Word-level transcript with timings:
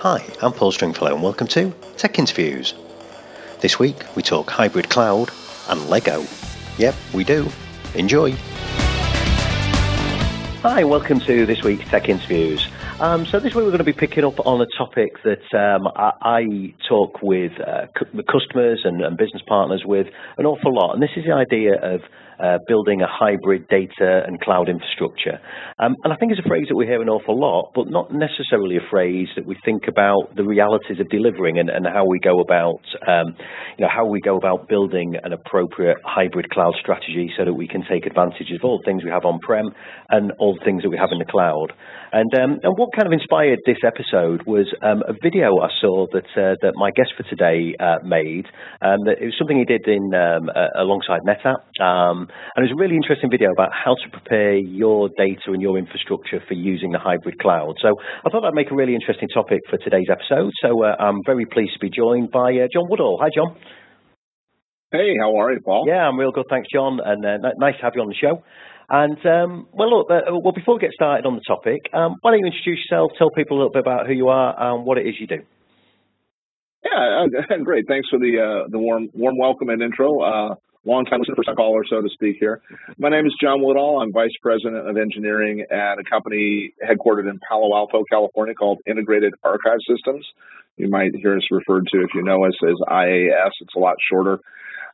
Hi, 0.00 0.22
I'm 0.42 0.52
Paul 0.52 0.72
Stringfellow 0.72 1.14
and 1.14 1.22
welcome 1.22 1.46
to 1.48 1.72
Tech 1.96 2.18
Interviews. 2.18 2.74
This 3.60 3.78
week 3.78 3.96
we 4.14 4.22
talk 4.22 4.50
hybrid 4.50 4.90
cloud 4.90 5.30
and 5.70 5.88
Lego. 5.88 6.22
Yep, 6.76 6.94
we 7.14 7.24
do. 7.24 7.48
Enjoy. 7.94 8.32
Hi, 10.62 10.84
welcome 10.84 11.18
to 11.20 11.46
this 11.46 11.62
week's 11.62 11.88
Tech 11.88 12.10
Interviews. 12.10 12.68
Um, 13.00 13.24
so 13.24 13.40
this 13.40 13.54
week 13.54 13.64
we're 13.64 13.70
going 13.70 13.78
to 13.78 13.84
be 13.84 13.94
picking 13.94 14.22
up 14.22 14.46
on 14.46 14.60
a 14.60 14.66
topic 14.76 15.22
that 15.24 15.54
um, 15.54 15.88
I, 15.96 16.12
I, 16.20 16.74
talk 16.86 17.22
with 17.22 17.52
uh, 17.58 17.86
customers 18.30 18.82
and, 18.84 19.00
and, 19.00 19.16
business 19.16 19.42
partners 19.46 19.82
with 19.86 20.08
an 20.36 20.44
awful 20.44 20.74
lot, 20.74 20.92
and 20.92 21.02
this 21.02 21.10
is 21.16 21.24
the 21.24 21.32
idea 21.32 21.74
of 21.82 22.02
uh, 22.42 22.58
building 22.68 23.02
a 23.02 23.06
hybrid 23.08 23.68
data 23.68 24.22
and 24.26 24.40
cloud 24.40 24.68
infrastructure. 24.68 25.38
Um, 25.78 25.94
and 26.04 26.12
I 26.12 26.16
think 26.16 26.32
it's 26.32 26.40
a 26.44 26.48
phrase 26.48 26.66
that 26.68 26.76
we 26.76 26.86
hear 26.86 27.02
an 27.02 27.08
awful 27.08 27.38
lot, 27.38 27.72
but 27.74 27.88
not 27.88 28.12
necessarily 28.12 28.76
a 28.76 28.90
phrase 28.90 29.28
that 29.36 29.46
we 29.46 29.56
think 29.64 29.88
about 29.88 30.34
the 30.36 30.44
realities 30.44 31.00
of 31.00 31.08
delivering 31.08 31.58
and, 31.58 31.70
and 31.70 31.86
how 31.86 32.04
we 32.06 32.18
go 32.18 32.40
about, 32.40 32.80
um, 33.06 33.36
you 33.78 33.84
know, 33.84 33.90
how 33.92 34.06
we 34.06 34.20
go 34.20 34.36
about 34.36 34.68
building 34.68 35.16
an 35.22 35.32
appropriate 35.32 35.98
hybrid 36.04 36.50
cloud 36.50 36.74
strategy 36.80 37.30
so 37.36 37.44
that 37.44 37.54
we 37.54 37.68
can 37.68 37.84
take 37.88 38.06
advantage 38.06 38.50
of 38.54 38.64
all 38.64 38.78
the 38.78 38.84
things 38.84 39.04
we 39.04 39.10
have 39.10 39.24
on-prem 39.24 39.66
and 40.10 40.32
all 40.38 40.54
the 40.54 40.64
things 40.64 40.82
that 40.82 40.90
we 40.90 40.96
have 40.98 41.10
in 41.12 41.18
the 41.18 41.24
cloud. 41.24 41.72
And, 42.16 42.32
um, 42.32 42.60
and 42.62 42.72
what 42.78 42.96
kind 42.96 43.04
of 43.04 43.12
inspired 43.12 43.60
this 43.66 43.76
episode 43.84 44.40
was 44.46 44.64
um, 44.80 45.04
a 45.06 45.12
video 45.22 45.60
I 45.60 45.68
saw 45.82 46.06
that 46.16 46.24
uh, 46.32 46.56
that 46.64 46.72
my 46.74 46.88
guest 46.90 47.12
for 47.12 47.28
today 47.28 47.76
uh, 47.78 48.00
made. 48.08 48.48
Um, 48.80 49.04
it 49.04 49.20
was 49.20 49.36
something 49.36 49.58
he 49.58 49.68
did 49.68 49.84
in 49.86 50.14
um, 50.16 50.48
alongside 50.80 51.28
NetApp, 51.28 51.60
um, 51.76 52.24
and 52.56 52.64
it 52.64 52.72
was 52.72 52.72
a 52.72 52.80
really 52.80 52.96
interesting 52.96 53.28
video 53.28 53.52
about 53.52 53.68
how 53.68 53.92
to 54.00 54.08
prepare 54.08 54.56
your 54.56 55.10
data 55.18 55.52
and 55.52 55.60
your 55.60 55.76
infrastructure 55.76 56.40
for 56.48 56.54
using 56.54 56.90
the 56.90 56.98
hybrid 56.98 57.38
cloud. 57.38 57.76
So 57.84 57.92
I 58.24 58.30
thought 58.30 58.40
that'd 58.40 58.56
make 58.56 58.70
a 58.70 58.74
really 58.74 58.94
interesting 58.94 59.28
topic 59.28 59.60
for 59.68 59.76
today's 59.76 60.08
episode. 60.08 60.52
So 60.64 60.72
uh, 60.84 60.96
I'm 60.98 61.20
very 61.26 61.44
pleased 61.44 61.74
to 61.74 61.80
be 61.84 61.90
joined 61.90 62.30
by 62.30 62.48
uh, 62.56 62.72
John 62.72 62.88
Woodall. 62.88 63.20
Hi, 63.20 63.28
John. 63.28 63.60
Hey, 64.90 65.12
how 65.20 65.36
are 65.36 65.52
you, 65.52 65.60
Paul? 65.60 65.84
Yeah, 65.86 66.08
I'm 66.08 66.16
real 66.18 66.32
good, 66.32 66.46
thanks, 66.48 66.68
John, 66.72 66.98
and 67.04 67.20
uh, 67.26 67.52
nice 67.58 67.76
to 67.76 67.82
have 67.82 67.92
you 67.94 68.00
on 68.00 68.08
the 68.08 68.14
show. 68.14 68.40
And 68.88 69.18
um, 69.26 69.66
well, 69.72 69.90
look, 69.90 70.10
uh, 70.10 70.20
well, 70.30 70.52
before 70.52 70.74
we 70.74 70.80
get 70.80 70.92
started 70.92 71.26
on 71.26 71.34
the 71.34 71.42
topic, 71.46 71.90
um, 71.92 72.16
why 72.20 72.30
don't 72.30 72.40
you 72.40 72.46
introduce 72.46 72.86
yourself, 72.88 73.10
tell 73.18 73.30
people 73.30 73.56
a 73.56 73.58
little 73.58 73.72
bit 73.72 73.80
about 73.80 74.06
who 74.06 74.12
you 74.12 74.28
are 74.28 74.54
and 74.56 74.84
what 74.86 74.98
it 74.98 75.06
is 75.06 75.14
you 75.18 75.26
do. 75.26 75.42
Yeah, 76.84 77.26
great. 77.64 77.86
Thanks 77.88 78.08
for 78.08 78.18
the 78.18 78.38
uh, 78.38 78.68
the 78.70 78.78
warm 78.78 79.08
warm 79.12 79.38
welcome 79.38 79.70
and 79.70 79.82
intro. 79.82 80.20
Uh, 80.20 80.54
long 80.84 81.04
time 81.04 81.18
listener, 81.18 81.34
first 81.34 81.50
caller, 81.56 81.82
so 81.88 82.00
to 82.00 82.08
speak. 82.10 82.36
Here, 82.38 82.60
my 82.96 83.08
name 83.08 83.26
is 83.26 83.34
John 83.40 83.60
Woodall. 83.60 84.00
I'm 84.00 84.12
vice 84.12 84.30
president 84.40 84.88
of 84.88 84.96
engineering 84.96 85.66
at 85.68 85.98
a 85.98 86.04
company 86.08 86.72
headquartered 86.80 87.28
in 87.28 87.40
Palo 87.48 87.74
Alto, 87.76 88.04
California, 88.08 88.54
called 88.54 88.78
Integrated 88.86 89.34
Archive 89.42 89.78
Systems. 89.88 90.24
You 90.76 90.88
might 90.88 91.10
hear 91.16 91.36
us 91.36 91.42
referred 91.50 91.88
to, 91.92 92.02
if 92.02 92.10
you 92.14 92.22
know 92.22 92.44
us, 92.44 92.54
as 92.62 92.76
IAS. 92.88 93.50
It's 93.60 93.74
a 93.74 93.80
lot 93.80 93.96
shorter. 94.08 94.38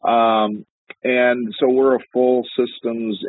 Um, 0.03 0.65
and 1.05 1.53
so 1.59 1.69
we're 1.69 1.97
a 1.97 2.05
full 2.13 2.45
systems 2.57 3.23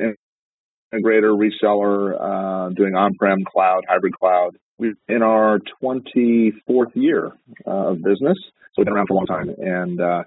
integrator, 0.94 1.38
reseller, 1.38 2.16
uh, 2.20 2.70
doing 2.74 2.96
on-prem 2.96 3.40
cloud, 3.52 3.84
hybrid 3.88 4.14
cloud. 4.14 4.56
We're 4.78 4.96
in 5.08 5.22
our 5.22 5.60
24th 5.82 6.96
year 6.96 7.32
uh, 7.66 7.92
of 7.92 7.98
business, 7.98 8.38
so 8.38 8.74
we've 8.78 8.86
been 8.86 8.94
around 8.94 9.08
for 9.08 9.14
a 9.14 9.18
long 9.18 9.28
time, 9.28 9.50
and 9.50 10.02
uh, 10.02 10.24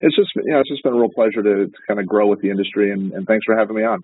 it's 0.00 0.16
just 0.16 0.30
you 0.36 0.52
know 0.52 0.60
it's 0.60 0.68
just 0.68 0.82
been 0.82 0.92
a 0.92 0.96
real 0.96 1.10
pleasure 1.14 1.42
to, 1.42 1.66
to 1.66 1.78
kind 1.86 2.00
of 2.00 2.06
grow 2.06 2.26
with 2.26 2.40
the 2.40 2.50
industry, 2.50 2.90
and, 2.90 3.12
and, 3.12 3.26
thanks 3.26 3.44
for 3.46 3.56
having 3.56 3.76
me 3.76 3.84
on. 3.84 4.02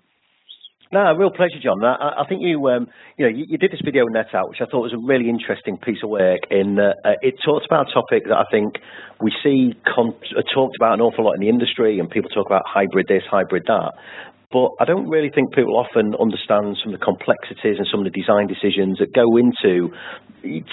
No, 0.93 1.13
real 1.15 1.31
pleasure, 1.31 1.63
John. 1.63 1.85
I, 1.85 2.23
I 2.23 2.29
think 2.29 2.43
you, 2.43 2.67
um, 2.67 2.89
you 3.17 3.25
know, 3.25 3.31
you, 3.31 3.45
you, 3.49 3.59
did 3.59 3.71
this 3.71 3.81
video 3.85 4.07
on 4.07 4.13
NetApp, 4.13 4.49
which 4.49 4.59
I 4.61 4.67
thought 4.67 4.83
was 4.83 4.93
a 4.93 4.99
really 4.99 5.29
interesting 5.29 5.77
piece 5.79 5.99
of 6.03 6.11
work. 6.11 6.41
In 6.51 6.81
uh, 6.81 6.95
it 7.23 7.35
talks 7.45 7.65
about 7.65 7.87
a 7.89 7.93
topic 7.95 8.25
that 8.27 8.35
I 8.35 8.43
think 8.51 8.75
we 9.23 9.31
see 9.43 9.75
con- 9.87 10.19
talked 10.53 10.75
about 10.75 10.95
an 10.95 11.01
awful 11.01 11.25
lot 11.25 11.35
in 11.35 11.41
the 11.43 11.49
industry, 11.49 12.01
and 12.01 12.11
people 12.11 12.29
talk 12.31 12.47
about 12.47 12.63
hybrid 12.67 13.07
this, 13.07 13.23
hybrid 13.31 13.65
that. 13.69 13.93
But 14.51 14.75
I 14.81 14.85
don't 14.85 15.07
really 15.07 15.31
think 15.31 15.55
people 15.55 15.79
often 15.79 16.11
understand 16.19 16.75
some 16.83 16.93
of 16.93 16.99
the 16.99 17.05
complexities 17.05 17.79
and 17.79 17.87
some 17.87 18.03
of 18.03 18.07
the 18.11 18.11
design 18.11 18.51
decisions 18.51 18.99
that 18.99 19.15
go 19.15 19.39
into 19.39 19.95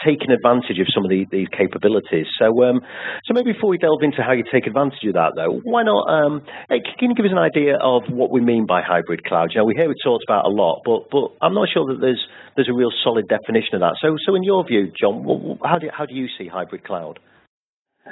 taking 0.01 0.33
advantage 0.33 0.81
of 0.81 0.89
some 0.89 1.05
of 1.05 1.13
the, 1.13 1.29
these 1.29 1.45
capabilities. 1.53 2.25
So, 2.41 2.49
um, 2.65 2.81
so 3.25 3.37
maybe 3.37 3.53
before 3.53 3.69
we 3.69 3.77
delve 3.77 4.01
into 4.01 4.23
how 4.25 4.33
you 4.33 4.43
take 4.49 4.65
advantage 4.65 5.05
of 5.05 5.13
that, 5.13 5.37
though, 5.37 5.61
why 5.61 5.83
not? 5.83 6.09
Um, 6.09 6.41
can 6.69 7.13
you 7.13 7.15
give 7.15 7.29
us 7.29 7.31
an 7.31 7.37
idea 7.37 7.77
of 7.77 8.09
what 8.09 8.31
we 8.31 8.41
mean 8.41 8.65
by 8.65 8.81
hybrid 8.81 9.23
cloud? 9.23 9.53
You 9.53 9.61
know, 9.61 9.65
we 9.65 9.75
hear 9.77 9.91
it 9.91 9.97
talked 10.03 10.25
about 10.25 10.45
a 10.45 10.49
lot, 10.49 10.81
but 10.81 11.11
but 11.11 11.37
I'm 11.41 11.53
not 11.53 11.69
sure 11.69 11.85
that 11.93 12.01
there's 12.01 12.23
there's 12.55 12.69
a 12.69 12.73
real 12.73 12.91
solid 13.03 13.27
definition 13.27 13.77
of 13.77 13.81
that. 13.81 14.01
So, 14.01 14.17
so 14.25 14.33
in 14.33 14.41
your 14.41 14.65
view, 14.65 14.89
John, 14.99 15.21
how 15.63 15.77
do 15.77 15.89
how 15.93 16.07
do 16.07 16.15
you 16.15 16.27
see 16.37 16.47
hybrid 16.47 16.83
cloud? 16.83 17.19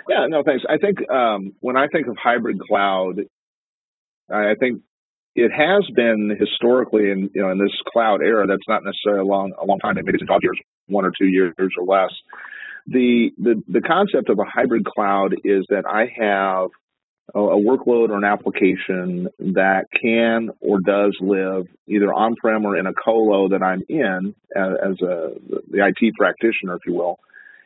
Yeah, 0.07 0.27
no, 0.29 0.43
thanks. 0.45 0.63
I 0.69 0.77
think 0.77 1.09
um, 1.09 1.53
when 1.61 1.77
I 1.77 1.87
think 1.87 2.05
of 2.05 2.17
hybrid 2.21 2.59
cloud, 2.59 3.21
I 4.29 4.53
think 4.59 4.81
it 5.35 5.51
has 5.51 5.85
been 5.93 6.35
historically 6.39 7.11
in 7.11 7.29
you 7.33 7.41
know 7.41 7.51
in 7.51 7.57
this 7.57 7.73
cloud 7.91 8.21
era 8.21 8.47
that's 8.47 8.67
not 8.67 8.83
necessarily 8.83 9.21
a 9.21 9.25
long 9.25 9.53
a 9.61 9.65
long 9.65 9.79
time 9.79 9.95
maybe 9.95 10.11
it's 10.13 10.23
five 10.27 10.39
years 10.41 10.59
one 10.87 11.05
or 11.05 11.11
two 11.17 11.27
years 11.27 11.53
or 11.59 11.85
less. 11.85 12.11
The 12.87 13.31
the 13.37 13.61
the 13.67 13.81
concept 13.81 14.29
of 14.29 14.39
a 14.39 14.45
hybrid 14.45 14.85
cloud 14.85 15.33
is 15.43 15.65
that 15.69 15.85
i 15.87 16.05
have 16.17 16.69
a, 17.33 17.39
a 17.39 17.59
workload 17.59 18.09
or 18.09 18.17
an 18.17 18.23
application 18.23 19.27
that 19.39 19.85
can 19.99 20.51
or 20.61 20.79
does 20.79 21.17
live 21.19 21.65
either 21.87 22.13
on-prem 22.13 22.65
or 22.65 22.77
in 22.77 22.85
a 22.85 22.93
colo 22.93 23.49
that 23.49 23.63
i'm 23.63 23.81
in 23.89 24.35
as, 24.55 24.91
as 24.91 25.01
a 25.01 25.33
the 25.71 25.79
it 25.79 26.13
practitioner 26.15 26.75
if 26.75 26.81
you 26.85 26.93
will 26.93 27.17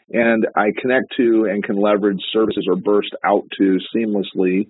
and 0.10 0.48
i 0.56 0.72
connect 0.82 1.14
to 1.18 1.46
and 1.52 1.66
can 1.66 1.76
leverage 1.76 2.22
services 2.32 2.66
or 2.70 2.78
burst 2.78 3.14
out 3.26 3.44
to 3.58 3.78
seamlessly 3.94 4.70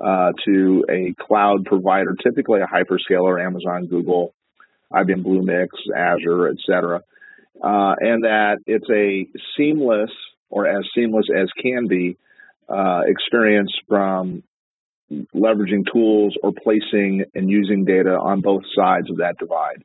uh, 0.00 0.32
to 0.44 0.84
a 0.88 1.14
cloud 1.18 1.64
provider, 1.64 2.16
typically 2.22 2.60
a 2.60 2.66
hyperscaler, 2.66 3.44
Amazon, 3.44 3.86
Google, 3.86 4.34
IBM 4.92 5.24
Bluemix, 5.24 5.68
Azure, 5.94 6.48
etc., 6.48 7.02
uh, 7.62 7.94
and 8.00 8.24
that 8.24 8.58
it's 8.66 8.88
a 8.90 9.26
seamless 9.56 10.10
or 10.50 10.66
as 10.66 10.84
seamless 10.94 11.26
as 11.34 11.48
can 11.60 11.86
be 11.86 12.16
uh, 12.68 13.02
experience 13.06 13.72
from 13.88 14.42
leveraging 15.34 15.84
tools 15.92 16.36
or 16.42 16.52
placing 16.52 17.24
and 17.34 17.48
using 17.48 17.84
data 17.84 18.10
on 18.10 18.40
both 18.40 18.62
sides 18.76 19.10
of 19.10 19.18
that 19.18 19.36
divide. 19.38 19.84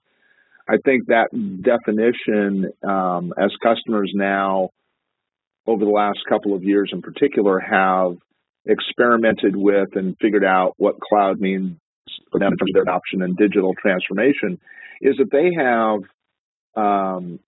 I 0.67 0.77
think 0.83 1.07
that 1.07 1.29
definition, 1.31 2.71
um, 2.83 3.33
as 3.37 3.51
customers 3.61 4.11
now, 4.13 4.69
over 5.65 5.83
the 5.83 5.91
last 5.91 6.19
couple 6.27 6.55
of 6.55 6.63
years 6.63 6.91
in 6.93 7.01
particular, 7.01 7.59
have 7.59 8.17
experimented 8.69 9.55
with 9.55 9.95
and 9.95 10.15
figured 10.21 10.45
out 10.45 10.73
what 10.77 10.99
cloud 10.99 11.39
means 11.39 11.77
for 12.31 12.39
them 12.39 12.53
in 12.53 12.57
terms 12.57 12.71
of 12.71 12.73
their 12.73 12.83
adoption 12.83 13.21
and 13.21 13.35
digital 13.35 13.73
transformation 13.81 14.59
is 15.01 15.15
that 15.17 15.31
they 15.31 15.51
have 15.57 16.01
um, 16.75 17.39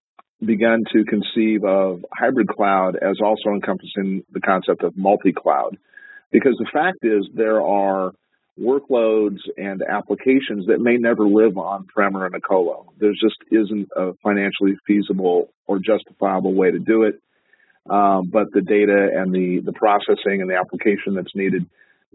begun 0.44 0.84
to 0.92 1.04
conceive 1.06 1.64
of 1.64 2.04
hybrid 2.12 2.48
cloud 2.48 2.96
as 2.96 3.18
also 3.24 3.50
encompassing 3.50 4.24
the 4.32 4.40
concept 4.40 4.84
of 4.84 4.98
multi-cloud. 4.98 5.78
Because 6.32 6.56
the 6.58 6.70
fact 6.72 7.00
is 7.04 7.28
there 7.34 7.62
are 7.62 8.12
workloads 8.59 9.40
and 9.58 9.82
applications 9.82 10.68
that 10.68 10.80
may 10.80 10.98
never 10.98 11.26
live 11.26 11.58
on-prem 11.58 12.18
or 12.18 12.26
in 12.26 12.34
a 12.34 12.42
colo. 12.42 12.92
There 13.00 13.12
just 13.12 13.38
isn't 13.52 13.90
a 13.96 14.14
financially 14.24 14.78
feasible 14.88 15.50
or 15.68 15.80
justifiable 15.80 16.53
way 16.53 16.72
to 16.72 16.80
do 16.80 17.03
it. 17.03 17.16
Um, 17.90 18.30
but 18.31 18.52
the 18.52 18.62
data 18.62 19.09
and 19.16 19.34
the, 19.34 19.62
the 19.64 19.74
processing 19.74 20.42
and 20.42 20.50
the 20.50 20.56
application 20.56 21.16
that's 21.16 21.36
needed 21.36 21.66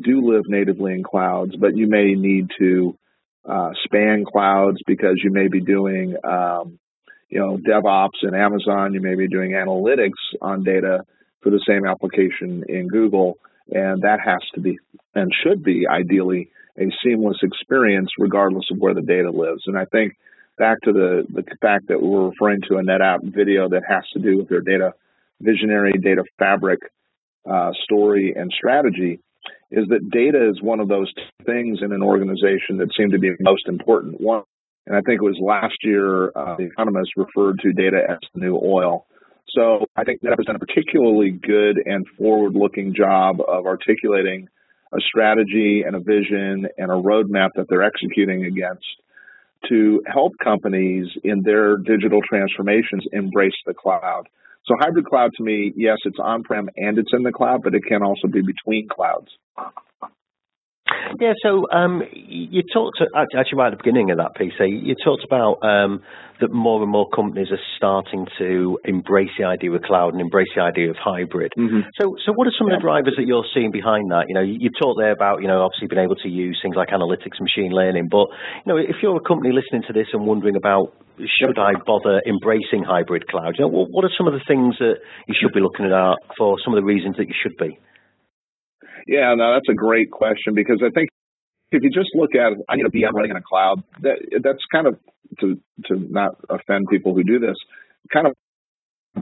do 0.00 0.30
live 0.30 0.44
natively 0.46 0.92
in 0.92 1.02
clouds, 1.02 1.56
but 1.56 1.76
you 1.76 1.88
may 1.88 2.14
need 2.14 2.50
to 2.58 2.96
uh, 3.48 3.70
span 3.84 4.24
clouds 4.24 4.78
because 4.86 5.20
you 5.22 5.30
may 5.30 5.48
be 5.48 5.60
doing, 5.60 6.16
um, 6.22 6.78
you 7.28 7.40
know, 7.40 7.56
DevOps 7.56 8.22
in 8.22 8.34
Amazon, 8.34 8.94
you 8.94 9.00
may 9.00 9.14
be 9.14 9.28
doing 9.28 9.52
analytics 9.52 10.12
on 10.40 10.62
data 10.64 11.04
for 11.40 11.50
the 11.50 11.62
same 11.66 11.86
application 11.86 12.64
in 12.68 12.88
Google, 12.88 13.38
and 13.70 14.02
that 14.02 14.18
has 14.24 14.40
to 14.54 14.60
be 14.60 14.78
and 15.14 15.32
should 15.42 15.62
be 15.62 15.86
ideally 15.88 16.50
a 16.78 16.84
seamless 17.02 17.38
experience 17.42 18.10
regardless 18.18 18.66
of 18.70 18.78
where 18.78 18.94
the 18.94 19.02
data 19.02 19.30
lives. 19.30 19.62
And 19.66 19.78
I 19.78 19.86
think 19.86 20.14
back 20.58 20.78
to 20.82 20.92
the, 20.92 21.26
the 21.28 21.42
fact 21.60 21.88
that 21.88 22.02
we're 22.02 22.28
referring 22.28 22.60
to 22.68 22.76
a 22.76 22.82
NetApp 22.82 23.22
video 23.34 23.68
that 23.70 23.82
has 23.88 24.04
to 24.12 24.18
do 24.18 24.36
with 24.38 24.48
their 24.48 24.60
data 24.60 24.92
visionary 25.40 25.92
data 26.02 26.24
fabric 26.38 26.80
uh, 27.50 27.70
story 27.84 28.34
and 28.36 28.52
strategy 28.56 29.20
is 29.70 29.86
that 29.88 30.10
data 30.10 30.48
is 30.50 30.62
one 30.62 30.80
of 30.80 30.88
those 30.88 31.12
things 31.44 31.80
in 31.82 31.92
an 31.92 32.02
organization 32.02 32.78
that 32.78 32.88
seem 32.96 33.10
to 33.10 33.18
be 33.18 33.30
most 33.40 33.68
important. 33.68 34.20
One, 34.20 34.42
and 34.86 34.96
I 34.96 35.00
think 35.00 35.20
it 35.20 35.24
was 35.24 35.38
last 35.40 35.76
year, 35.82 36.30
uh, 36.34 36.56
the 36.56 36.64
Economist 36.64 37.10
referred 37.16 37.58
to 37.60 37.72
data 37.72 38.00
as 38.08 38.18
the 38.34 38.40
new 38.40 38.56
oil. 38.56 39.06
So 39.48 39.86
I 39.96 40.04
think 40.04 40.20
that 40.22 40.36
done 40.44 40.56
a 40.56 40.58
particularly 40.58 41.30
good 41.30 41.78
and 41.84 42.06
forward-looking 42.18 42.94
job 42.94 43.40
of 43.40 43.66
articulating 43.66 44.48
a 44.92 45.00
strategy 45.00 45.82
and 45.86 45.96
a 45.96 46.00
vision 46.00 46.66
and 46.78 46.90
a 46.90 46.94
roadmap 46.94 47.50
that 47.56 47.66
they're 47.68 47.82
executing 47.82 48.44
against 48.44 48.86
to 49.68 50.02
help 50.06 50.34
companies 50.42 51.06
in 51.24 51.42
their 51.42 51.76
digital 51.76 52.20
transformations 52.28 53.04
embrace 53.12 53.56
the 53.66 53.74
cloud. 53.74 54.28
So 54.68 54.74
hybrid 54.78 55.06
cloud 55.06 55.30
to 55.36 55.42
me, 55.44 55.72
yes, 55.76 55.98
it's 56.04 56.18
on-prem 56.18 56.68
and 56.76 56.98
it's 56.98 57.12
in 57.12 57.22
the 57.22 57.32
cloud, 57.32 57.62
but 57.62 57.74
it 57.74 57.82
can 57.88 58.02
also 58.02 58.26
be 58.26 58.42
between 58.42 58.88
clouds. 58.88 59.28
Yeah, 61.20 61.32
so 61.42 61.66
um, 61.72 62.02
you 62.12 62.62
talked 62.72 63.00
actually 63.14 63.58
right 63.58 63.72
at 63.72 63.78
the 63.78 63.82
beginning 63.82 64.10
of 64.10 64.18
that 64.18 64.34
piece. 64.36 64.52
You 64.58 64.94
talked 65.04 65.24
about 65.24 65.58
um, 65.62 66.02
that 66.40 66.52
more 66.52 66.82
and 66.82 66.90
more 66.90 67.08
companies 67.14 67.48
are 67.50 67.62
starting 67.76 68.26
to 68.38 68.78
embrace 68.84 69.30
the 69.38 69.44
idea 69.44 69.72
of 69.72 69.82
cloud 69.82 70.12
and 70.12 70.20
embrace 70.20 70.48
the 70.54 70.62
idea 70.62 70.90
of 70.90 70.96
hybrid. 70.96 71.52
Mm-hmm. 71.56 71.88
So, 72.00 72.16
so 72.24 72.32
what 72.34 72.46
are 72.46 72.56
some 72.58 72.68
yeah. 72.68 72.74
of 72.74 72.80
the 72.80 72.84
drivers 72.84 73.14
that 73.16 73.26
you're 73.26 73.46
seeing 73.54 73.70
behind 73.72 74.10
that? 74.10 74.26
You 74.28 74.34
know, 74.34 74.44
you, 74.44 74.68
have 74.68 74.78
talked 74.80 74.98
there 75.00 75.12
about 75.12 75.40
you 75.40 75.48
know 75.48 75.62
obviously 75.62 75.88
being 75.88 76.04
able 76.04 76.16
to 76.16 76.28
use 76.28 76.58
things 76.62 76.76
like 76.76 76.88
analytics 76.88 77.40
machine 77.40 77.72
learning, 77.72 78.08
but 78.10 78.28
you 78.64 78.68
know 78.68 78.76
if 78.76 78.96
you're 79.02 79.16
a 79.16 79.26
company 79.26 79.52
listening 79.52 79.82
to 79.86 79.92
this 79.92 80.08
and 80.12 80.26
wondering 80.26 80.56
about 80.56 80.92
should 81.40 81.58
I 81.58 81.72
bother 81.86 82.20
embracing 82.28 82.84
hybrid 82.84 83.26
cloud, 83.28 83.54
you 83.58 83.64
know, 83.64 83.72
what, 83.72 83.88
what 83.90 84.04
are 84.04 84.10
some 84.18 84.26
of 84.26 84.34
the 84.34 84.44
things 84.46 84.76
that 84.78 85.00
you 85.26 85.34
should 85.40 85.52
be 85.52 85.60
looking 85.60 85.86
at 85.86 86.16
for 86.36 86.56
some 86.62 86.74
of 86.74 86.76
the 86.76 86.84
reasons 86.84 87.16
that 87.16 87.26
you 87.26 87.34
should 87.40 87.56
be? 87.56 87.78
Yeah, 89.06 89.34
no, 89.36 89.54
that's 89.54 89.68
a 89.70 89.74
great 89.74 90.10
question 90.10 90.54
because 90.54 90.82
I 90.84 90.90
think 90.90 91.10
if 91.70 91.82
you 91.82 91.90
just 91.90 92.10
look 92.14 92.34
at 92.34 92.52
I 92.68 92.76
need 92.76 92.86
a 92.86 92.90
VM 92.90 93.12
running 93.12 93.30
in 93.30 93.36
a 93.36 93.42
cloud, 93.42 93.82
that 94.02 94.18
that's 94.42 94.64
kind 94.72 94.86
of 94.86 94.98
to 95.40 95.60
to 95.86 95.96
not 95.96 96.36
offend 96.48 96.88
people 96.88 97.14
who 97.14 97.22
do 97.22 97.38
this, 97.38 97.56
kind 98.12 98.26
of 98.26 98.34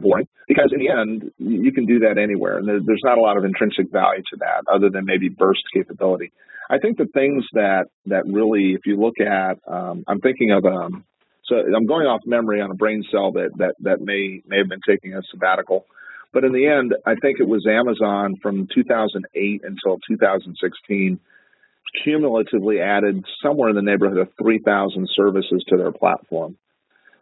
boring 0.01 0.27
because 0.49 0.73
in 0.73 0.81
the 0.81 0.89
end 0.89 1.31
you 1.39 1.73
can 1.73 1.87
do 1.87 2.01
that 2.01 2.19
anywhere 2.19 2.59
and 2.59 2.67
there's 2.67 3.03
not 3.05 3.17
a 3.17 3.21
lot 3.21 3.37
of 3.37 3.45
intrinsic 3.45 3.93
value 3.93 4.23
to 4.29 4.37
that 4.39 4.65
other 4.73 4.91
than 4.91 5.05
maybe 5.05 5.29
burst 5.29 5.63
capability. 5.73 6.33
I 6.69 6.79
think 6.79 6.99
the 6.99 7.07
things 7.07 7.45
that 7.53 7.85
that 8.07 8.25
really, 8.27 8.73
if 8.73 8.87
you 8.87 8.97
look 9.01 9.21
at, 9.21 9.59
um, 9.71 10.05
I'm 10.09 10.21
thinking 10.21 10.51
of 10.51 10.65
um, 10.65 11.05
so 11.45 11.57
I'm 11.57 11.87
going 11.87 12.07
off 12.07 12.23
memory 12.25 12.61
on 12.61 12.71
a 12.71 12.75
brain 12.75 13.05
cell 13.11 13.33
that 13.33 13.51
that 13.59 13.75
that 13.81 14.01
may 14.01 14.43
may 14.47 14.59
have 14.59 14.69
been 14.69 14.81
taking 14.87 15.15
a 15.15 15.21
sabbatical. 15.31 15.87
But 16.35 16.43
in 16.43 16.53
the 16.53 16.67
end, 16.67 16.95
I 17.07 17.15
think 17.15 17.39
it 17.39 17.47
was 17.47 17.65
Amazon 17.65 18.35
from 18.43 18.67
2008 18.75 19.63
until 19.65 19.99
2016 20.09 21.21
cumulatively 22.03 22.81
added 22.81 23.25
somewhere 23.41 23.71
in 23.71 23.77
the 23.77 23.83
neighborhood 23.83 24.19
of 24.19 24.29
3,000 24.43 25.09
services 25.15 25.65
to 25.69 25.77
their 25.77 25.93
platform. 25.93 26.57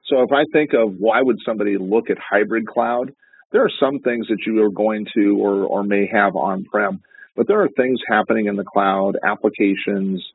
So 0.07 0.23
if 0.23 0.33
I 0.33 0.45
think 0.51 0.71
of 0.73 0.95
why 0.99 1.21
would 1.21 1.37
somebody 1.45 1.77
look 1.77 2.09
at 2.09 2.17
hybrid 2.19 2.67
cloud, 2.67 3.15
there 3.53 3.63
are 3.63 3.71
some 3.79 3.99
things 3.99 4.29
that 4.29 4.39
you 4.47 4.65
are 4.65 4.71
going 4.71 5.07
to 5.15 5.37
or, 5.39 5.65
or 5.65 5.85
may 5.85 6.09
have 6.11 6.35
on-prem, 6.35 7.03
but 7.37 7.47
there 7.47 7.61
are 7.61 7.69
things 7.77 8.01
happening 8.09 8.47
in 8.47 8.57
the 8.57 8.65
cloud, 8.65 9.19
applications 9.23 10.27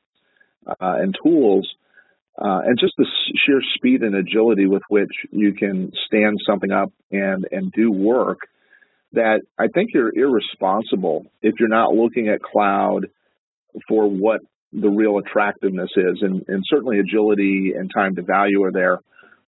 uh, 0.68 0.74
and 0.79 1.15
tools, 1.24 1.68
uh, 2.39 2.62
and 2.63 2.77
just 2.79 2.94
the 3.00 3.07
sheer 3.44 3.62
speed 3.75 4.03
and 4.03 4.13
agility 4.13 4.68
with 4.68 4.83
which 4.88 5.12
you 5.31 5.53
can 5.53 5.91
stand 6.06 6.38
something 6.45 6.71
up 6.71 6.94
and, 7.12 7.47
and 7.51 7.71
do 7.71 7.91
work 7.91 8.41
that 9.17 9.41
I 9.57 9.67
think 9.67 9.91
you're 9.93 10.15
irresponsible 10.15 11.25
if 11.41 11.55
you're 11.59 11.69
not 11.69 11.93
looking 11.93 12.29
at 12.29 12.41
cloud 12.41 13.07
for 13.87 14.07
what 14.07 14.41
the 14.71 14.89
real 14.89 15.17
attractiveness 15.17 15.89
is. 15.95 16.19
And, 16.21 16.45
and 16.47 16.63
certainly 16.67 16.99
agility 16.99 17.73
and 17.77 17.91
time 17.93 18.15
to 18.15 18.21
value 18.21 18.63
are 18.63 18.71
there. 18.71 18.99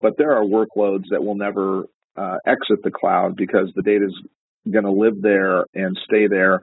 But 0.00 0.16
there 0.18 0.32
are 0.36 0.44
workloads 0.44 1.04
that 1.10 1.24
will 1.24 1.34
never 1.34 1.84
uh, 2.16 2.38
exit 2.46 2.82
the 2.82 2.90
cloud 2.90 3.36
because 3.36 3.70
the 3.74 3.82
data 3.82 4.06
is 4.06 4.72
going 4.72 4.84
to 4.84 4.92
live 4.92 5.20
there 5.20 5.64
and 5.74 5.98
stay 6.04 6.26
there. 6.28 6.62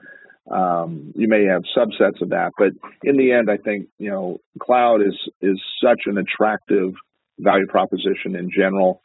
Um, 0.49 1.13
you 1.15 1.27
may 1.27 1.45
have 1.45 1.63
subsets 1.75 2.21
of 2.21 2.29
that, 2.29 2.51
but 2.57 2.73
in 3.03 3.15
the 3.15 3.31
end, 3.31 3.49
I 3.49 3.55
think 3.55 3.87
you 3.97 4.09
know 4.09 4.39
cloud 4.59 4.99
is 5.01 5.17
is 5.41 5.57
such 5.81 6.01
an 6.05 6.17
attractive 6.17 6.95
value 7.39 7.65
proposition 7.67 8.35
in 8.35 8.49
general 8.53 9.01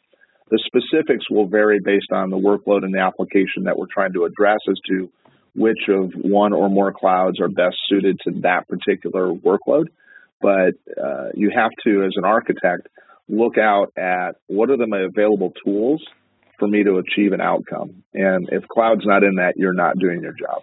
the 0.50 0.60
specifics 0.66 1.30
will 1.30 1.46
vary 1.46 1.80
based 1.82 2.12
on 2.12 2.30
the 2.30 2.36
workload 2.36 2.84
and 2.84 2.94
the 2.94 3.00
application 3.00 3.64
that 3.64 3.78
we're 3.78 3.86
trying 3.92 4.12
to 4.14 4.24
address 4.24 4.58
as 4.68 4.78
to 4.88 5.10
which 5.54 5.88
of 5.88 6.12
one 6.14 6.52
or 6.52 6.68
more 6.68 6.92
clouds 6.92 7.40
are 7.40 7.48
best 7.48 7.76
suited 7.88 8.20
to 8.24 8.30
that 8.42 8.68
particular 8.68 9.32
workload. 9.32 9.86
But 10.40 10.74
uh, 10.96 11.30
you 11.34 11.50
have 11.54 11.72
to, 11.84 12.04
as 12.04 12.12
an 12.16 12.24
architect, 12.24 12.88
look 13.28 13.58
out 13.58 13.92
at 13.96 14.36
what 14.46 14.70
are 14.70 14.76
the 14.76 15.08
available 15.08 15.52
tools 15.64 16.02
for 16.58 16.68
me 16.68 16.84
to 16.84 16.98
achieve 16.98 17.32
an 17.32 17.40
outcome. 17.40 18.04
And 18.14 18.48
if 18.50 18.66
cloud's 18.68 19.04
not 19.04 19.22
in 19.24 19.36
that, 19.36 19.54
you're 19.56 19.74
not 19.74 19.98
doing 19.98 20.22
your 20.22 20.32
job. 20.32 20.62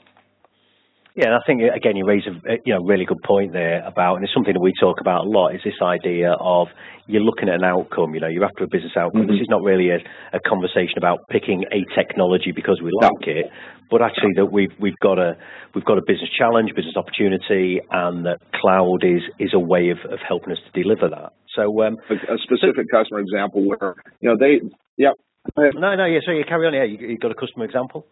Yeah, 1.16 1.28
and 1.28 1.36
I 1.36 1.40
think 1.48 1.62
again 1.64 1.96
you 1.96 2.06
raise 2.06 2.28
a 2.28 2.60
you 2.66 2.74
know 2.74 2.84
really 2.84 3.06
good 3.06 3.24
point 3.24 3.54
there 3.54 3.86
about, 3.88 4.16
and 4.16 4.24
it's 4.26 4.34
something 4.34 4.54
that 4.54 4.60
we 4.60 4.74
talk 4.80 5.00
about 5.00 5.26
a 5.26 5.30
lot. 5.30 5.56
Is 5.56 5.62
this 5.64 5.80
idea 5.82 6.34
of 6.40 6.68
you're 7.08 7.22
looking 7.22 7.50
at 7.50 7.56
an 7.56 7.64
outcome. 7.64 8.14
You 8.16 8.22
know, 8.22 8.28
you're 8.28 8.44
after 8.44 8.64
a 8.64 8.68
business 8.68 8.94
outcome. 8.98 9.24
Mm-hmm. 9.24 9.32
This 9.32 9.42
is 9.42 9.50
not 9.50 9.62
really 9.62 9.90
a, 9.92 10.00
a, 10.34 10.40
conversation 10.42 10.98
about 10.98 11.20
picking 11.30 11.64
a 11.72 11.86
technology 11.94 12.52
because 12.52 12.82
we 12.84 12.92
like 13.02 13.28
no. 13.28 13.34
it, 13.34 13.46
but 13.90 14.02
actually 14.02 14.34
that 14.36 14.52
we've 14.52 14.74
we've 14.80 14.98
got 15.02 15.20
a 15.20 15.38
we've 15.74 15.86
got 15.86 15.98
a 15.98 16.04
business 16.06 16.30
challenge, 16.38 16.72
business 16.76 16.96
opportunity, 16.98 17.80
and 17.92 18.26
that 18.26 18.40
cloud 18.60 19.04
is 19.04 19.22
is 19.40 19.54
a 19.54 19.60
way 19.60 19.90
of, 19.90 20.00
of 20.12 20.20
helping 20.28 20.52
us 20.52 20.60
to 20.66 20.82
deliver 20.82 21.10
that. 21.10 21.34
So 21.56 21.64
um, 21.84 21.98
a, 22.10 22.36
a 22.36 22.38
specific 22.44 22.92
so, 22.92 22.98
customer 22.98 23.20
example 23.22 23.64
where 23.64 23.96
you 24.20 24.30
know 24.30 24.36
they 24.40 24.60
yep. 24.98 25.14
No, 25.56 25.96
no, 25.96 26.06
yeah. 26.06 26.20
So 26.26 26.32
you 26.32 26.44
carry 26.44 26.66
on. 26.66 26.74
Yeah, 26.74 26.86
you, 26.86 26.98
you 27.08 27.18
got 27.20 27.32
a 27.32 27.36
customer 27.36 27.66
example. 27.66 28.08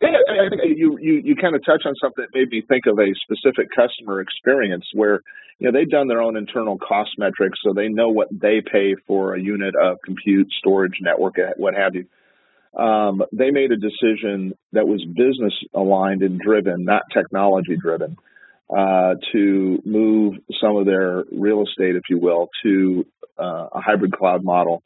Yeah, 0.00 0.08
I 0.44 0.48
think 0.50 0.62
you, 0.76 0.98
you, 1.00 1.22
you 1.24 1.36
kind 1.36 1.54
of 1.54 1.64
touch 1.64 1.82
on 1.86 1.94
something 2.02 2.24
that 2.24 2.38
made 2.38 2.50
me 2.50 2.62
think 2.68 2.84
of 2.86 2.98
a 2.98 3.14
specific 3.22 3.68
customer 3.74 4.20
experience 4.20 4.84
where, 4.92 5.20
you 5.58 5.70
know, 5.70 5.78
they've 5.78 5.88
done 5.88 6.08
their 6.08 6.20
own 6.20 6.36
internal 6.36 6.76
cost 6.78 7.10
metrics, 7.18 7.58
so 7.64 7.72
they 7.72 7.88
know 7.88 8.10
what 8.10 8.28
they 8.30 8.60
pay 8.60 8.94
for 9.06 9.34
a 9.34 9.40
unit 9.40 9.74
of 9.74 9.96
compute, 10.04 10.48
storage, 10.58 10.98
network, 11.00 11.36
what 11.56 11.74
have 11.74 11.94
you. 11.94 12.06
Um, 12.78 13.22
they 13.32 13.50
made 13.50 13.72
a 13.72 13.76
decision 13.76 14.52
that 14.72 14.86
was 14.86 15.02
business 15.04 15.54
aligned 15.74 16.22
and 16.22 16.38
driven, 16.38 16.84
not 16.84 17.02
technology 17.14 17.76
driven, 17.80 18.18
uh, 18.68 19.14
to 19.32 19.82
move 19.86 20.34
some 20.60 20.76
of 20.76 20.84
their 20.84 21.24
real 21.32 21.62
estate, 21.62 21.96
if 21.96 22.02
you 22.10 22.18
will, 22.18 22.50
to 22.64 23.06
uh, 23.38 23.68
a 23.72 23.80
hybrid 23.80 24.12
cloud 24.12 24.44
model 24.44 24.82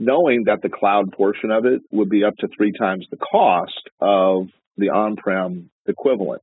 knowing 0.00 0.44
that 0.46 0.62
the 0.62 0.70
cloud 0.70 1.12
portion 1.12 1.50
of 1.50 1.66
it 1.66 1.82
would 1.92 2.08
be 2.08 2.24
up 2.24 2.34
to 2.38 2.48
three 2.56 2.72
times 2.72 3.06
the 3.10 3.18
cost 3.18 3.90
of 4.00 4.48
the 4.78 4.88
on-prem 4.88 5.70
equivalent. 5.86 6.42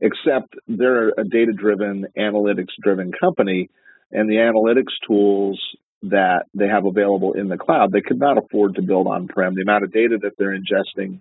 Except 0.00 0.54
they're 0.68 1.08
a 1.08 1.24
data-driven, 1.24 2.06
analytics-driven 2.16 3.12
company, 3.20 3.70
and 4.12 4.30
the 4.30 4.36
analytics 4.36 4.94
tools 5.06 5.60
that 6.04 6.46
they 6.54 6.68
have 6.68 6.86
available 6.86 7.32
in 7.32 7.48
the 7.48 7.56
cloud, 7.56 7.92
they 7.92 8.00
could 8.00 8.18
not 8.18 8.38
afford 8.38 8.76
to 8.76 8.82
build 8.82 9.06
on-prem. 9.06 9.54
The 9.54 9.62
amount 9.62 9.84
of 9.84 9.92
data 9.92 10.18
that 10.22 10.32
they're 10.38 10.56
ingesting 10.56 11.20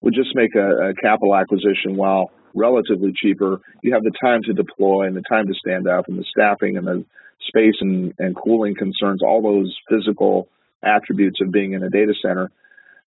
would 0.00 0.14
just 0.14 0.34
make 0.34 0.54
a, 0.56 0.90
a 0.90 0.94
capital 0.94 1.36
acquisition 1.36 1.96
while 1.96 2.30
relatively 2.54 3.12
cheaper. 3.14 3.60
You 3.82 3.94
have 3.94 4.02
the 4.02 4.12
time 4.20 4.42
to 4.44 4.52
deploy 4.52 5.06
and 5.06 5.16
the 5.16 5.22
time 5.22 5.46
to 5.46 5.54
stand 5.54 5.86
up 5.88 6.08
and 6.08 6.18
the 6.18 6.24
staffing 6.30 6.76
and 6.76 6.86
the 6.86 7.04
space 7.48 7.74
and, 7.80 8.14
and 8.18 8.36
cooling 8.36 8.74
concerns, 8.74 9.22
all 9.22 9.42
those 9.42 9.76
physical 9.88 10.48
attributes 10.82 11.40
of 11.40 11.50
being 11.50 11.72
in 11.72 11.82
a 11.82 11.90
data 11.90 12.14
center. 12.22 12.50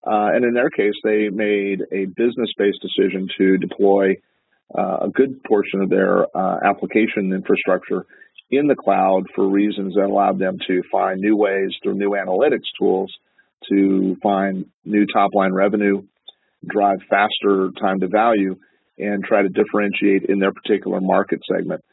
Uh, 0.06 0.30
and 0.34 0.46
in 0.46 0.54
their 0.54 0.70
case, 0.70 0.94
they 1.04 1.30
made 1.30 1.82
a 1.92 2.06
business-based 2.06 2.80
decision 2.82 3.28
to 3.38 3.58
deploy 3.58 4.16
uh, 4.78 4.98
a 5.02 5.10
good 5.10 5.44
portion 5.44 5.82
of 5.82 5.90
their 5.90 6.26
uh, 6.38 6.58
application 6.64 7.34
infrastructure 7.34 8.06
in 8.52 8.68
the 8.68 8.76
cloud 8.76 9.24
for 9.34 9.48
reasons 9.48 9.96
that 9.96 10.06
allowed 10.06 10.38
them 10.38 10.58
to 10.68 10.82
find 10.92 11.20
new 11.20 11.36
ways 11.36 11.72
through 11.82 11.96
new 11.96 12.12
analytics 12.12 12.70
tools 12.80 13.12
to 13.70 14.16
find 14.22 14.66
new 14.84 15.06
top-line 15.12 15.54
revenue, 15.54 16.04
drive 16.68 17.00
faster 17.10 17.72
time 17.80 18.00
to 18.00 18.08
value, 18.08 18.56
and 18.98 19.24
try 19.24 19.42
to 19.42 19.50
differentiate 19.50 20.30
in 20.30 20.40
their 20.40 20.54
particular 20.54 21.02
market 21.02 21.40
segment. 21.52 21.84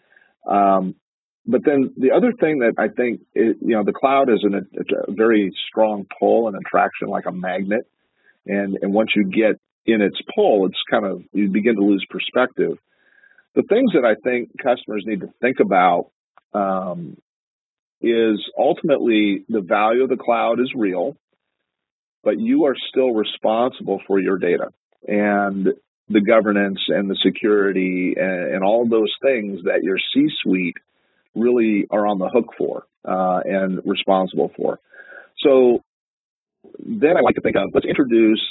Um, 0.47 0.95
but 1.47 1.63
then 1.65 1.93
the 1.97 2.13
other 2.13 2.33
thing 2.39 2.61
that 2.61 2.75
I 2.79 2.89
think, 2.89 3.21
you 3.35 3.57
know, 3.61 3.85
the 3.85 3.93
cloud 3.93 4.29
is 4.31 4.41
an, 4.43 4.55
a 4.55 5.13
very 5.13 5.53
strong 5.69 6.07
pull 6.19 6.47
and 6.47 6.57
attraction 6.57 7.09
like 7.09 7.25
a 7.27 7.33
magnet. 7.33 7.87
And, 8.47 8.79
and 8.81 8.93
once 8.93 9.11
you 9.17 9.25
get 9.25 9.61
in 9.85 10.01
its 10.03 10.17
pull, 10.35 10.67
it's 10.67 10.79
kind 10.89 11.05
of, 11.05 11.23
you 11.33 11.49
begin 11.49 11.77
to 11.77 11.83
lose 11.83 12.05
perspective. 12.09 12.79
The 13.55 13.63
things 13.63 13.93
that 13.95 14.05
I 14.05 14.15
think 14.23 14.51
customers 14.63 15.03
need 15.05 15.21
to 15.21 15.29
think 15.41 15.59
about 15.61 16.11
um, 16.55 17.17
is 18.01 18.39
ultimately 18.57 19.45
the 19.49 19.61
value 19.61 20.05
of 20.05 20.11
the 20.11 20.17
cloud 20.17 20.61
is 20.61 20.73
real, 20.77 21.17
but 22.23 22.39
you 22.39 22.67
are 22.67 22.77
still 22.89 23.13
responsible 23.13 24.01
for 24.07 24.21
your 24.21 24.39
data 24.39 24.69
and 25.07 25.69
the 26.09 26.21
governance 26.21 26.81
and 26.89 27.11
the 27.11 27.19
security 27.25 28.15
and, 28.17 28.55
and 28.55 28.65
all 28.65 28.89
those 28.89 29.13
things 29.21 29.65
that 29.65 29.83
your 29.83 29.99
C 29.99 30.29
suite 30.43 30.77
really 31.35 31.87
are 31.91 32.07
on 32.07 32.19
the 32.19 32.29
hook 32.29 32.55
for 32.59 32.85
uh, 33.05 33.41
and 33.45 33.81
responsible 33.85 34.51
for. 34.57 34.79
So 35.39 35.83
then 36.79 37.17
I 37.17 37.21
like 37.21 37.35
to 37.37 37.41
think 37.41 37.57
of 37.57 37.71
let's 37.75 37.87
introduce 37.87 38.43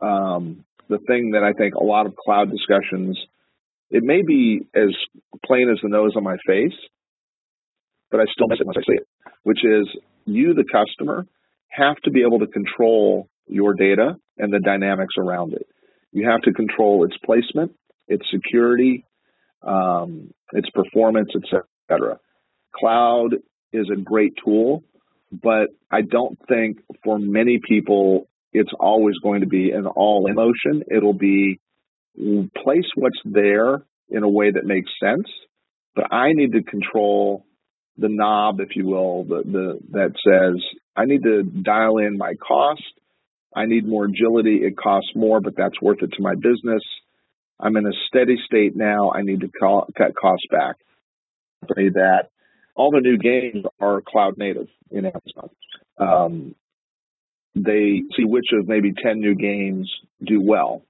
um, 0.00 0.64
the 0.88 0.98
thing 1.06 1.32
that 1.32 1.42
I 1.42 1.52
think 1.52 1.74
a 1.74 1.84
lot 1.84 2.06
of 2.06 2.16
cloud 2.16 2.50
discussions. 2.50 3.18
It 3.90 4.02
may 4.02 4.22
be 4.22 4.60
as 4.74 4.94
plain 5.44 5.70
as 5.70 5.78
the 5.82 5.88
nose 5.88 6.12
on 6.16 6.22
my 6.22 6.36
face, 6.46 6.76
but 8.10 8.20
I 8.20 8.24
still 8.32 8.48
miss 8.48 8.60
it 8.60 8.66
once 8.66 8.76
I 8.78 8.84
see 8.86 8.96
it, 8.96 9.06
which 9.42 9.64
is 9.64 9.88
you, 10.26 10.54
the 10.54 10.64
customer, 10.70 11.26
have 11.68 11.96
to 12.04 12.10
be 12.10 12.22
able 12.22 12.40
to 12.40 12.46
control 12.46 13.28
your 13.46 13.74
data 13.74 14.16
and 14.36 14.52
the 14.52 14.60
dynamics 14.60 15.14
around 15.18 15.54
it. 15.54 15.66
You 16.12 16.28
have 16.28 16.42
to 16.42 16.52
control 16.52 17.04
its 17.04 17.14
placement, 17.24 17.72
its 18.08 18.24
security, 18.30 19.04
um, 19.62 20.32
its 20.52 20.68
performance, 20.70 21.30
etc. 21.34 22.18
Cloud 22.74 23.36
is 23.72 23.88
a 23.92 24.00
great 24.00 24.34
tool, 24.44 24.82
but 25.32 25.68
I 25.90 26.02
don't 26.02 26.38
think 26.48 26.78
for 27.04 27.18
many 27.18 27.60
people 27.66 28.28
it's 28.52 28.72
always 28.78 29.16
going 29.22 29.40
to 29.40 29.46
be 29.46 29.70
an 29.70 29.86
all 29.86 30.26
in 30.26 30.34
motion. 30.34 30.82
It'll 30.90 31.12
be 31.12 31.60
place 32.16 32.86
what's 32.96 33.20
there 33.24 33.82
in 34.08 34.22
a 34.22 34.28
way 34.28 34.50
that 34.50 34.64
makes 34.64 34.90
sense, 35.02 35.28
but 35.94 36.12
I 36.12 36.32
need 36.32 36.52
to 36.52 36.62
control 36.62 37.44
the 37.96 38.08
knob, 38.08 38.60
if 38.60 38.74
you 38.74 38.86
will, 38.86 39.24
the, 39.24 39.42
the 39.44 39.78
that 39.90 40.14
says 40.24 40.62
I 40.96 41.04
need 41.04 41.22
to 41.24 41.42
dial 41.42 41.98
in 41.98 42.16
my 42.16 42.34
cost. 42.34 42.82
I 43.54 43.66
need 43.66 43.86
more 43.86 44.04
agility. 44.04 44.60
It 44.62 44.76
costs 44.76 45.10
more, 45.14 45.40
but 45.40 45.56
that's 45.56 45.80
worth 45.80 46.02
it 46.02 46.12
to 46.12 46.22
my 46.22 46.34
business. 46.34 46.82
I'm 47.60 47.76
in 47.76 47.86
a 47.86 47.92
steady 48.06 48.36
state 48.46 48.76
now. 48.76 49.10
I 49.10 49.22
need 49.22 49.40
to 49.40 49.48
call, 49.48 49.88
cut 49.96 50.14
costs 50.14 50.46
back. 50.50 50.76
That 51.66 52.28
all 52.78 52.92
the 52.92 53.00
new 53.00 53.18
games 53.18 53.66
are 53.80 54.00
cloud 54.00 54.38
native 54.38 54.68
in 54.90 55.04
Amazon. 55.04 55.50
Um, 55.98 56.54
they 57.54 58.02
see 58.16 58.24
which 58.24 58.46
of 58.52 58.68
maybe 58.68 58.92
10 58.92 59.18
new 59.18 59.34
games 59.34 59.92
do 60.24 60.40
well. 60.40 60.82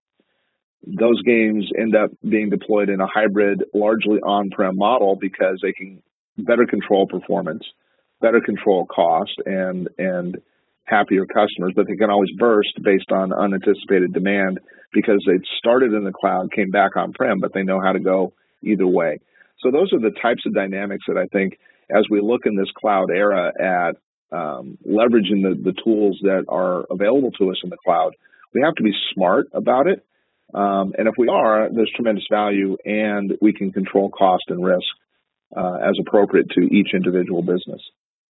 Those 0.86 1.20
games 1.22 1.68
end 1.76 1.96
up 1.96 2.10
being 2.22 2.50
deployed 2.50 2.90
in 2.90 3.00
a 3.00 3.06
hybrid, 3.06 3.64
largely 3.74 4.20
on 4.20 4.50
prem 4.50 4.76
model 4.76 5.16
because 5.16 5.60
they 5.62 5.72
can 5.72 6.02
better 6.36 6.66
control 6.66 7.06
performance, 7.06 7.64
better 8.20 8.40
control 8.40 8.86
cost, 8.86 9.32
and, 9.46 9.88
and 9.96 10.36
happier 10.84 11.24
customers, 11.24 11.72
but 11.74 11.86
they 11.88 11.96
can 11.96 12.10
always 12.10 12.30
burst 12.38 12.80
based 12.82 13.10
on 13.10 13.32
unanticipated 13.32 14.12
demand 14.12 14.60
because 14.92 15.24
they 15.26 15.38
started 15.58 15.94
in 15.94 16.04
the 16.04 16.12
cloud, 16.12 16.52
came 16.52 16.70
back 16.70 16.96
on 16.96 17.12
prem, 17.12 17.40
but 17.40 17.52
they 17.54 17.62
know 17.62 17.80
how 17.80 17.92
to 17.92 18.00
go 18.00 18.34
either 18.62 18.86
way. 18.86 19.18
So 19.60 19.70
those 19.70 19.92
are 19.92 20.00
the 20.00 20.14
types 20.22 20.42
of 20.46 20.54
dynamics 20.54 21.04
that 21.08 21.16
I 21.16 21.26
think 21.32 21.58
as 21.90 22.04
we 22.10 22.20
look 22.20 22.42
in 22.46 22.56
this 22.56 22.70
cloud 22.76 23.10
era 23.10 23.52
at 23.58 23.96
um, 24.30 24.78
leveraging 24.86 25.42
the, 25.42 25.58
the 25.62 25.74
tools 25.84 26.18
that 26.22 26.44
are 26.48 26.84
available 26.90 27.30
to 27.32 27.50
us 27.50 27.56
in 27.64 27.70
the 27.70 27.76
cloud, 27.84 28.14
we 28.54 28.62
have 28.62 28.74
to 28.74 28.82
be 28.82 28.92
smart 29.14 29.48
about 29.52 29.86
it. 29.86 30.04
Um, 30.54 30.94
and 30.96 31.08
if 31.08 31.14
we 31.18 31.28
are, 31.28 31.68
there's 31.70 31.92
tremendous 31.94 32.26
value 32.30 32.76
and 32.84 33.36
we 33.40 33.52
can 33.52 33.72
control 33.72 34.10
cost 34.10 34.44
and 34.48 34.64
risk 34.64 34.86
uh, 35.56 35.76
as 35.76 35.96
appropriate 36.00 36.50
to 36.50 36.62
each 36.62 36.88
individual 36.94 37.42
business. 37.42 37.82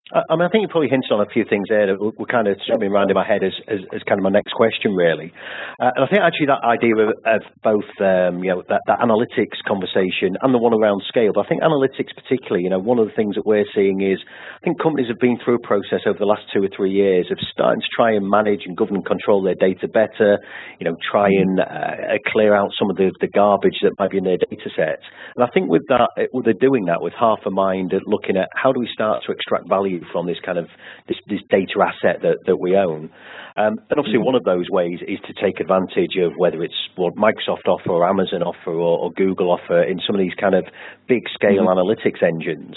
I 0.09 0.41
mean, 0.41 0.49
I 0.49 0.49
think 0.49 0.65
you 0.65 0.73
probably 0.73 0.89
hinted 0.89 1.13
on 1.13 1.21
a 1.21 1.29
few 1.29 1.45
things 1.45 1.69
there 1.69 1.85
that 1.85 2.01
were 2.01 2.33
kind 2.33 2.49
of 2.49 2.57
swimming 2.65 2.89
around 2.89 3.13
in 3.13 3.15
my 3.15 3.29
head 3.29 3.45
as, 3.45 3.53
as, 3.69 3.85
as 3.93 4.01
kind 4.09 4.17
of 4.17 4.25
my 4.25 4.33
next 4.33 4.57
question, 4.57 4.97
really. 4.97 5.29
Uh, 5.77 5.93
and 5.93 6.01
I 6.01 6.09
think 6.09 6.25
actually 6.25 6.49
that 6.49 6.65
idea 6.65 6.97
of, 6.97 7.13
of 7.29 7.43
both, 7.61 7.91
um, 8.01 8.41
you 8.41 8.49
know, 8.49 8.65
that, 8.73 8.81
that, 8.89 9.05
analytics 9.05 9.61
conversation 9.69 10.41
and 10.41 10.57
the 10.57 10.59
one 10.59 10.73
around 10.73 11.05
scale. 11.09 11.37
But 11.37 11.45
I 11.45 11.49
think 11.53 11.61
analytics, 11.61 12.17
particularly, 12.17 12.65
you 12.65 12.73
know, 12.73 12.81
one 12.81 12.97
of 12.99 13.05
the 13.05 13.13
things 13.13 13.37
that 13.37 13.45
we're 13.45 13.69
seeing 13.77 14.01
is 14.01 14.17
I 14.25 14.61
think 14.65 14.81
companies 14.81 15.13
have 15.13 15.21
been 15.21 15.37
through 15.45 15.61
a 15.61 15.65
process 15.67 16.01
over 16.09 16.17
the 16.17 16.25
last 16.25 16.49
two 16.57 16.65
or 16.65 16.73
three 16.73 16.93
years 16.93 17.29
of 17.29 17.37
starting 17.53 17.85
to 17.85 17.91
try 17.93 18.17
and 18.17 18.25
manage 18.25 18.65
and 18.65 18.77
govern 18.77 18.97
and 18.97 19.05
control 19.05 19.45
their 19.45 19.61
data 19.61 19.93
better. 19.93 20.41
You 20.81 20.89
know, 20.89 20.97
try 21.05 21.29
and 21.29 21.61
uh, 21.61 22.17
clear 22.33 22.57
out 22.57 22.73
some 22.81 22.89
of 22.89 22.97
the, 22.97 23.13
the 23.21 23.29
garbage 23.29 23.77
that 23.85 23.93
might 24.01 24.11
be 24.11 24.19
in 24.19 24.25
their 24.25 24.41
data 24.41 24.73
sets. 24.73 25.05
And 25.37 25.45
I 25.45 25.53
think 25.53 25.69
with 25.69 25.85
that, 25.93 26.09
they're 26.17 26.57
doing 26.57 26.89
that 26.89 27.05
with 27.05 27.13
half 27.13 27.45
a 27.45 27.53
mind 27.53 27.93
at 27.93 28.09
looking 28.09 28.41
at 28.41 28.49
how 28.57 28.73
do 28.73 28.81
we 28.81 28.89
start 28.89 29.23
to 29.27 29.33
extract 29.33 29.69
value 29.69 29.98
from 30.13 30.27
this 30.27 30.39
kind 30.45 30.59
of 30.59 30.69
this, 31.09 31.19
this 31.27 31.41
data 31.51 31.81
asset 31.81 32.23
that, 32.23 32.39
that 32.47 32.57
we 32.57 32.77
own. 32.77 33.11
Um, 33.57 33.75
and 33.91 33.99
obviously, 33.99 34.19
one 34.19 34.35
of 34.35 34.45
those 34.45 34.71
ways 34.71 35.01
is 35.07 35.19
to 35.27 35.35
take 35.35 35.61
advantage 35.61 36.17
of 36.23 36.33
whether 36.37 36.63
it's 36.63 36.79
what 36.97 37.17
Microsoft 37.17 37.67
offer 37.67 37.91
or 37.91 38.09
Amazon 38.09 38.43
offer 38.43 38.71
or, 38.71 38.99
or 38.99 39.13
Google 39.13 39.51
offer 39.51 39.83
in 39.83 40.01
some 40.07 40.15
of 40.15 40.21
these 40.21 40.35
kind 40.39 40.55
of 40.55 40.65
big 41.09 41.25
scale 41.35 41.67
mm-hmm. 41.67 41.79
analytics 41.79 42.23
engines. 42.23 42.77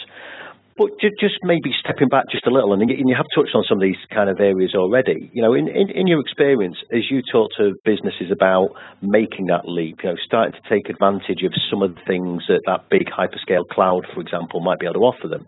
But 0.81 0.97
just 0.97 1.38
maybe 1.43 1.69
stepping 1.77 2.09
back 2.09 2.25
just 2.31 2.47
a 2.47 2.50
little, 2.50 2.73
and 2.73 2.81
you 2.89 3.13
have 3.15 3.29
touched 3.35 3.53
on 3.53 3.61
some 3.69 3.77
of 3.77 3.83
these 3.83 4.01
kind 4.09 4.31
of 4.31 4.39
areas 4.39 4.73
already. 4.73 5.29
You 5.31 5.43
know, 5.43 5.53
in, 5.53 5.67
your 6.07 6.19
experience, 6.19 6.77
as 6.91 7.05
you 7.11 7.21
talk 7.21 7.51
to 7.57 7.77
businesses 7.85 8.31
about 8.31 8.73
making 9.00 9.45
that 9.53 9.69
leap, 9.69 10.00
you 10.01 10.09
know, 10.09 10.15
starting 10.25 10.57
to 10.57 10.69
take 10.69 10.89
advantage 10.89 11.45
of 11.45 11.53
some 11.69 11.83
of 11.83 11.93
the 11.93 12.01
things 12.07 12.41
that 12.47 12.65
that 12.65 12.89
big 12.89 13.05
hyperscale 13.13 13.67
cloud, 13.69 14.07
for 14.11 14.21
example, 14.21 14.59
might 14.59 14.79
be 14.79 14.88
able 14.88 14.95
to 14.95 15.05
offer 15.05 15.27
them. 15.27 15.45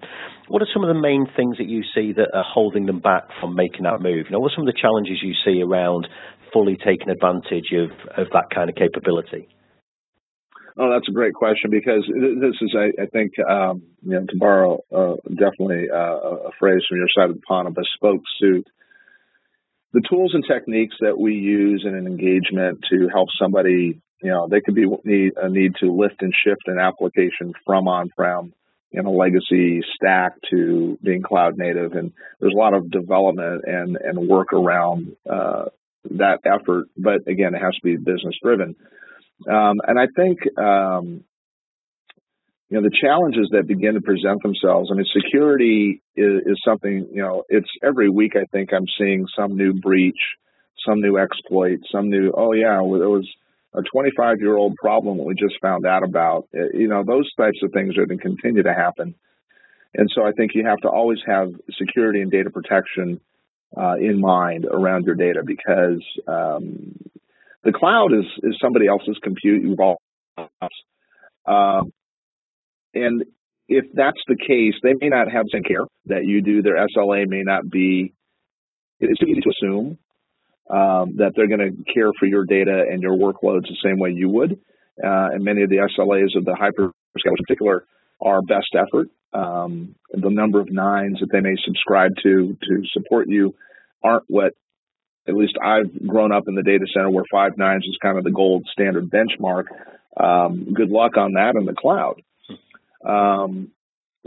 What 0.50 0.62
are 0.62 0.70
some 0.72 0.84
of 0.84 0.94
the 0.94 1.02
main 1.02 1.26
things 1.36 1.58
that 1.58 1.68
you 1.68 1.82
see 1.96 2.14
that 2.14 2.30
are 2.36 2.46
holding 2.46 2.86
them 2.86 3.00
back 3.00 3.24
from 3.42 3.56
making 3.56 3.90
that 3.90 4.02
move? 4.02 4.30
You 4.30 4.38
know, 4.38 4.40
what 4.40 4.52
are 4.52 4.56
some 4.56 4.68
of 4.68 4.74
the 4.74 4.80
challenges 4.80 5.18
you 5.24 5.34
see 5.44 5.64
around 5.64 6.08
fully 6.54 6.78
taking 6.78 7.10
advantage 7.10 7.74
of, 7.74 7.90
of 8.22 8.30
that 8.34 8.54
kind 8.54 8.70
of 8.70 8.76
capability? 8.76 9.50
Oh, 10.78 10.90
that's 10.92 11.08
a 11.08 11.12
great 11.12 11.34
question 11.36 11.70
because 11.70 12.04
this 12.08 12.56
is, 12.62 12.76
I, 12.76 13.04
I 13.04 13.06
think, 13.06 13.34
um, 13.40 13.84
you 14.02 14.14
know, 14.14 14.26
to 14.26 14.38
borrow 14.38 14.80
uh, 14.92 15.16
definitely 15.30 15.90
uh, 15.92 16.48
a 16.48 16.52
phrase 16.60 16.82
from 16.88 16.98
your 16.98 17.08
side 17.16 17.30
of 17.30 17.36
the 17.36 17.42
pond, 17.42 17.68
a 17.68 17.72
bespoke 17.72 18.24
suit. 18.40 18.68
The 19.94 20.02
tools 20.10 20.34
and 20.34 20.44
techniques 20.44 20.96
that 21.02 21.20
we 21.20 21.36
use 21.36 21.84
in 21.88 21.94
an 21.94 22.08
engagement 22.08 22.84
to 22.90 23.08
help 23.14 23.30
somebody, 23.40 24.02
you 24.24 24.30
know, 24.30 24.48
they 24.50 24.62
could 24.62 24.74
be 24.74 24.88
need, 25.04 25.34
a 25.38 25.48
need 25.48 25.76
to 25.82 25.92
lift 25.92 26.24
and 26.24 26.34
shift 26.44 26.64
an 26.66 26.80
application 26.80 27.54
from 27.66 27.88
on-prem 27.88 28.54
in 28.94 29.06
a 29.06 29.12
legacy 29.12 29.82
stack 29.96 30.34
to 30.52 30.98
being 31.04 31.22
cloud 31.22 31.58
native, 31.58 31.94
and 31.94 32.14
there's 32.40 32.54
a 32.54 32.58
lot 32.58 32.76
of 32.76 32.92
development 32.92 33.64
and 33.66 33.98
and 33.98 34.28
work 34.28 34.54
around 34.54 35.16
uh, 35.30 35.66
that 36.12 36.40
effort. 36.46 36.86
But 36.96 37.28
again, 37.28 37.56
it 37.56 37.62
has 37.62 37.76
to 37.76 37.82
be 37.84 37.98
business 37.98 38.36
driven. 38.42 38.76
Um, 39.48 39.82
and 39.86 40.00
I 40.00 40.08
think, 40.16 40.40
um, 40.58 41.24
you 42.70 42.82
know, 42.82 42.90
the 42.90 42.98
challenges 43.02 43.50
that 43.52 43.68
begin 43.68 43.94
to 43.96 44.02
present 44.02 44.42
themselves. 44.42 44.90
I 44.92 44.96
mean, 44.96 45.06
security 45.14 46.02
is, 46.16 46.42
is, 46.46 46.62
something, 46.66 47.08
you 47.12 47.22
know, 47.22 47.44
it's 47.50 47.70
every 47.84 48.10
week 48.10 48.36
I 48.36 48.46
think 48.52 48.74
I'm 48.74 48.88
seeing 48.98 49.28
some 49.38 49.56
new 49.56 49.74
breach, 49.74 50.20
some 50.88 51.02
new 51.02 51.18
exploit, 51.18 51.80
some 51.92 52.10
new, 52.10 52.32
oh 52.36 52.54
yeah, 52.54 52.80
it 52.80 52.84
was 52.84 53.28
a 53.76 53.82
25 53.82 54.40
year 54.40 54.56
old 54.56 54.76
problem 54.76 55.18
that 55.18 55.24
we 55.24 55.36
just 55.36 55.56
found 55.62 55.86
out 55.86 56.04
about. 56.04 56.48
Uh, 56.56 56.70
you 56.74 56.88
know, 56.88 57.04
those 57.06 57.32
types 57.36 57.60
of 57.64 57.72
things 57.72 57.98
are 57.98 58.06
going 58.06 58.20
to 58.20 58.24
continue 58.24 58.64
to 58.64 58.74
happen. 58.74 59.16
And 59.96 60.10
so 60.14 60.26
I 60.26 60.32
think 60.32 60.52
you 60.56 60.66
have 60.66 60.80
to 60.80 60.90
always 60.90 61.20
have 61.28 61.52
security 61.78 62.22
and 62.22 62.32
data 62.32 62.50
protection 62.50 63.20
uh, 63.76 63.96
in 64.00 64.20
mind 64.20 64.66
around 64.66 65.06
your 65.06 65.16
data 65.16 65.44
because 65.46 66.04
um, 66.28 66.96
the 67.64 67.72
cloud 67.72 68.14
is, 68.14 68.26
is 68.44 68.58
somebody 68.62 68.88
else's 68.88 69.18
compute. 69.24 69.64
You've 69.64 69.80
all, 69.80 69.98
um, 71.46 71.92
and 72.94 73.24
if 73.68 73.86
that's 73.94 74.20
the 74.28 74.36
case, 74.36 74.74
they 74.84 74.94
may 75.00 75.10
not 75.10 75.32
have 75.32 75.46
the 75.46 75.52
same 75.54 75.64
care 75.64 75.86
that 76.08 76.26
you 76.26 76.42
do. 76.42 76.62
Their 76.62 76.76
SLA 76.76 77.28
may 77.28 77.44
not 77.44 77.70
be. 77.70 78.14
It's 79.00 79.22
easy 79.22 79.42
to 79.42 79.50
assume 79.50 79.98
um, 80.70 81.18
that 81.18 81.34
they're 81.36 81.48
going 81.48 81.60
to 81.60 81.94
care 81.94 82.12
for 82.20 82.26
your 82.26 82.46
data 82.46 82.86
and 82.90 83.02
your 83.02 83.18
workloads 83.18 83.64
the 83.64 83.78
same 83.84 84.00
way 84.00 84.12
you 84.12 84.30
would. 84.30 84.54
Uh, 85.04 85.34
and 85.34 85.44
many 85.44 85.64
of 85.64 85.70
the 85.70 85.78
SLAs 85.78 86.38
of 86.38 86.46
the 86.46 86.52
hyperscalers 86.52 86.92
in 87.26 87.36
particular 87.46 87.86
are 88.22 88.42
best 88.42 88.76
effort. 88.76 89.10
Um, 89.34 89.96
the 90.12 90.30
number 90.30 90.62
of 90.62 90.72
nines 90.72 91.20
that 91.20 91.32
they 91.32 91.42
may 91.42 91.56
subscribe 91.66 92.12
to 92.22 92.56
to 92.62 92.84
support 92.94 93.28
you 93.28 93.56
aren't 94.04 94.26
what 94.28 94.54
at 95.28 95.36
least 95.36 95.58
I've 95.62 96.08
grown 96.08 96.32
up 96.32 96.48
in 96.48 96.56
the 96.56 96.64
data 96.64 96.86
center 96.94 97.10
where 97.10 97.24
five 97.32 97.58
nines 97.58 97.86
is 97.86 97.98
kind 98.02 98.18
of 98.18 98.24
the 98.24 98.32
gold 98.32 98.68
standard 98.72 99.10
benchmark. 99.10 99.66
Um, 100.18 100.74
good 100.74 100.90
luck 100.90 101.18
on 101.18 101.34
that 101.34 101.56
in 101.56 101.66
the 101.66 101.74
cloud. 101.74 102.22
Um, 103.06 103.72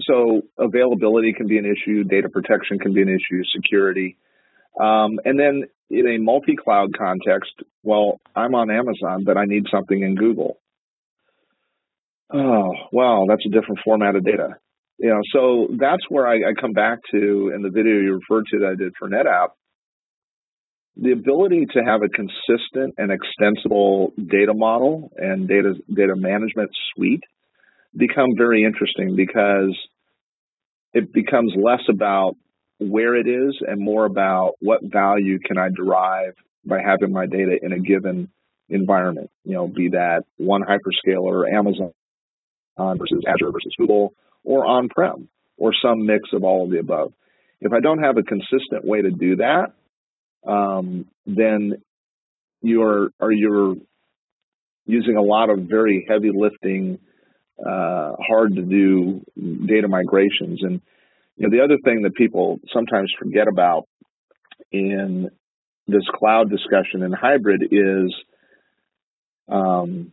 so 0.01 0.43
availability 0.59 1.33
can 1.33 1.47
be 1.47 1.59
an 1.59 1.65
issue, 1.65 2.05
data 2.05 2.29
protection 2.29 2.79
can 2.79 2.93
be 2.93 3.03
an 3.03 3.09
issue, 3.09 3.43
security. 3.55 4.17
Um, 4.79 5.21
and 5.25 5.39
then 5.39 5.65
in 5.89 6.09
a 6.09 6.19
multi-cloud 6.19 6.97
context, 6.97 7.53
well, 7.83 8.21
I'm 8.35 8.55
on 8.55 8.71
Amazon, 8.71 9.25
but 9.25 9.37
I 9.37 9.45
need 9.47 9.67
something 9.71 10.01
in 10.01 10.15
Google. 10.15 10.59
Oh, 12.33 12.73
wow, 12.93 13.27
that's 13.29 13.47
a 13.47 13.51
different 13.51 13.81
format 13.85 14.17
of 14.17 14.25
data. 14.25 14.57
You 14.99 15.11
know, 15.11 15.21
so 15.33 15.69
that's 15.79 16.03
where 16.09 16.27
I, 16.27 16.51
I 16.51 16.53
come 16.61 16.73
back 16.73 16.99
to 17.13 17.53
in 17.55 17.63
the 17.63 17.71
video 17.71 17.95
you 18.01 18.15
referred 18.15 18.47
to 18.51 18.59
that 18.61 18.69
I 18.69 18.75
did 18.75 18.95
for 18.99 19.09
NetApp 19.09 19.49
the 20.97 21.13
ability 21.13 21.67
to 21.75 21.81
have 21.81 22.03
a 22.03 22.09
consistent 22.09 22.95
and 22.97 23.13
extensible 23.13 24.13
data 24.17 24.55
model 24.55 25.13
and 25.17 25.47
data 25.47 25.75
data 25.93 26.17
management 26.17 26.71
suite 26.95 27.23
become 27.95 28.31
very 28.37 28.65
interesting 28.65 29.15
because 29.17 29.77
it 30.95 31.13
becomes 31.13 31.53
less 31.57 31.83
about 31.91 32.37
where 32.79 33.15
it 33.15 33.27
is 33.27 33.57
and 33.67 33.81
more 33.81 34.07
about 34.07 34.53
what 34.61 34.81
value 34.83 35.39
can 35.39 35.59
I 35.59 35.69
derive 35.75 36.35
by 36.65 36.81
having 36.81 37.13
my 37.13 37.27
data 37.27 37.59
in 37.63 37.73
a 37.73 37.79
given 37.79 38.31
environment. 38.69 39.31
You 39.45 39.55
know, 39.55 39.69
be 39.69 39.91
that 39.91 40.25
one 40.37 40.63
hyperscaler, 40.63 41.51
Amazon 41.53 41.93
versus 42.79 43.23
Azure 43.27 43.53
versus 43.53 43.75
Google, 43.79 44.15
or 44.45 44.67
on-prem. 44.67 45.29
or 45.57 45.73
some 45.81 46.05
mix 46.05 46.29
of 46.33 46.45
all 46.45 46.65
of 46.65 46.71
the 46.71 46.79
above. 46.79 47.13
If 47.61 47.73
I 47.73 47.81
don't 47.81 48.03
have 48.03 48.17
a 48.19 48.23
consistent 48.23 48.85
way 48.85 49.03
to 49.03 49.11
do 49.11 49.37
that, 49.37 49.73
um, 50.47 51.07
then 51.27 51.83
you're 52.63 53.11
are 53.21 53.33
you're 53.33 53.77
using 54.87 55.17
a 55.17 55.23
lot 55.23 55.51
of 55.51 55.61
very 55.61 56.07
heavy 56.09 56.31
lifting, 56.35 56.99
uh, 57.59 58.13
hard 58.21 58.55
to 58.55 58.63
do 58.63 59.25
data 59.67 59.89
migrations. 59.89 60.63
And 60.63 60.81
you 61.37 61.49
know, 61.49 61.57
the 61.57 61.65
other 61.65 61.79
thing 61.85 62.03
that 62.03 62.15
people 62.15 62.61
sometimes 62.73 63.13
forget 63.19 63.49
about 63.49 63.89
in 64.73 65.31
this 65.87 66.05
cloud 66.15 66.51
discussion 66.51 67.03
and 67.03 67.15
hybrid 67.15 67.63
is 67.71 68.15
um, 69.49 70.13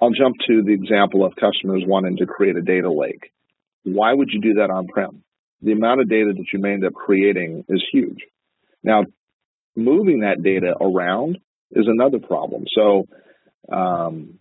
I'll 0.00 0.10
jump 0.10 0.36
to 0.46 0.62
the 0.62 0.72
example 0.72 1.24
of 1.24 1.34
customers 1.34 1.82
wanting 1.86 2.18
to 2.18 2.26
create 2.26 2.56
a 2.56 2.62
data 2.62 2.90
lake. 2.90 3.32
Why 3.84 4.12
would 4.12 4.28
you 4.32 4.40
do 4.40 4.54
that 4.54 4.70
on 4.70 4.86
prem? 4.86 5.22
The 5.62 5.72
amount 5.72 6.00
of 6.00 6.08
data 6.08 6.32
that 6.36 6.46
you 6.52 6.60
may 6.60 6.74
end 6.74 6.84
up 6.84 6.94
creating 6.94 7.64
is 7.68 7.84
huge. 7.92 8.18
Now, 8.88 9.02
moving 9.76 10.20
that 10.20 10.42
data 10.42 10.74
around 10.80 11.36
is 11.72 11.84
another 11.86 12.18
problem. 12.18 12.64
So, 12.74 13.06
um, 13.70 14.38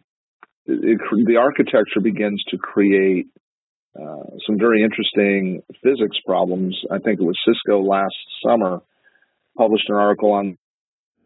it, 0.65 0.99
the 1.25 1.35
architecture 1.35 1.99
begins 2.01 2.41
to 2.51 2.57
create 2.57 3.27
uh, 3.99 4.23
some 4.45 4.57
very 4.57 4.83
interesting 4.83 5.63
physics 5.83 6.17
problems. 6.25 6.79
I 6.89 6.99
think 6.99 7.19
it 7.19 7.23
was 7.23 7.37
Cisco 7.45 7.81
last 7.81 8.15
summer 8.45 8.81
published 9.57 9.89
an 9.89 9.95
article 9.95 10.31
on 10.31 10.57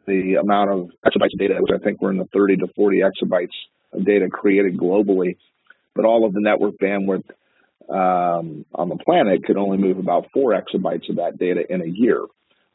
the 0.07 0.35
amount 0.41 0.71
of 0.71 0.89
exabytes 1.05 1.33
of 1.33 1.39
data, 1.39 1.55
which 1.59 1.79
I 1.79 1.83
think 1.83 2.01
were 2.01 2.11
in 2.11 2.17
the 2.17 2.29
30 2.33 2.57
to 2.57 2.67
40 2.75 3.01
exabytes 3.01 3.57
of 3.93 4.03
data 4.03 4.29
created 4.31 4.77
globally, 4.77 5.35
but 5.93 6.05
all 6.05 6.25
of 6.25 6.33
the 6.33 6.41
network 6.41 6.75
bandwidth 6.81 7.29
um, 7.87 8.65
on 8.73 8.89
the 8.89 8.97
planet 9.05 9.43
could 9.43 9.57
only 9.57 9.77
move 9.77 9.99
about 9.99 10.31
four 10.33 10.53
exabytes 10.53 11.09
of 11.09 11.17
that 11.17 11.37
data 11.37 11.61
in 11.69 11.81
a 11.81 11.87
year. 11.87 12.25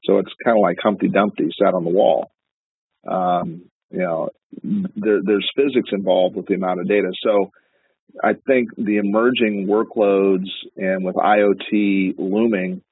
So 0.05 0.19
it's 0.19 0.33
kind 0.45 0.57
of 0.57 0.63
like 0.63 0.79
Humpty 0.83 1.09
Dumpty 1.09 1.49
sat 1.61 1.75
on 1.75 1.85
the 1.85 1.91
wall. 1.91 2.31
Um, 3.07 3.63
you 3.91 3.99
know, 3.99 4.31
there, 4.63 5.21
there's 5.25 5.51
physics 5.57 5.91
involved 5.93 6.37
with 6.37 6.47
the 6.47 6.55
amount 6.55 6.81
of 6.81 6.89
data. 6.89 7.13
So 7.23 7.51
I 8.23 8.35
think 8.47 8.71
the 8.77 8.97
emerging 8.97 9.67
workloads 9.69 10.49
and 10.77 11.05
with 11.05 11.17
IoT 11.17 12.15
looming, 12.19 12.83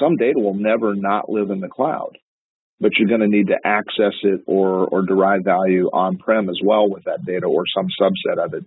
some 0.00 0.16
data 0.16 0.38
will 0.38 0.54
never 0.54 0.94
not 0.94 1.30
live 1.30 1.50
in 1.50 1.60
the 1.60 1.68
cloud, 1.68 2.18
but 2.80 2.92
you're 2.98 3.08
going 3.08 3.20
to 3.20 3.28
need 3.28 3.48
to 3.48 3.58
access 3.64 4.14
it 4.22 4.42
or, 4.46 4.86
or 4.86 5.02
derive 5.02 5.44
value 5.44 5.88
on 5.92 6.18
prem 6.18 6.48
as 6.48 6.58
well 6.62 6.88
with 6.88 7.04
that 7.04 7.24
data 7.24 7.46
or 7.46 7.64
some 7.74 7.86
subset 8.00 8.44
of 8.44 8.54
it. 8.54 8.64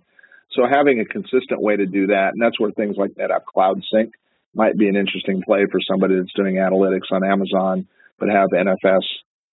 So 0.52 0.62
having 0.70 1.00
a 1.00 1.04
consistent 1.04 1.60
way 1.60 1.76
to 1.76 1.86
do 1.86 2.06
that, 2.08 2.30
and 2.32 2.40
that's 2.40 2.58
where 2.58 2.70
things 2.70 2.96
like 2.96 3.12
NetApp 3.12 3.44
Cloud 3.44 3.82
Sync 3.92 4.14
might 4.58 4.76
be 4.76 4.88
an 4.88 4.96
interesting 4.96 5.40
play 5.46 5.64
for 5.70 5.78
somebody 5.88 6.16
that's 6.16 6.34
doing 6.34 6.56
analytics 6.56 7.12
on 7.12 7.24
Amazon, 7.24 7.86
but 8.18 8.28
have 8.28 8.48
NFS, 8.50 9.06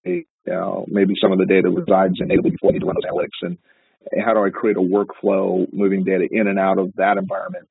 you 0.03 0.25
know, 0.47 0.83
maybe 0.87 1.13
some 1.21 1.31
of 1.31 1.37
the 1.37 1.45
data 1.45 1.69
resides 1.69 2.15
in 2.19 2.29
AWS 2.29 2.57
those 2.61 3.05
analytics. 3.05 3.39
And 3.43 3.57
how 4.25 4.33
do 4.33 4.43
I 4.43 4.49
create 4.49 4.77
a 4.77 4.81
workflow 4.81 5.71
moving 5.71 6.03
data 6.03 6.27
in 6.29 6.47
and 6.47 6.57
out 6.57 6.79
of 6.79 6.91
that 6.95 7.17
environment 7.17 7.67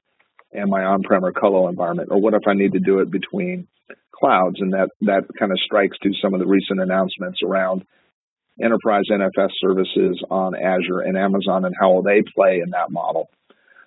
and 0.52 0.70
my 0.70 0.84
on-prem 0.84 1.24
or 1.24 1.32
colo 1.32 1.68
environment? 1.68 2.10
Or 2.12 2.20
what 2.20 2.34
if 2.34 2.42
I 2.46 2.54
need 2.54 2.72
to 2.74 2.80
do 2.80 3.00
it 3.00 3.10
between 3.10 3.66
clouds? 4.14 4.60
And 4.60 4.72
that, 4.72 4.90
that 5.02 5.24
kind 5.36 5.50
of 5.50 5.58
strikes 5.58 5.98
to 6.04 6.10
some 6.22 6.34
of 6.34 6.40
the 6.40 6.46
recent 6.46 6.80
announcements 6.80 7.40
around 7.44 7.84
enterprise 8.62 9.04
NFS 9.10 9.50
services 9.60 10.22
on 10.30 10.54
Azure 10.54 11.00
and 11.00 11.18
Amazon 11.18 11.64
and 11.64 11.74
how 11.80 11.92
will 11.92 12.02
they 12.02 12.22
play 12.36 12.60
in 12.62 12.70
that 12.70 12.90
model. 12.90 13.28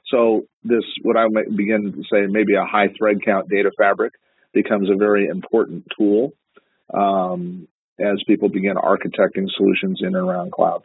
So 0.09 0.43
this, 0.63 0.83
what 1.03 1.17
I 1.17 1.27
might 1.29 1.55
begin 1.55 1.91
to 1.93 2.03
say, 2.11 2.27
maybe 2.27 2.55
a 2.55 2.65
high 2.65 2.87
thread 2.97 3.17
count 3.23 3.49
data 3.49 3.71
fabric 3.77 4.13
becomes 4.53 4.89
a 4.89 4.95
very 4.95 5.27
important 5.27 5.85
tool 5.97 6.33
um, 6.93 7.67
as 7.99 8.21
people 8.27 8.49
begin 8.49 8.75
architecting 8.75 9.47
solutions 9.55 9.99
in 10.01 10.07
and 10.07 10.15
around 10.15 10.51
cloud. 10.51 10.83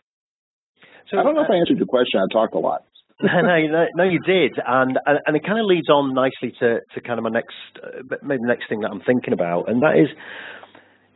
So 1.10 1.18
I 1.18 1.22
don't 1.22 1.34
know 1.34 1.42
if 1.42 1.50
I 1.50 1.56
answered 1.56 1.78
your 1.78 1.86
question. 1.86 2.20
I 2.20 2.32
talked 2.32 2.54
a 2.54 2.58
lot. 2.58 2.84
no, 3.22 3.86
no, 3.94 4.04
you 4.04 4.18
did, 4.26 4.58
and 4.66 4.98
and 5.06 5.36
it 5.36 5.44
kind 5.44 5.60
of 5.60 5.66
leads 5.66 5.88
on 5.88 6.12
nicely 6.12 6.56
to, 6.58 6.80
to 6.94 7.00
kind 7.00 7.18
of 7.18 7.22
my 7.22 7.30
next, 7.30 7.54
uh, 7.78 8.16
maybe 8.20 8.42
next 8.42 8.68
thing 8.68 8.80
that 8.80 8.90
I'm 8.90 9.02
thinking 9.06 9.32
about, 9.32 9.68
and 9.68 9.80
that 9.82 9.94
is 9.96 10.08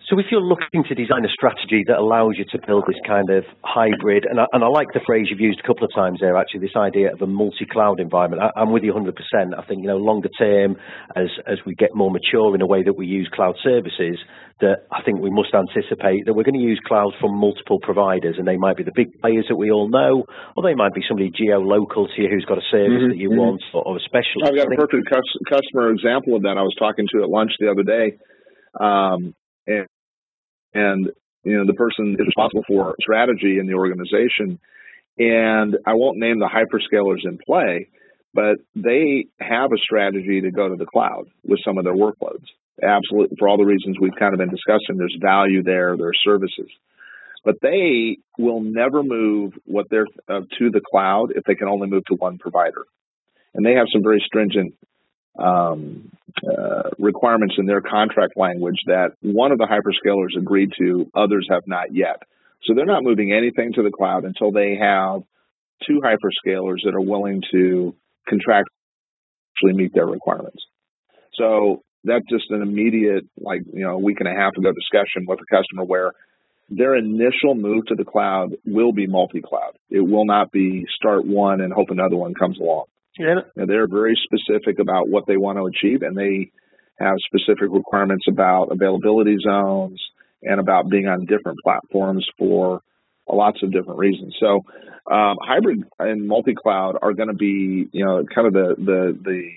so 0.09 0.21
if 0.21 0.27
you're 0.31 0.45
looking 0.45 0.87
to 0.87 0.95
design 0.95 1.27
a 1.27 1.33
strategy 1.35 1.83
that 1.91 1.99
allows 1.99 2.39
you 2.39 2.47
to 2.55 2.59
build 2.63 2.85
this 2.87 3.01
kind 3.03 3.27
of 3.27 3.43
hybrid, 3.67 4.23
and 4.31 4.39
I, 4.39 4.47
and 4.55 4.63
I 4.63 4.69
like 4.71 4.87
the 4.95 5.03
phrase 5.03 5.27
you've 5.27 5.43
used 5.43 5.59
a 5.59 5.67
couple 5.67 5.83
of 5.83 5.91
times 5.91 6.23
there, 6.23 6.39
actually, 6.39 6.63
this 6.63 6.79
idea 6.79 7.11
of 7.11 7.21
a 7.23 7.27
multi-cloud 7.27 7.99
environment. 7.99 8.39
I, 8.39 8.63
am 8.63 8.71
with 8.71 8.85
you 8.87 8.95
100%. 8.95 9.11
I 9.11 9.67
think, 9.67 9.83
you 9.83 9.91
know, 9.91 9.99
longer 9.99 10.31
term, 10.39 10.77
as, 11.17 11.27
as 11.51 11.59
we 11.67 11.75
get 11.75 11.91
more 11.93 12.15
mature 12.15 12.55
in 12.55 12.63
a 12.63 12.71
way 12.71 12.87
that 12.87 12.95
we 12.95 13.07
use 13.07 13.27
cloud 13.35 13.59
services, 13.67 14.23
that 14.63 14.87
I 14.95 15.03
think 15.03 15.19
we 15.19 15.35
must 15.35 15.51
anticipate 15.51 16.23
that 16.31 16.39
we're 16.39 16.47
going 16.47 16.55
to 16.55 16.63
use 16.63 16.79
cloud 16.87 17.11
from 17.19 17.35
multiple 17.35 17.83
providers, 17.83 18.37
and 18.39 18.47
they 18.47 18.57
might 18.57 18.77
be 18.79 18.87
the 18.87 18.95
big 18.95 19.11
players 19.19 19.47
that 19.51 19.57
we 19.57 19.73
all 19.75 19.91
know, 19.91 20.23
or 20.55 20.63
they 20.63 20.79
might 20.79 20.95
be 20.95 21.03
somebody 21.03 21.35
geo-local 21.35 22.07
to 22.07 22.17
you 22.23 22.31
who's 22.31 22.47
got 22.47 22.63
a 22.63 22.67
service 22.71 23.03
mm-hmm, 23.03 23.11
that 23.11 23.19
you 23.19 23.35
mm-hmm. 23.35 23.59
want, 23.59 23.63
or, 23.75 23.83
or 23.83 23.97
a 23.99 24.05
specialist. 24.07 24.55
I've 24.55 24.55
got 24.55 24.71
a 24.71 24.77
perfect 24.79 25.11
customer 25.51 25.91
example 25.91 26.39
of 26.39 26.47
that. 26.47 26.55
I 26.55 26.63
was 26.63 26.79
talking 26.79 27.11
to 27.11 27.27
at 27.27 27.29
lunch 27.29 27.59
the 27.59 27.75
other 27.75 27.83
day. 27.83 28.15
Um, 28.79 29.35
and 30.77 31.11
you 31.45 31.57
know 31.57 31.67
the 31.67 31.75
person 31.75 32.17
is 32.19 32.27
responsible 32.27 32.65
for 32.69 32.95
strategy 33.01 33.59
in 33.59 33.67
the 33.67 33.75
organization. 33.75 34.59
And 35.19 35.79
I 35.87 35.95
won't 35.95 36.19
name 36.19 36.39
the 36.39 36.51
hyperscalers 36.51 37.25
in 37.25 37.39
play, 37.39 37.89
but 38.35 38.57
they 38.75 39.27
have 39.41 39.73
a 39.73 39.79
strategy 39.79 40.43
to 40.43 40.51
go 40.51 40.69
to 40.69 40.77
the 40.77 40.85
cloud 40.85 41.25
with 41.43 41.61
some 41.65 41.79
of 41.79 41.85
their 41.85 41.95
workloads. 41.95 42.45
Absolutely, 42.83 43.37
for 43.39 43.49
all 43.49 43.57
the 43.57 43.65
reasons 43.65 43.97
we've 43.99 44.19
kind 44.19 44.35
of 44.35 44.39
been 44.39 44.51
discussing, 44.51 44.99
there's 44.99 45.17
value 45.19 45.63
there, 45.63 45.97
there 45.97 46.09
are 46.09 46.23
services. 46.23 46.69
But 47.45 47.55
they 47.63 48.19
will 48.39 48.61
never 48.61 49.03
move 49.03 49.55
what 49.65 49.87
they're 49.89 50.09
uh, 50.29 50.41
to 50.59 50.71
the 50.71 50.83
cloud 50.91 51.33
if 51.35 51.45
they 51.45 51.55
can 51.55 51.69
only 51.69 51.87
move 51.87 52.05
to 52.07 52.17
one 52.17 52.37
provider. 52.37 52.85
And 53.55 53.65
they 53.65 53.73
have 53.73 53.87
some 53.91 54.03
very 54.03 54.23
stringent 54.27 54.75
um, 55.39 56.11
uh, 56.47 56.91
requirements 56.99 57.55
in 57.59 57.67
their 57.67 57.81
contract 57.81 58.37
language 58.37 58.79
that 58.87 59.13
one 59.23 59.53
of 59.53 59.59
the 59.59 59.67
hyperscalers 59.67 60.39
agreed 60.39 60.71
to, 60.79 61.11
others 61.15 61.47
have 61.51 61.63
not 61.67 61.95
yet. 61.95 62.23
So 62.65 62.75
they're 62.75 62.87
not 62.87 63.03
moving 63.03 63.33
anything 63.33 63.73
to 63.75 63.83
the 63.83 63.91
cloud 63.91 64.25
until 64.25 64.51
they 64.51 64.77
have 64.81 65.23
two 65.87 66.01
hyperscalers 66.01 66.85
that 66.85 66.95
are 66.95 67.01
willing 67.01 67.43
to 67.53 67.95
contract 68.29 68.69
actually 69.57 69.77
meet 69.77 69.95
their 69.95 70.07
requirements. 70.07 70.63
So 71.35 71.83
that's 72.05 72.25
just 72.31 72.51
an 72.51 72.63
immediate, 72.63 73.25
like, 73.39 73.63
you 73.73 73.85
know, 73.85 73.95
a 73.95 73.99
week 73.99 74.19
and 74.21 74.29
a 74.29 74.33
half 74.33 74.57
ago 74.57 74.73
discussion 74.73 75.27
with 75.27 75.41
a 75.41 75.57
customer 75.57 75.85
where 75.85 76.13
their 76.69 76.97
initial 76.97 77.55
move 77.55 77.87
to 77.87 77.95
the 77.95 78.05
cloud 78.05 78.55
will 78.65 78.93
be 78.93 79.07
multi 79.07 79.41
cloud. 79.41 79.77
It 79.91 80.01
will 80.01 80.25
not 80.25 80.51
be 80.51 80.87
start 80.97 81.25
one 81.25 81.61
and 81.61 81.73
hope 81.73 81.91
another 81.91 82.17
one 82.17 82.35
comes 82.35 82.59
along. 82.59 82.87
Yeah. 83.19 83.41
they're 83.55 83.89
very 83.89 84.19
specific 84.25 84.79
about 84.79 85.09
what 85.09 85.27
they 85.27 85.37
want 85.37 85.59
to 85.59 85.67
achieve, 85.67 86.03
and 86.03 86.17
they 86.17 86.51
have 86.99 87.17
specific 87.27 87.69
requirements 87.71 88.27
about 88.29 88.73
availability 88.73 89.37
zones 89.43 90.01
and 90.43 90.61
about 90.61 90.89
being 90.89 91.07
on 91.07 91.27
different 91.27 91.59
platforms 91.63 92.27
for 92.39 92.81
lots 93.29 93.63
of 93.63 93.73
different 93.73 93.99
reasons. 93.99 94.37
So, 94.39 94.65
um, 95.11 95.37
hybrid 95.41 95.85
and 95.99 96.27
multi-cloud 96.27 96.99
are 97.03 97.13
going 97.13 97.29
to 97.29 97.35
be, 97.35 97.89
you 97.93 98.05
know, 98.05 98.25
kind 98.33 98.47
of 98.47 98.53
the 98.53 98.75
the 98.79 99.19
the 99.23 99.51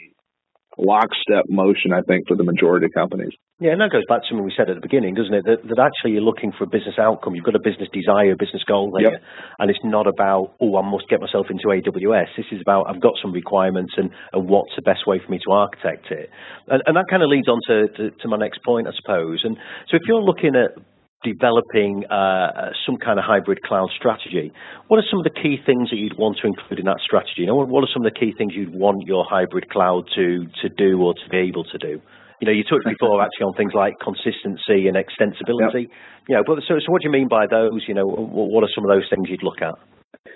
lockstep 0.78 1.46
motion, 1.50 1.94
I 1.94 2.02
think, 2.02 2.28
for 2.28 2.36
the 2.36 2.44
majority 2.44 2.88
of 2.88 2.94
companies. 2.94 3.34
Yeah, 3.60 3.76
and 3.76 3.82
that 3.84 3.92
goes 3.92 4.08
back 4.08 4.24
to 4.24 4.28
something 4.32 4.48
we 4.48 4.56
said 4.56 4.72
at 4.72 4.80
the 4.80 4.82
beginning, 4.82 5.20
doesn't 5.20 5.36
it? 5.36 5.44
That, 5.44 5.68
that 5.68 5.80
actually 5.84 6.16
you're 6.16 6.24
looking 6.24 6.56
for 6.56 6.64
a 6.64 6.72
business 6.72 6.96
outcome. 6.96 7.36
You've 7.36 7.44
got 7.44 7.60
a 7.60 7.64
business 7.64 7.92
desire, 7.92 8.32
a 8.32 8.40
business 8.40 8.64
goal 8.64 8.88
there. 8.96 9.12
Yep. 9.12 9.22
And 9.60 9.68
it's 9.68 9.84
not 9.84 10.08
about, 10.08 10.56
oh, 10.64 10.80
I 10.80 10.82
must 10.82 11.12
get 11.12 11.20
myself 11.20 11.52
into 11.52 11.68
AWS. 11.68 12.40
This 12.40 12.48
is 12.56 12.64
about, 12.64 12.88
I've 12.88 13.04
got 13.04 13.20
some 13.22 13.36
requirements 13.36 13.92
and, 13.98 14.12
and 14.32 14.48
what's 14.48 14.72
the 14.80 14.82
best 14.82 15.04
way 15.04 15.20
for 15.20 15.30
me 15.30 15.44
to 15.44 15.52
architect 15.52 16.08
it. 16.08 16.32
And, 16.72 16.82
and 16.88 16.96
that 16.96 17.12
kind 17.12 17.22
of 17.22 17.28
leads 17.28 17.52
on 17.52 17.60
to, 17.68 17.92
to, 18.00 18.04
to 18.16 18.28
my 18.32 18.38
next 18.38 18.64
point, 18.64 18.88
I 18.88 18.96
suppose. 18.96 19.44
And 19.44 19.58
so 19.92 20.00
if 20.00 20.08
you're 20.08 20.24
looking 20.24 20.56
at 20.56 20.80
developing 21.20 22.06
uh, 22.08 22.72
some 22.86 22.96
kind 22.96 23.20
of 23.20 23.26
hybrid 23.28 23.62
cloud 23.64 23.90
strategy. 23.92 24.54
What 24.88 25.04
are 25.04 25.08
some 25.12 25.20
of 25.20 25.26
the 25.26 25.36
key 25.36 25.60
things 25.66 25.90
that 25.90 25.98
you'd 25.98 26.18
want 26.18 26.38
to 26.40 26.48
include 26.48 26.80
in 26.80 26.86
that 26.86 27.04
strategy? 27.04 27.44
You 27.44 27.48
know, 27.48 27.56
what 27.56 27.84
are 27.84 27.92
some 27.92 28.06
of 28.06 28.14
the 28.14 28.18
key 28.18 28.32
things 28.38 28.54
you'd 28.56 28.74
want 28.74 29.04
your 29.06 29.26
hybrid 29.28 29.70
cloud 29.70 30.08
to 30.16 30.48
to 30.64 30.70
do 30.70 31.02
or 31.02 31.14
to 31.14 31.30
be 31.30 31.38
able 31.52 31.66
to 31.66 31.78
do? 31.78 32.00
You 32.42 32.48
know, 32.48 32.54
you 32.54 32.64
talked 32.64 32.86
before 32.86 33.22
actually 33.26 33.46
on 33.46 33.54
things 33.56 33.74
like 33.74 33.96
consistency 34.00 34.88
and 34.88 34.96
extensibility. 34.96 35.88
Yep. 35.88 36.30
You 36.30 36.36
know, 36.36 36.44
but 36.46 36.60
so, 36.68 36.76
so 36.80 36.92
what 36.92 37.02
do 37.02 37.08
you 37.08 37.12
mean 37.12 37.28
by 37.28 37.48
those? 37.48 37.84
You 37.88 37.96
know, 37.96 38.06
what 38.06 38.64
are 38.64 38.70
some 38.74 38.86
of 38.86 38.90
those 38.90 39.08
things 39.10 39.28
you'd 39.30 39.44
look 39.44 39.62
at? 39.62 39.76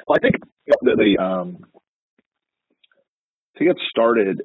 Well, 0.07 0.17
I 0.17 0.19
think 0.19 0.35
the 0.81 1.17
um, 1.21 1.57
to 3.57 3.65
get 3.65 3.75
started, 3.89 4.41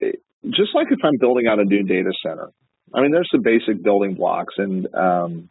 just 0.00 0.74
like 0.74 0.88
if 0.90 0.98
I'm 1.04 1.18
building 1.18 1.46
out 1.46 1.58
a 1.58 1.64
new 1.64 1.82
data 1.84 2.12
center, 2.24 2.50
I 2.94 3.00
mean, 3.00 3.12
there's 3.12 3.28
some 3.30 3.42
basic 3.42 3.82
building 3.82 4.14
blocks, 4.14 4.54
and 4.58 4.86
um, 4.94 5.50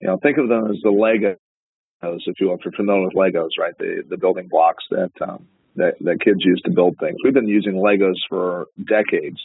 you 0.00 0.08
know, 0.08 0.18
think 0.22 0.38
of 0.38 0.48
them 0.48 0.70
as 0.70 0.76
the 0.82 0.90
Legos, 0.90 2.20
if 2.26 2.34
you 2.40 2.48
will, 2.48 2.56
if 2.56 2.60
you're 2.64 2.72
familiar 2.72 3.04
with 3.04 3.14
Legos, 3.14 3.58
right? 3.58 3.74
The 3.78 4.02
the 4.08 4.18
building 4.18 4.48
blocks 4.50 4.84
that 4.90 5.12
um, 5.20 5.46
that, 5.76 5.94
that 6.00 6.20
kids 6.20 6.40
use 6.40 6.60
to 6.64 6.70
build 6.70 6.96
things. 7.00 7.16
We've 7.24 7.34
been 7.34 7.48
using 7.48 7.74
Legos 7.74 8.20
for 8.28 8.66
decades, 8.86 9.38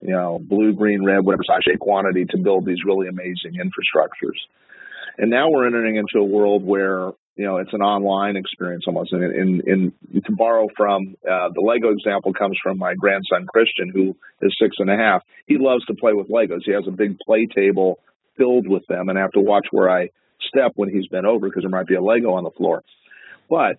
you 0.00 0.12
know, 0.12 0.38
blue, 0.40 0.72
green, 0.72 1.04
red, 1.04 1.24
whatever 1.24 1.42
size, 1.46 1.60
shape, 1.64 1.80
quantity 1.80 2.24
to 2.26 2.38
build 2.38 2.64
these 2.64 2.84
really 2.86 3.08
amazing 3.08 3.54
infrastructures. 3.54 4.38
And 5.16 5.30
now 5.30 5.50
we're 5.50 5.66
entering 5.66 5.96
into 5.96 6.18
a 6.18 6.24
world 6.24 6.64
where 6.64 7.10
you 7.34 7.44
know 7.44 7.56
it's 7.56 7.72
an 7.72 7.82
online 7.82 8.36
experience 8.36 8.84
almost. 8.86 9.12
And, 9.12 9.22
and, 9.24 9.62
and 9.64 10.24
to 10.24 10.32
borrow 10.32 10.68
from 10.76 11.16
uh, 11.28 11.48
the 11.54 11.60
Lego 11.60 11.90
example 11.90 12.32
comes 12.32 12.56
from 12.62 12.78
my 12.78 12.94
grandson 12.94 13.46
Christian, 13.46 13.90
who 13.92 14.16
is 14.40 14.56
six 14.60 14.76
and 14.78 14.90
a 14.90 14.96
half. 14.96 15.22
He 15.46 15.56
loves 15.58 15.84
to 15.86 15.94
play 15.94 16.12
with 16.12 16.28
Legos. 16.28 16.60
He 16.64 16.72
has 16.72 16.84
a 16.86 16.92
big 16.92 17.18
play 17.18 17.46
table 17.52 17.98
filled 18.36 18.68
with 18.68 18.86
them, 18.88 19.08
and 19.08 19.18
I 19.18 19.22
have 19.22 19.32
to 19.32 19.40
watch 19.40 19.66
where 19.72 19.90
I 19.90 20.10
step 20.48 20.72
when 20.76 20.88
he's 20.88 21.08
bent 21.08 21.26
over 21.26 21.48
because 21.48 21.62
there 21.62 21.70
might 21.70 21.86
be 21.88 21.96
a 21.96 22.02
Lego 22.02 22.34
on 22.34 22.44
the 22.44 22.50
floor. 22.50 22.82
But 23.50 23.78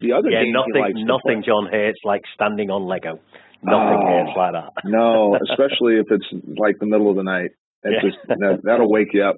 the 0.00 0.12
other 0.12 0.30
yeah, 0.30 0.42
nothing, 0.46 1.06
nothing 1.06 1.42
John 1.44 1.68
hates 1.70 1.98
like 2.04 2.22
standing 2.34 2.70
on 2.70 2.86
Lego. 2.86 3.18
Nothing 3.62 3.98
oh, 4.02 4.52
that. 4.52 4.72
no, 4.84 5.36
especially 5.36 5.96
if 5.96 6.06
it's 6.10 6.26
like 6.58 6.78
the 6.78 6.86
middle 6.86 7.10
of 7.10 7.16
the 7.16 7.22
night. 7.22 7.50
It 7.84 7.94
yeah. 7.94 8.10
just 8.10 8.16
that, 8.28 8.60
that'll 8.62 8.90
wake 8.90 9.08
you 9.12 9.24
up. 9.24 9.36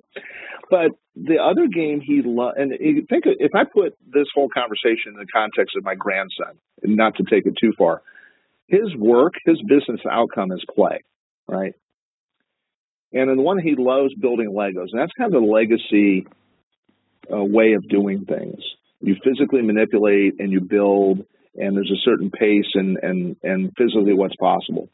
But 0.71 0.93
the 1.17 1.39
other 1.39 1.67
game 1.67 2.01
he 2.01 2.23
loved, 2.25 2.59
and 2.59 2.73
think 3.09 3.25
if 3.27 3.55
I 3.55 3.65
put 3.65 3.97
this 4.07 4.27
whole 4.35 4.49
conversation 4.49 5.13
in 5.13 5.15
the 5.15 5.27
context 5.27 5.77
of 5.77 5.85
my 5.85 5.95
grandson, 5.95 6.59
not 6.83 7.17
to 7.17 7.25
take 7.29 7.47
it 7.47 7.55
too 7.61 7.73
far, 7.77 8.03
his 8.67 8.95
work, 8.97 9.35
his 9.45 9.61
business 9.67 10.01
outcome 10.11 10.53
is 10.53 10.65
play, 10.75 11.01
right? 11.47 11.75
And 13.13 13.31
in 13.31 13.37
the 13.37 13.43
one 13.43 13.59
he 13.59 13.77
loves 13.77 14.15
building 14.15 14.51
Legos, 14.51 14.89
and 14.91 15.01
that's 15.01 15.13
kind 15.17 15.35
of 15.35 15.41
the 15.41 15.47
legacy 15.47 16.27
uh, 17.33 17.45
way 17.45 17.75
of 17.75 17.89
doing 17.89 18.25
things. 18.25 18.63
You 19.01 19.17
physically 19.23 19.63
manipulate 19.63 20.41
and 20.41 20.51
you 20.51 20.61
build, 20.61 21.25
and 21.57 21.77
there's 21.77 21.91
a 21.91 22.05
certain 22.05 22.31
pace 22.31 22.71
and 22.75 22.99
and 23.03 23.37
and 23.43 23.73
physically 23.77 24.15
what's 24.15 24.37
possible. 24.37 24.89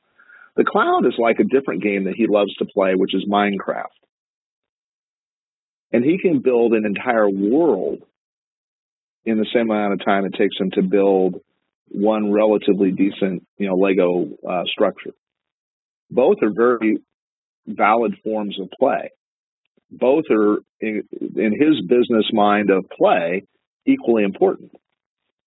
The 0.57 0.65
cloud 0.65 1.07
is 1.07 1.15
like 1.19 1.39
a 1.39 1.45
different 1.45 1.83
game 1.83 2.05
that 2.05 2.15
he 2.17 2.27
loves 2.27 2.55
to 2.57 2.67
play, 2.67 2.95
which 2.95 3.15
is 3.15 3.25
Minecraft. 3.31 3.87
And 5.93 6.05
he 6.05 6.19
can 6.19 6.41
build 6.41 6.73
an 6.73 6.85
entire 6.85 7.29
world 7.29 8.03
in 9.25 9.39
the 9.39 9.47
same 9.55 9.71
amount 9.71 9.95
of 9.95 10.05
time 10.05 10.25
it 10.25 10.35
takes 10.35 10.59
him 10.59 10.71
to 10.73 10.83
build 10.83 11.41
one 11.89 12.33
relatively 12.33 12.93
decent, 12.93 13.47
you 13.59 13.69
know, 13.69 13.75
Lego 13.75 14.29
uh, 14.49 14.65
structure. 14.67 15.11
Both 16.11 16.37
are 16.43 16.53
very 16.55 16.99
valid 17.67 18.17
forms 18.23 18.59
of 18.61 18.71
play. 18.79 19.11
Both 19.91 20.25
are, 20.31 20.59
in, 20.81 21.03
in 21.37 21.53
his 21.53 21.81
business 21.87 22.31
mind 22.33 22.71
of 22.71 22.89
play, 22.97 23.45
equally 23.87 24.23
important. 24.23 24.73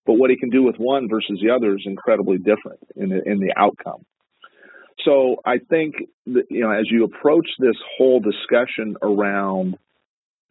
But 0.06 0.14
what 0.14 0.30
he 0.30 0.36
can 0.36 0.50
do 0.50 0.62
with 0.62 0.76
one 0.76 1.08
versus 1.08 1.40
the 1.42 1.50
other 1.50 1.74
is 1.74 1.82
incredibly 1.86 2.38
different 2.38 2.80
in 2.94 3.08
the, 3.08 3.22
in 3.24 3.38
the 3.38 3.52
outcome. 3.56 4.04
So 5.04 5.36
I 5.44 5.58
think 5.58 5.94
that, 6.26 6.44
you 6.50 6.60
know, 6.60 6.70
as 6.70 6.86
you 6.90 7.04
approach 7.04 7.46
this 7.58 7.76
whole 7.96 8.20
discussion 8.20 8.96
around 9.02 9.76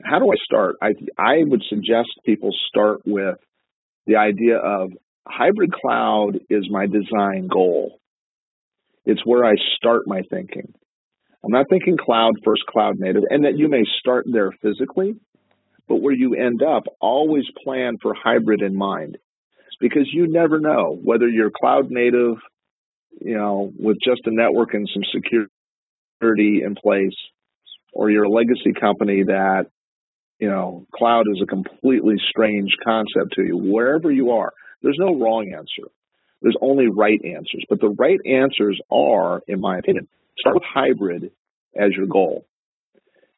how 0.04 0.20
do 0.20 0.30
I 0.30 0.36
start? 0.44 0.76
I 0.82 0.90
I 1.18 1.44
would 1.44 1.64
suggest 1.70 2.10
people 2.26 2.52
start 2.68 3.02
with 3.06 3.38
the 4.06 4.18
idea 4.18 4.58
of 4.58 4.92
hybrid 5.26 5.72
cloud 5.72 6.40
is 6.50 6.68
my 6.70 6.88
design 6.88 7.48
goal. 7.48 8.00
It's 9.06 9.26
where 9.26 9.46
I 9.46 9.56
start 9.78 10.02
my 10.08 10.22
thinking. 10.30 10.74
I'm 11.44 11.52
not 11.52 11.68
thinking 11.70 11.98
cloud 11.98 12.34
first, 12.44 12.66
cloud 12.66 13.00
native, 13.00 13.24
and 13.30 13.46
that 13.46 13.58
you 13.58 13.70
may 13.70 13.84
start 14.00 14.26
there 14.32 14.52
physically, 14.62 15.16
but 15.88 16.02
where 16.02 16.14
you 16.14 16.36
end 16.36 16.62
up, 16.64 16.84
always 17.02 17.44
plan 17.64 17.98
for 18.02 18.14
hybrid 18.14 18.62
in 18.62 18.76
mind 18.76 19.18
because 19.84 20.08
you 20.12 20.28
never 20.28 20.60
know 20.60 20.98
whether 21.04 21.28
you're 21.28 21.52
cloud 21.52 21.92
native, 21.92 22.38
you 23.22 23.38
know, 23.38 23.72
with 23.78 23.98
just 24.04 24.22
a 24.26 24.32
network 24.32 24.74
and 24.74 24.90
some 24.92 25.04
security 25.14 26.64
in 26.64 26.76
place, 26.76 27.16
or 27.92 28.10
you're 28.10 28.24
a 28.24 28.30
legacy 28.30 28.74
company 28.80 29.24
that 29.24 29.66
you 30.44 30.50
know, 30.50 30.86
cloud 30.94 31.24
is 31.32 31.42
a 31.42 31.46
completely 31.46 32.16
strange 32.30 32.76
concept 32.84 33.34
to 33.36 33.44
you. 33.44 33.56
Wherever 33.56 34.12
you 34.12 34.32
are, 34.32 34.52
there's 34.82 34.98
no 35.00 35.18
wrong 35.18 35.54
answer. 35.56 35.90
There's 36.42 36.58
only 36.60 36.88
right 36.88 37.20
answers. 37.24 37.64
But 37.70 37.80
the 37.80 37.96
right 37.98 38.20
answers 38.26 38.78
are, 38.92 39.42
in 39.48 39.62
my 39.62 39.78
opinion, 39.78 40.10
start 40.38 40.56
with 40.56 40.64
hybrid 40.66 41.32
as 41.80 41.92
your 41.96 42.08
goal. 42.08 42.46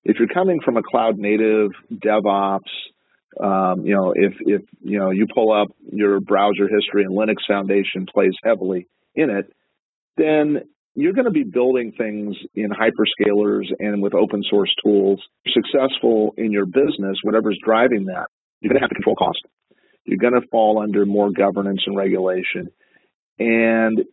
If 0.04 0.18
you're 0.18 0.34
coming 0.34 0.60
from 0.66 0.78
a 0.78 0.82
cloud 0.82 1.18
native 1.20 1.70
DevOps, 1.94 2.72
um, 3.42 3.86
you 3.86 3.96
know, 3.96 4.14
if 4.16 4.34
if 4.40 4.62
you 4.82 5.00
know 5.00 5.12
you 5.12 5.28
pull 5.34 5.52
up 5.52 5.70
your 5.92 6.20
browser 6.20 6.68
history 6.68 7.04
and 7.04 7.16
Linux 7.16 7.38
Foundation 7.48 8.06
plays 8.12 8.34
heavily 8.44 8.88
in 9.14 9.30
it, 9.30 9.52
then 10.18 10.62
you're 10.96 11.14
going 11.14 11.26
to 11.26 11.32
be 11.32 11.44
building 11.44 11.92
things 11.98 12.38
in 12.56 12.70
hyperscalers 12.70 13.66
and 13.80 14.02
with 14.02 14.14
open 14.14 14.44
source 14.50 14.74
tools. 14.84 15.22
Successful 15.48 16.34
in 16.38 16.52
your 16.52 16.66
business, 16.66 17.18
whatever's 17.24 17.60
driving 17.64 18.06
that, 18.06 18.28
you're 18.62 18.70
going 18.70 18.80
to 18.80 18.84
have 18.84 18.90
to 18.90 18.96
control 18.96 19.16
cost. 19.16 19.42
You're 20.06 20.18
going 20.18 20.40
to 20.40 20.48
fall 20.50 20.80
under 20.82 21.06
more 21.06 21.32
governance 21.32 21.82
and 21.86 21.98
regulation. 21.98 22.70
And 23.38 24.06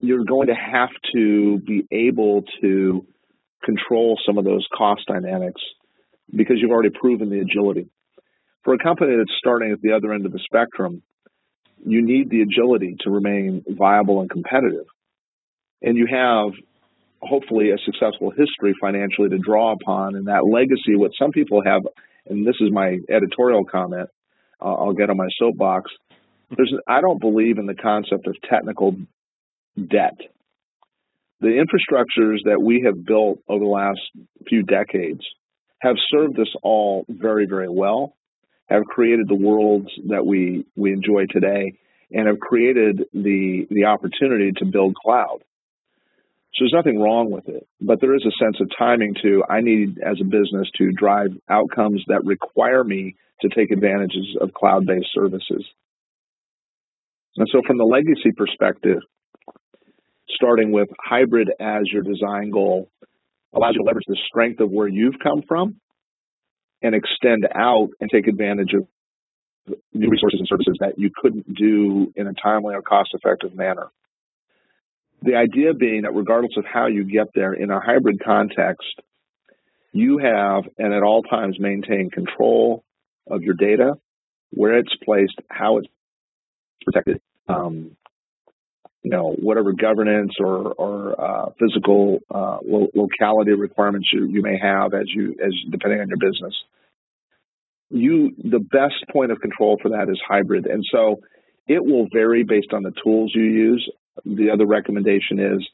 you're 0.00 0.24
going 0.24 0.48
to 0.48 0.54
have 0.54 0.90
to 1.14 1.58
be 1.58 1.86
able 1.90 2.42
to 2.62 3.06
control 3.62 4.18
some 4.26 4.38
of 4.38 4.44
those 4.44 4.66
cost 4.76 5.02
dynamics 5.06 5.60
because 6.34 6.56
you've 6.58 6.70
already 6.70 6.90
proven 6.90 7.28
the 7.28 7.40
agility. 7.40 7.88
For 8.64 8.74
a 8.74 8.78
company 8.78 9.16
that's 9.16 9.36
starting 9.38 9.72
at 9.72 9.80
the 9.80 9.92
other 9.92 10.12
end 10.12 10.26
of 10.26 10.32
the 10.32 10.40
spectrum, 10.44 11.02
you 11.84 12.04
need 12.04 12.30
the 12.30 12.42
agility 12.42 12.96
to 13.00 13.10
remain 13.10 13.64
viable 13.68 14.20
and 14.20 14.30
competitive. 14.30 14.86
And 15.82 15.96
you 15.96 16.06
have 16.06 16.52
hopefully 17.20 17.70
a 17.70 17.78
successful 17.84 18.30
history 18.30 18.74
financially 18.80 19.28
to 19.30 19.38
draw 19.38 19.72
upon. 19.72 20.14
And 20.14 20.26
that 20.26 20.44
legacy 20.44 20.96
what 20.96 21.12
some 21.18 21.32
people 21.32 21.62
have 21.64 21.82
and 22.26 22.46
this 22.46 22.54
is 22.60 22.70
my 22.70 22.98
editorial 23.10 23.64
comment 23.64 24.08
uh, 24.60 24.72
i'll 24.72 24.92
get 24.92 25.10
on 25.10 25.16
my 25.16 25.28
soapbox. 25.38 25.90
There's 26.56 26.72
i 26.86 27.00
don't 27.00 27.20
believe 27.20 27.58
in 27.58 27.66
the 27.66 27.74
concept 27.74 28.26
of 28.26 28.36
technical 28.48 28.96
debt. 29.76 30.18
The 31.40 31.48
infrastructures 31.48 32.38
that 32.44 32.62
we 32.62 32.84
have 32.86 33.04
built 33.04 33.40
over 33.48 33.64
the 33.64 33.70
last 33.70 34.00
few 34.48 34.62
decades 34.62 35.22
have 35.80 35.96
served 36.08 36.38
us 36.38 36.52
all 36.62 37.04
very 37.08 37.46
very 37.46 37.68
well 37.68 38.14
have 38.72 38.84
created 38.84 39.28
the 39.28 39.34
worlds 39.34 39.88
that 40.08 40.24
we 40.24 40.64
we 40.76 40.92
enjoy 40.92 41.26
today 41.30 41.78
and 42.10 42.26
have 42.26 42.40
created 42.40 43.04
the 43.12 43.66
the 43.70 43.84
opportunity 43.84 44.52
to 44.52 44.64
build 44.64 44.94
cloud 44.94 45.42
so 46.54 46.64
there's 46.64 46.74
nothing 46.74 47.00
wrong 47.00 47.30
with 47.30 47.48
it, 47.48 47.66
but 47.80 48.02
there 48.02 48.14
is 48.14 48.26
a 48.26 48.44
sense 48.44 48.56
of 48.60 48.68
timing 48.78 49.14
to 49.22 49.42
I 49.48 49.62
need 49.62 49.98
as 50.04 50.18
a 50.20 50.24
business 50.24 50.68
to 50.76 50.92
drive 50.92 51.30
outcomes 51.48 52.04
that 52.08 52.26
require 52.26 52.84
me 52.84 53.16
to 53.40 53.48
take 53.48 53.70
advantages 53.70 54.36
of 54.38 54.52
cloud-based 54.52 55.08
services. 55.14 55.64
And 57.38 57.48
so 57.50 57.62
from 57.66 57.78
the 57.78 57.84
legacy 57.84 58.32
perspective, 58.36 58.98
starting 60.28 60.72
with 60.72 60.90
hybrid 61.02 61.50
as 61.58 61.90
your 61.90 62.02
design 62.02 62.50
goal 62.50 62.90
allows 63.54 63.72
you 63.72 63.80
to 63.80 63.86
leverage 63.86 64.04
the 64.06 64.18
strength 64.28 64.60
of 64.60 64.70
where 64.70 64.88
you've 64.88 65.18
come 65.22 65.42
from 65.48 65.76
and 66.82 66.94
extend 66.94 67.46
out 67.54 67.90
and 68.00 68.10
take 68.10 68.26
advantage 68.26 68.72
of 68.74 68.86
new 69.92 70.08
resources 70.08 70.40
and 70.40 70.48
services 70.48 70.76
that 70.80 70.98
you 70.98 71.10
couldn't 71.14 71.54
do 71.54 72.12
in 72.16 72.26
a 72.26 72.34
timely 72.34 72.74
or 72.74 72.82
cost 72.82 73.10
effective 73.14 73.54
manner. 73.54 73.90
The 75.22 75.36
idea 75.36 75.72
being 75.72 76.02
that 76.02 76.14
regardless 76.14 76.56
of 76.56 76.64
how 76.64 76.86
you 76.86 77.04
get 77.04 77.28
there 77.34 77.52
in 77.52 77.70
a 77.70 77.80
hybrid 77.80 78.20
context, 78.24 79.00
you 79.92 80.18
have 80.18 80.64
and 80.78 80.92
at 80.92 81.02
all 81.02 81.22
times 81.22 81.58
maintain 81.60 82.10
control 82.10 82.82
of 83.30 83.42
your 83.42 83.54
data, 83.54 83.94
where 84.50 84.78
it's 84.78 84.94
placed, 85.04 85.38
how 85.48 85.78
it's 85.78 85.88
protected, 86.84 87.20
um, 87.48 87.96
you 89.02 89.10
know, 89.10 89.34
whatever 89.38 89.72
governance 89.72 90.32
or, 90.38 90.72
or 90.72 91.20
uh, 91.20 91.50
physical 91.58 92.20
uh, 92.30 92.58
lo- 92.64 92.90
locality 92.94 93.52
requirements 93.52 94.08
you, 94.12 94.26
you 94.26 94.42
may 94.42 94.58
have 94.60 94.94
as 94.94 95.06
you 95.08 95.34
as 95.44 95.52
depending 95.70 96.00
on 96.00 96.08
your 96.08 96.18
business. 96.18 96.54
You 97.90 98.32
the 98.38 98.60
best 98.60 99.04
point 99.12 99.32
of 99.32 99.40
control 99.40 99.78
for 99.82 99.90
that 99.90 100.08
is 100.08 100.20
hybrid, 100.26 100.66
and 100.66 100.84
so 100.90 101.20
it 101.66 101.84
will 101.84 102.06
vary 102.12 102.42
based 102.42 102.72
on 102.72 102.82
the 102.82 102.92
tools 103.04 103.32
you 103.34 103.42
use 103.42 103.90
the 104.24 104.50
other 104.50 104.66
recommendation 104.66 105.38
is 105.38 105.68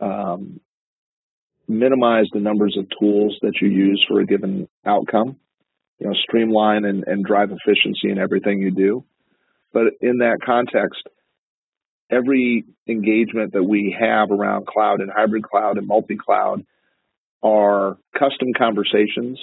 um, 0.00 0.60
minimize 1.68 2.26
the 2.32 2.40
numbers 2.40 2.76
of 2.78 2.86
tools 2.98 3.36
that 3.42 3.54
you 3.60 3.68
use 3.68 4.04
for 4.08 4.20
a 4.20 4.26
given 4.26 4.68
outcome. 4.84 5.36
You 5.98 6.08
know, 6.08 6.14
streamline 6.14 6.84
and, 6.84 7.04
and 7.06 7.24
drive 7.24 7.50
efficiency 7.50 8.10
in 8.10 8.18
everything 8.18 8.60
you 8.60 8.70
do. 8.70 9.04
But 9.72 9.94
in 10.02 10.18
that 10.18 10.38
context, 10.44 11.02
every 12.10 12.64
engagement 12.88 13.52
that 13.52 13.62
we 13.62 13.96
have 13.98 14.30
around 14.30 14.66
cloud 14.66 15.00
and 15.00 15.10
hybrid 15.10 15.42
cloud 15.42 15.78
and 15.78 15.86
multi 15.86 16.16
cloud 16.16 16.64
are 17.42 17.98
custom 18.18 18.48
conversations 18.56 19.38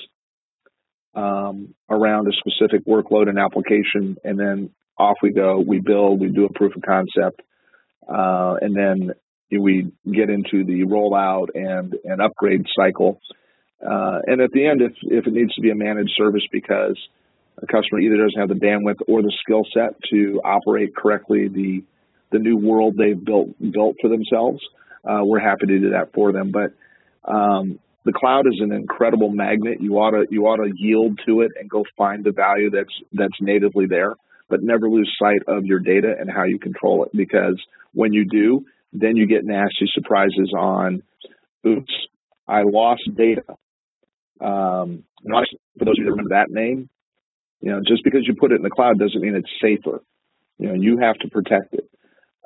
um, 1.15 1.73
around 1.89 2.27
a 2.27 2.31
specific 2.33 2.85
workload 2.85 3.29
and 3.29 3.37
application, 3.37 4.17
and 4.23 4.39
then 4.39 4.69
off 4.97 5.17
we 5.21 5.31
go. 5.31 5.63
We 5.65 5.79
build, 5.79 6.19
we 6.19 6.29
do 6.29 6.45
a 6.45 6.53
proof 6.53 6.75
of 6.75 6.81
concept, 6.81 7.41
uh, 8.07 8.55
and 8.61 8.75
then 8.75 9.11
we 9.51 9.91
get 10.11 10.29
into 10.29 10.63
the 10.63 10.83
rollout 10.85 11.49
and, 11.53 11.95
and 12.03 12.21
upgrade 12.21 12.65
cycle. 12.75 13.19
Uh, 13.85 14.19
and 14.25 14.41
at 14.41 14.51
the 14.51 14.65
end, 14.65 14.81
if, 14.81 14.93
if 15.03 15.27
it 15.27 15.33
needs 15.33 15.53
to 15.55 15.61
be 15.61 15.69
a 15.69 15.75
managed 15.75 16.13
service 16.17 16.43
because 16.51 16.97
a 17.61 17.67
customer 17.67 17.99
either 17.99 18.17
doesn't 18.17 18.39
have 18.39 18.49
the 18.49 18.55
bandwidth 18.55 19.01
or 19.07 19.21
the 19.21 19.33
skill 19.41 19.63
set 19.73 19.93
to 20.09 20.41
operate 20.43 20.95
correctly 20.95 21.47
the 21.47 21.83
the 22.33 22.39
new 22.39 22.57
world 22.57 22.95
they've 22.97 23.23
built 23.23 23.49
built 23.59 23.95
for 24.01 24.09
themselves, 24.09 24.59
uh, 25.05 25.21
we're 25.23 25.39
happy 25.39 25.67
to 25.67 25.79
do 25.79 25.89
that 25.91 26.11
for 26.13 26.33
them. 26.33 26.51
But 26.51 26.73
um, 27.31 27.79
the 28.03 28.11
cloud 28.11 28.47
is 28.47 28.59
an 28.59 28.73
incredible 28.73 29.29
magnet. 29.29 29.77
You 29.79 29.95
ought 29.95 30.11
to 30.11 30.25
you 30.29 30.43
ought 30.43 30.57
to 30.57 30.71
yield 30.75 31.19
to 31.27 31.41
it 31.41 31.51
and 31.59 31.69
go 31.69 31.85
find 31.97 32.23
the 32.23 32.31
value 32.31 32.69
that's 32.69 32.93
that's 33.13 33.39
natively 33.39 33.85
there, 33.85 34.15
but 34.49 34.61
never 34.61 34.89
lose 34.89 35.09
sight 35.21 35.43
of 35.47 35.65
your 35.65 35.79
data 35.79 36.13
and 36.19 36.29
how 36.29 36.43
you 36.43 36.59
control 36.59 37.05
it. 37.05 37.11
Because 37.15 37.61
when 37.93 38.11
you 38.11 38.25
do, 38.25 38.65
then 38.91 39.15
you 39.15 39.27
get 39.27 39.45
nasty 39.45 39.85
surprises 39.93 40.53
on, 40.57 41.01
oops, 41.65 41.93
I 42.47 42.63
lost 42.63 43.03
data. 43.15 43.43
Um, 44.41 45.03
for 45.23 45.85
those 45.85 45.95
of 45.97 45.97
you 45.99 46.05
that 46.05 46.11
remember 46.11 46.35
that 46.35 46.49
name, 46.49 46.89
you 47.61 47.71
know, 47.71 47.79
just 47.87 48.03
because 48.03 48.21
you 48.27 48.35
put 48.37 48.51
it 48.51 48.55
in 48.55 48.61
the 48.61 48.69
cloud 48.69 48.99
doesn't 48.99 49.21
mean 49.21 49.35
it's 49.35 49.49
safer. 49.61 50.03
You 50.57 50.67
know, 50.67 50.73
you 50.73 50.97
have 50.99 51.15
to 51.19 51.29
protect 51.29 51.73
it. 51.73 51.89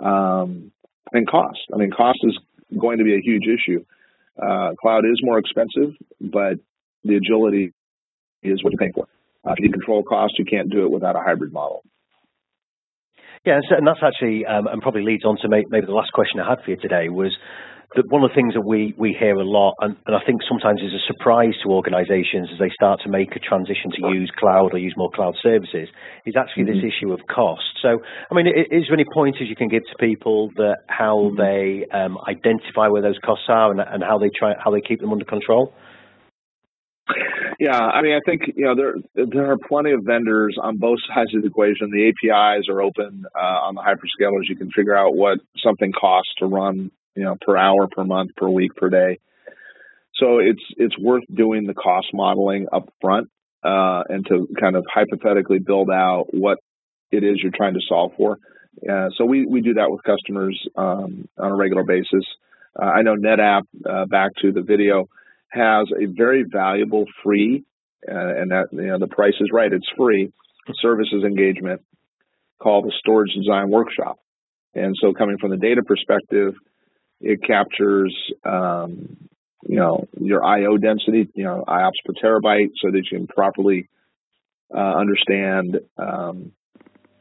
Um, 0.04 0.72
and 1.12 1.28
cost. 1.28 1.60
I 1.74 1.78
mean, 1.78 1.92
cost 1.92 2.20
is 2.24 2.38
going 2.78 2.98
to 3.00 3.04
be 3.04 3.16
a 3.16 3.22
huge 3.22 3.46
issue. 3.48 3.86
Uh, 4.38 4.74
cloud 4.80 5.06
is 5.06 5.20
more 5.24 5.40
expensive, 5.40 5.96
but 6.20 6.60
the 7.04 7.16
agility 7.16 7.74
is 8.44 8.64
what 8.64 8.72
you're 8.72 8.80
paying 8.80 8.94
for. 8.94 9.08
Uh, 9.46 9.54
if 9.54 9.60
you 9.60 9.72
control 9.72 10.04
cost, 10.04 10.38
you 10.38 10.46
can't 10.46 10.70
do 10.70 10.84
it 10.84 10.92
without 10.92 11.16
a 11.16 11.20
hybrid 11.20 11.54
model. 11.54 11.84
Yeah, 13.46 13.60
and 13.70 13.88
that's 13.88 14.02
actually, 14.04 14.46
um, 14.46 14.68
and 14.68 14.82
probably 14.82 15.04
leads 15.04 15.24
on 15.24 15.38
to 15.42 15.48
maybe 15.48 15.86
the 15.86 15.94
last 15.94 16.12
question 16.12 16.40
I 16.40 16.50
had 16.50 16.60
for 16.66 16.72
you 16.72 16.78
today 16.78 17.08
was 17.08 17.36
that 17.96 18.04
one 18.10 18.24
of 18.24 18.30
the 18.30 18.36
things 18.36 18.54
that 18.54 18.62
we, 18.62 18.94
we 18.98 19.16
hear 19.18 19.36
a 19.36 19.48
lot, 19.48 19.76
and, 19.80 19.96
and 20.06 20.16
I 20.16 20.20
think 20.26 20.42
sometimes 20.48 20.82
is 20.82 20.92
a 20.92 21.04
surprise 21.08 21.54
to 21.64 21.72
organizations 21.72 22.50
as 22.52 22.60
they 22.60 22.70
start 22.74 23.00
to 23.04 23.10
make 23.10 23.36
a 23.36 23.40
transition 23.40 23.92
to 23.96 24.12
use 24.12 24.32
cloud 24.38 24.74
or 24.74 24.78
use 24.78 24.94
more 24.98 25.10
cloud 25.16 25.36
services, 25.42 25.88
is 26.26 26.36
actually 26.36 26.66
mm-hmm. 26.66 26.84
this 26.84 26.92
issue 26.92 27.14
of 27.14 27.22
cost. 27.32 27.64
So, 27.82 28.00
I 28.30 28.34
mean, 28.36 28.48
is 28.48 28.84
there 28.88 28.94
any 28.94 29.06
pointers 29.14 29.48
you 29.48 29.56
can 29.56 29.70
give 29.70 29.84
to 29.84 29.96
people 30.00 30.52
that 30.58 30.84
how 30.88 31.32
mm-hmm. 31.32 31.40
they 31.40 31.88
um, 31.96 32.18
identify 32.28 32.90
where 32.90 33.02
those 33.02 33.20
costs 33.24 33.46
are 33.48 33.72
and, 33.72 33.80
and 33.80 34.04
how 34.04 34.18
they 34.18 34.30
try 34.38 34.54
how 34.60 34.72
they 34.72 34.82
keep 34.82 35.00
them 35.00 35.14
under 35.14 35.26
control? 35.26 35.74
Yeah, 37.60 37.80
I 37.80 38.02
mean, 38.02 38.14
I 38.14 38.20
think 38.26 38.42
you 38.56 38.66
know 38.66 38.76
there 38.76 38.96
there 39.16 39.52
are 39.52 39.58
plenty 39.58 39.92
of 39.92 40.02
vendors 40.04 40.58
on 40.62 40.78
both 40.78 41.00
sides 41.08 41.34
of 41.34 41.42
the 41.42 41.48
equation. 41.48 41.90
The 41.90 42.10
APIs 42.10 42.68
are 42.70 42.82
open 42.82 43.26
uh, 43.34 43.40
on 43.40 43.76
the 43.76 43.82
hyperscalers. 43.82 44.50
You 44.50 44.56
can 44.56 44.70
figure 44.72 44.96
out 44.96 45.16
what 45.16 45.40
something 45.64 45.92
costs 45.92 46.34
to 46.40 46.46
run 46.46 46.92
you 47.18 47.24
know, 47.24 47.36
per 47.42 47.58
hour, 47.58 47.88
per 47.88 48.04
month, 48.04 48.32
per 48.36 48.48
week, 48.48 48.76
per 48.76 48.90
day. 48.90 49.20
So 50.16 50.40
it's 50.40 50.64
it's 50.78 50.98
worth 50.98 51.24
doing 51.34 51.66
the 51.66 51.74
cost 51.74 52.08
modeling 52.14 52.68
up 52.72 52.90
front 53.02 53.30
uh, 53.64 54.04
and 54.08 54.26
to 54.28 54.48
kind 54.60 54.76
of 54.76 54.86
hypothetically 54.92 55.60
build 55.60 55.90
out 55.90 56.28
what 56.32 56.60
it 57.12 57.24
is 57.24 57.38
you're 57.42 57.52
trying 57.56 57.74
to 57.74 57.82
solve 57.88 58.12
for. 58.18 58.38
Uh, 58.88 59.10
so 59.18 59.26
we, 59.26 59.46
we 59.46 59.62
do 59.62 59.74
that 59.76 59.90
with 59.90 60.04
customers 60.04 60.60
um, 60.76 61.28
on 61.38 61.52
a 61.52 61.56
regular 61.56 61.84
basis. 61.84 62.24
Uh, 62.80 62.86
I 62.86 63.02
know 63.02 63.16
NetApp, 63.16 63.64
uh, 63.90 64.06
back 64.06 64.32
to 64.42 64.52
the 64.52 64.62
video, 64.62 65.10
has 65.50 65.88
a 66.00 66.06
very 66.06 66.46
valuable 66.48 67.06
free, 67.24 67.64
uh, 68.08 68.14
and 68.14 68.52
that 68.52 68.68
you 68.72 68.88
know 68.88 69.00
the 69.00 69.08
price 69.08 69.34
is 69.40 69.50
right. 69.52 69.72
It's 69.72 69.88
free 69.98 70.32
services 70.82 71.24
engagement 71.24 71.82
called 72.62 72.86
the 72.86 72.94
Storage 73.00 73.34
Design 73.34 73.70
Workshop. 73.70 74.18
And 74.76 74.96
so, 75.02 75.14
coming 75.14 75.38
from 75.40 75.52
the 75.52 75.58
data 75.58 75.82
perspective, 75.84 76.54
it 77.22 77.42
captures, 77.44 78.16
um, 78.44 79.18
you 79.68 79.78
know, 79.78 80.08
your 80.20 80.44
I/O 80.44 80.78
density, 80.78 81.30
you 81.34 81.44
know, 81.44 81.64
IOPS 81.68 81.92
per 82.06 82.14
terabyte, 82.14 82.72
so 82.82 82.92
that 82.92 83.04
you 83.12 83.18
can 83.18 83.28
properly 83.28 83.90
uh, 84.74 84.80
understand 84.80 85.80
um, 85.98 86.52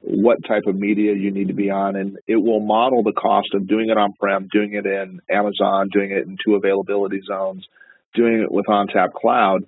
what 0.03 0.39
type 0.47 0.65
of 0.67 0.77
media 0.77 1.15
you 1.15 1.31
need 1.31 1.49
to 1.49 1.55
be 1.55 1.71
on, 1.71 1.97
and 1.97 2.19
it 2.27 2.37
will 2.37 2.61
model 2.61 3.03
the 3.03 3.13
cost 3.13 3.49
of 3.55 3.67
doing 3.67 3.89
it 3.89 3.97
on-prem, 3.97 4.49
doing 4.53 4.75
it 4.75 4.87
in 4.87 5.21
Amazon, 5.31 5.89
doing 5.93 6.11
it 6.11 6.27
in 6.27 6.37
two 6.45 6.55
availability 6.55 7.21
zones, 7.27 7.67
doing 8.15 8.41
it 8.41 8.53
with 8.53 8.67
ONTAP 8.67 9.13
Cloud, 9.15 9.65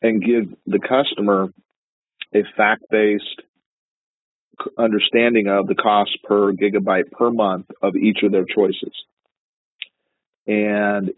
and 0.00 0.22
give 0.22 0.54
the 0.66 0.78
customer 0.78 1.48
a 2.34 2.42
fact-based 2.56 3.42
understanding 4.78 5.48
of 5.48 5.66
the 5.66 5.74
cost 5.74 6.16
per 6.24 6.52
gigabyte 6.52 7.10
per 7.10 7.30
month 7.30 7.66
of 7.80 7.96
each 7.96 8.18
of 8.22 8.30
their 8.30 8.44
choices 8.44 8.92
and 10.46 11.12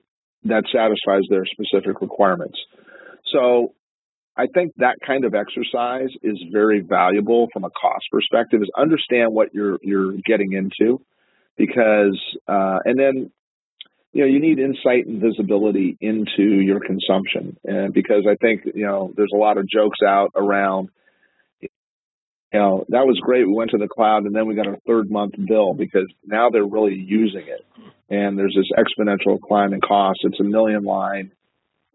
that 0.45 0.65
satisfies 0.73 1.23
their 1.31 1.45
specific 1.47 2.01
requirements. 2.01 2.59
So 3.33 3.73
I 4.37 4.47
think 4.53 4.73
that 4.79 4.97
kind 5.07 5.25
of 5.25 5.35
exercise 5.35 6.11
is 6.23 6.43
very 6.53 6.81
valuable 6.81 7.49
from 7.53 7.65
a 7.65 7.71
cost 7.71 8.07
perspective. 8.11 8.63
Is 8.63 8.71
understand 8.77 9.33
what 9.33 9.55
you're 9.55 9.79
you're 9.83 10.13
getting 10.27 10.53
into, 10.53 11.01
because 11.57 12.21
uh, 12.49 12.79
and 12.85 12.99
then 12.99 13.31
you 14.13 14.23
know 14.23 14.27
you 14.27 14.41
need 14.41 14.59
insight 14.59 15.07
and 15.07 15.23
visibility 15.23 15.97
into 16.01 16.43
your 16.43 16.81
consumption, 16.81 17.57
and 17.65 17.95
because 17.95 18.25
I 18.29 18.35
think 18.37 18.63
you 18.75 18.85
know 18.85 19.13
there's 19.17 19.33
a 19.33 19.39
lot 19.39 19.57
of 19.57 19.69
jokes 19.69 19.99
out 20.07 20.33
around. 20.35 20.89
You 22.55 22.61
know 22.61 22.85
that 22.89 23.05
was 23.05 23.19
great. 23.21 23.47
We 23.47 23.53
went 23.53 23.73
to 23.73 23.79
the 23.79 23.89
cloud, 23.89 24.25
and 24.25 24.35
then 24.35 24.47
we 24.47 24.55
got 24.55 24.67
a 24.67 24.79
third 24.87 25.11
month 25.11 25.35
bill 25.47 25.75
because 25.75 26.07
now 26.25 26.51
they're 26.51 26.65
really 26.65 26.95
using 26.95 27.47
it 27.49 27.67
and 28.09 28.39
there's 28.39 28.57
this 28.57 28.71
exponential 28.77 29.41
climb 29.41 29.73
in 29.73 29.81
cost. 29.81 30.21
It's 30.23 30.41
a 30.41 30.45
million 30.45 30.85
line, 30.85 31.33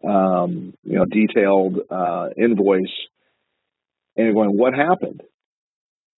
um, 0.06 0.74
you 0.82 0.96
know, 0.96 1.04
detailed 1.04 1.78
uh, 1.90 2.28
invoice, 2.36 2.92
and 4.16 4.26
you're 4.26 4.34
going, 4.34 4.56
what 4.56 4.74
happened? 4.74 5.22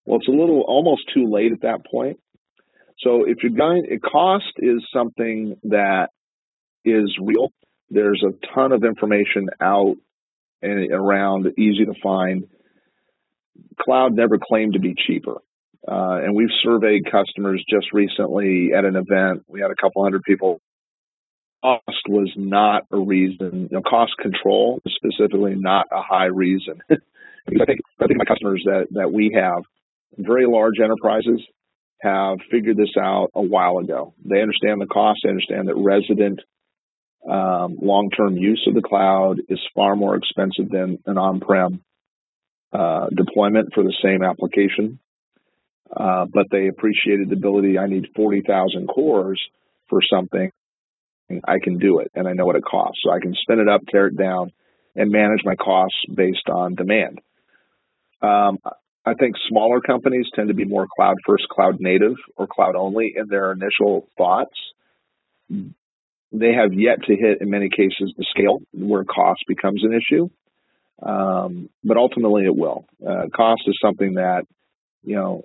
Well, 0.05 0.19
it's 0.19 0.29
a 0.29 0.33
little 0.33 0.63
almost 0.67 1.03
too 1.15 1.31
late 1.31 1.53
at 1.53 1.63
that 1.63 1.87
point. 1.87 2.19
So 2.99 3.25
if 3.27 3.39
you're 3.43 3.53
going, 3.53 3.87
cost 4.01 4.53
is 4.59 4.85
something 4.93 5.57
that 5.65 6.09
is 6.85 7.17
real. 7.21 7.53
There's 7.91 8.23
a 8.27 8.33
ton 8.55 8.73
of 8.73 8.85
information 8.85 9.49
out 9.61 9.97
and 10.63 10.91
around, 10.93 11.47
easy 11.59 11.85
to 11.85 11.95
find. 12.03 12.45
Cloud 13.85 14.15
never 14.15 14.39
claimed 14.39 14.75
to 14.75 14.81
be 14.81 14.95
cheaper. 14.95 15.37
Uh, 15.87 16.21
and 16.23 16.35
we've 16.35 16.49
surveyed 16.63 17.11
customers 17.11 17.65
just 17.69 17.93
recently 17.93 18.71
at 18.77 18.85
an 18.85 18.95
event. 18.95 19.45
We 19.49 19.61
had 19.61 19.71
a 19.71 19.75
couple 19.75 20.05
hundred 20.05 20.23
people. 20.23 20.61
Cost 21.63 22.09
was 22.09 22.31
not 22.37 22.85
a 22.93 22.99
reason. 22.99 23.69
You 23.71 23.79
know, 23.79 23.83
cost 23.83 24.13
control 24.21 24.81
is 24.85 24.95
specifically 24.95 25.55
not 25.57 25.87
a 25.91 26.01
high 26.01 26.27
reason. 26.27 26.81
I 26.91 27.65
think 27.65 27.81
I 28.01 28.07
think 28.07 28.19
my 28.19 28.25
customers 28.25 28.63
that 28.67 28.87
that 28.93 29.13
we 29.13 29.33
have, 29.35 29.65
very 30.17 30.47
large 30.47 30.79
enterprises, 30.83 31.41
have 32.01 32.39
figured 32.51 32.77
this 32.77 32.95
out 33.01 33.31
a 33.35 33.43
while 33.43 33.79
ago. 33.79 34.15
They 34.25 34.41
understand 34.41 34.81
the 34.81 34.87
cost. 34.87 35.21
They 35.25 35.31
understand 35.31 35.69
that 35.69 35.77
resident 35.77 36.41
um, 37.29 37.79
long-term 37.81 38.37
use 38.37 38.65
of 38.69 38.75
the 38.75 38.83
cloud 38.83 39.39
is 39.49 39.61
far 39.75 39.95
more 39.95 40.17
expensive 40.17 40.69
than 40.69 40.99
an 41.07 41.19
on-prem 41.19 41.83
uh, 42.73 43.07
deployment 43.15 43.75
for 43.75 43.83
the 43.83 43.95
same 44.03 44.23
application. 44.23 44.99
Uh, 45.95 46.25
but 46.33 46.47
they 46.51 46.69
appreciated 46.69 47.29
the 47.29 47.37
ability. 47.37 47.79
I 47.79 47.87
need 47.87 48.09
40,000 48.17 48.89
cores 48.89 49.41
for 49.89 50.01
something. 50.11 50.51
I 51.45 51.59
can 51.63 51.79
do 51.79 52.01
it, 52.01 52.11
and 52.15 52.27
I 52.27 52.33
know 52.33 52.47
what 52.47 52.57
it 52.57 52.65
costs. 52.65 53.01
So 53.05 53.11
I 53.11 53.21
can 53.21 53.35
spin 53.35 53.61
it 53.61 53.69
up, 53.69 53.83
tear 53.91 54.07
it 54.07 54.17
down, 54.17 54.53
and 54.95 55.11
manage 55.11 55.45
my 55.45 55.55
costs 55.55 55.99
based 56.15 56.49
on 56.51 56.75
demand. 56.75 57.21
Um, 58.21 58.59
I 59.05 59.15
think 59.15 59.35
smaller 59.49 59.81
companies 59.81 60.27
tend 60.35 60.49
to 60.49 60.55
be 60.55 60.65
more 60.65 60.87
cloud 60.97 61.17
first, 61.27 61.49
cloud 61.49 61.77
native, 61.81 62.17
or 62.37 62.47
cloud 62.47 62.77
only 62.77 63.15
in 63.17 63.27
their 63.29 63.53
initial 63.53 64.09
thoughts. 64.17 64.55
They 65.51 66.53
have 66.55 66.73
yet 66.73 67.03
to 67.07 67.17
hit, 67.17 67.41
in 67.41 67.51
many 67.51 67.69
cases, 67.69 68.15
the 68.17 68.25
scale 68.31 68.61
where 68.73 69.05
cost 69.05 69.41
becomes 69.49 69.83
an 69.85 69.93
issue. 69.93 70.31
Um, 71.01 71.69
but 71.85 71.97
ultimately, 71.97 72.45
it 72.45 72.57
will. 72.57 72.87
Uh, 73.05 73.29
cost 73.35 73.63
is 73.67 73.79
something 73.81 74.15
that 74.15 74.43
you 75.03 75.17
know 75.17 75.45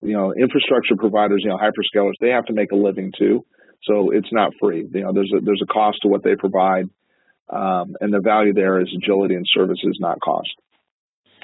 you 0.00 0.12
know, 0.12 0.32
infrastructure 0.32 0.96
providers, 0.96 1.42
you 1.44 1.50
know, 1.50 1.56
hyperscalers, 1.58 2.12
they 2.20 2.30
have 2.30 2.44
to 2.46 2.52
make 2.52 2.72
a 2.72 2.76
living 2.76 3.12
too. 3.18 3.44
So 3.82 4.10
it's 4.10 4.32
not 4.32 4.52
free. 4.60 4.86
You 4.92 5.02
know, 5.02 5.12
there's 5.12 5.32
a, 5.36 5.40
there's 5.40 5.62
a 5.62 5.72
cost 5.72 5.98
to 6.02 6.08
what 6.08 6.22
they 6.22 6.36
provide. 6.36 6.86
Um, 7.50 7.96
and 8.00 8.12
the 8.12 8.20
value 8.20 8.52
there 8.52 8.80
is 8.80 8.88
agility 8.94 9.34
and 9.34 9.46
services, 9.48 9.96
not 10.00 10.20
cost. 10.20 10.50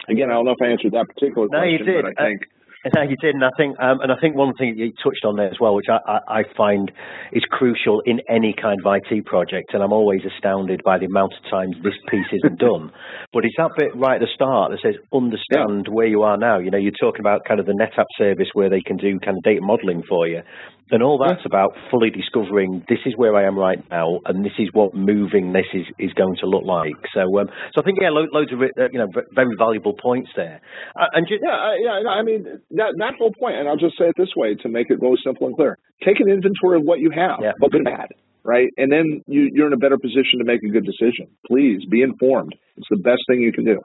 Again, 0.08 0.30
I 0.30 0.34
don't 0.34 0.44
know 0.44 0.52
if 0.52 0.62
I 0.62 0.66
answered 0.66 0.92
that 0.92 1.06
particular 1.08 1.48
no, 1.50 1.58
question, 1.58 1.86
but 1.86 2.22
I 2.22 2.28
think. 2.28 2.42
No, 2.92 3.00
you 3.02 3.16
did, 3.16 3.34
and 3.34 3.44
I 3.44 3.48
think, 3.56 3.80
um, 3.80 4.00
and 4.00 4.12
I 4.12 4.16
think 4.20 4.36
one 4.36 4.52
thing 4.54 4.76
you 4.76 4.92
touched 5.02 5.24
on 5.24 5.36
there 5.36 5.48
as 5.48 5.56
well, 5.58 5.74
which 5.74 5.86
I, 5.88 5.98
I, 6.06 6.40
I, 6.40 6.42
find 6.54 6.92
is 7.32 7.42
crucial 7.50 8.02
in 8.04 8.20
any 8.28 8.54
kind 8.60 8.78
of 8.84 8.92
IT 8.92 9.24
project, 9.24 9.72
and 9.72 9.82
I'm 9.82 9.92
always 9.92 10.20
astounded 10.24 10.82
by 10.84 10.98
the 10.98 11.06
amount 11.06 11.32
of 11.32 11.50
times 11.50 11.76
this 11.82 11.94
piece 12.10 12.26
isn't 12.32 12.58
done. 12.58 12.92
But 13.32 13.46
it's 13.46 13.54
that 13.56 13.70
bit 13.78 13.96
right 13.96 14.16
at 14.16 14.20
the 14.20 14.28
start 14.34 14.70
that 14.70 14.80
says 14.82 15.00
understand 15.14 15.86
yeah. 15.88 15.94
where 15.94 16.06
you 16.06 16.22
are 16.22 16.36
now. 16.36 16.58
You 16.58 16.70
know, 16.70 16.78
you're 16.78 16.92
talking 17.00 17.20
about 17.20 17.46
kind 17.48 17.58
of 17.58 17.64
the 17.64 17.72
NetApp 17.72 18.06
service 18.18 18.48
where 18.52 18.68
they 18.68 18.82
can 18.82 18.98
do 18.98 19.18
kind 19.18 19.38
of 19.38 19.42
data 19.42 19.62
modeling 19.62 20.02
for 20.06 20.28
you, 20.28 20.42
and 20.90 21.02
all 21.02 21.18
that's 21.18 21.44
about 21.46 21.72
fully 21.90 22.10
discovering 22.10 22.84
this 22.88 22.98
is 23.06 23.14
where 23.16 23.34
I 23.36 23.46
am 23.46 23.58
right 23.58 23.78
now, 23.90 24.20
and 24.26 24.44
this 24.44 24.52
is 24.58 24.68
what 24.72 24.94
moving 24.94 25.52
this 25.52 25.66
is, 25.72 25.86
is 25.98 26.12
going 26.12 26.36
to 26.40 26.46
look 26.46 26.64
like. 26.64 26.92
So, 27.14 27.40
um, 27.40 27.48
so 27.74 27.80
I 27.80 27.84
think 27.84 27.98
yeah, 28.00 28.10
lo- 28.10 28.28
loads 28.32 28.52
of 28.52 28.60
uh, 28.60 28.88
you 28.92 28.98
know 28.98 29.08
very 29.32 29.54
valuable 29.56 29.94
points 30.00 30.30
there. 30.36 30.60
Uh, 30.94 31.06
and 31.14 31.26
just, 31.26 31.42
yeah, 31.42 31.74
yeah, 31.80 32.08
I 32.08 32.22
mean 32.22 32.44
that 32.72 32.94
that 32.98 33.14
whole 33.18 33.32
point, 33.32 33.56
and 33.56 33.68
I'll 33.68 33.80
just 33.80 33.96
say 33.98 34.06
it 34.06 34.14
this 34.16 34.34
way 34.36 34.54
to 34.56 34.68
make 34.68 34.90
it 34.90 35.00
really 35.00 35.18
simple 35.24 35.46
and 35.46 35.56
clear: 35.56 35.78
take 36.04 36.20
an 36.20 36.28
inventory 36.28 36.78
of 36.78 36.84
what 36.84 37.00
you 37.00 37.10
have, 37.10 37.40
yeah. 37.40 37.52
good 37.70 37.84
bad, 37.84 38.08
right? 38.44 38.68
And 38.76 38.92
then 38.92 39.22
you, 39.26 39.50
you're 39.52 39.66
in 39.66 39.72
a 39.72 39.78
better 39.78 39.98
position 39.98 40.38
to 40.38 40.44
make 40.44 40.62
a 40.62 40.68
good 40.68 40.84
decision. 40.84 41.28
Please 41.46 41.84
be 41.90 42.02
informed. 42.02 42.54
It's 42.76 42.88
the 42.90 42.96
best 42.96 43.22
thing 43.28 43.40
you 43.40 43.52
can 43.52 43.64
do. 43.64 43.80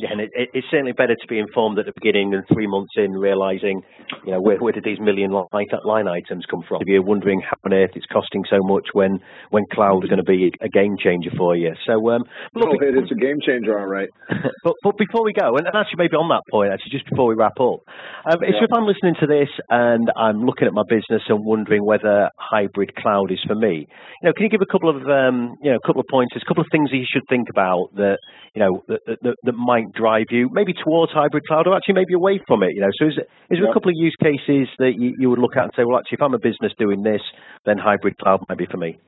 Yeah, 0.00 0.08
and 0.12 0.20
it, 0.22 0.30
it's 0.32 0.66
certainly 0.70 0.92
better 0.92 1.14
to 1.14 1.26
be 1.28 1.38
informed 1.38 1.78
at 1.78 1.84
the 1.84 1.92
beginning 1.92 2.30
than 2.30 2.44
three 2.48 2.66
months 2.66 2.92
in 2.96 3.12
realizing, 3.12 3.82
you 4.24 4.32
know, 4.32 4.40
where, 4.40 4.56
where 4.56 4.72
did 4.72 4.84
these 4.84 4.98
million 4.98 5.30
line, 5.30 5.68
line 5.84 6.08
items 6.08 6.46
come 6.48 6.64
from? 6.66 6.80
If 6.80 6.88
you're 6.88 7.02
wondering 7.02 7.42
how 7.42 7.58
on 7.66 7.74
earth 7.74 7.90
it's 7.94 8.06
costing 8.06 8.44
so 8.48 8.56
much 8.62 8.88
when, 8.94 9.20
when 9.50 9.64
cloud 9.70 10.02
is 10.04 10.08
going 10.08 10.24
to 10.24 10.24
be 10.24 10.50
a 10.62 10.68
game 10.70 10.96
changer 10.96 11.28
for 11.36 11.54
you. 11.54 11.74
So, 11.86 11.92
um, 12.08 12.24
look, 12.54 12.72
oh, 12.72 12.76
it's 12.80 13.12
a 13.12 13.20
game 13.20 13.36
changer, 13.44 13.78
all 13.78 13.86
right. 13.86 14.08
but, 14.64 14.74
but 14.82 14.96
before 14.96 15.24
we 15.24 15.34
go, 15.34 15.56
and 15.60 15.66
actually 15.68 16.00
maybe 16.00 16.16
on 16.16 16.32
that 16.32 16.48
point, 16.50 16.72
actually, 16.72 16.96
just 16.96 17.08
before 17.10 17.28
we 17.28 17.34
wrap 17.34 17.60
up, 17.60 17.84
um, 18.24 18.40
yeah. 18.40 18.64
if 18.64 18.72
I'm 18.72 18.88
listening 18.88 19.20
to 19.20 19.26
this 19.26 19.52
and 19.68 20.08
I'm 20.16 20.40
looking 20.48 20.66
at 20.66 20.72
my 20.72 20.88
business 20.88 21.20
and 21.28 21.44
wondering 21.44 21.84
whether 21.84 22.30
hybrid 22.40 22.96
cloud 22.96 23.30
is 23.30 23.44
for 23.46 23.54
me, 23.54 23.84
you 23.84 24.24
know, 24.24 24.32
can 24.32 24.44
you 24.44 24.48
give 24.48 24.64
a 24.64 24.72
couple 24.72 24.88
of, 24.88 25.04
um, 25.04 25.56
you 25.60 25.70
know, 25.70 25.76
a 25.76 25.86
couple 25.86 26.00
of 26.00 26.08
pointers, 26.08 26.40
a 26.40 26.48
couple 26.48 26.64
of 26.64 26.72
things 26.72 26.88
that 26.88 26.96
you 26.96 27.06
should 27.12 27.28
think 27.28 27.48
about 27.50 27.92
that, 27.96 28.16
you 28.54 28.60
know, 28.60 28.82
that, 28.88 29.00
that, 29.20 29.36
that 29.42 29.52
might 29.52 29.81
might 29.84 29.92
drive 29.94 30.26
you 30.30 30.48
maybe 30.52 30.72
towards 30.72 31.12
hybrid 31.12 31.44
cloud 31.46 31.66
or 31.66 31.76
actually 31.76 31.94
maybe 31.94 32.14
away 32.14 32.40
from 32.46 32.62
it? 32.62 32.70
You 32.74 32.82
know, 32.82 32.90
so 32.98 33.06
is, 33.06 33.14
is 33.50 33.58
there 33.60 33.70
a 33.70 33.72
couple 33.72 33.90
of 33.90 33.96
use 33.96 34.16
cases 34.20 34.68
that 34.78 34.92
you, 34.98 35.14
you 35.18 35.30
would 35.30 35.38
look 35.38 35.56
at 35.56 35.64
and 35.64 35.72
say, 35.76 35.84
well, 35.84 35.98
actually, 35.98 36.16
if 36.16 36.22
I'm 36.22 36.34
a 36.34 36.38
business 36.38 36.72
doing 36.78 37.02
this, 37.02 37.20
then 37.64 37.78
hybrid 37.78 38.18
cloud 38.18 38.44
might 38.48 38.58
be 38.58 38.66
for 38.66 38.76
me? 38.76 38.98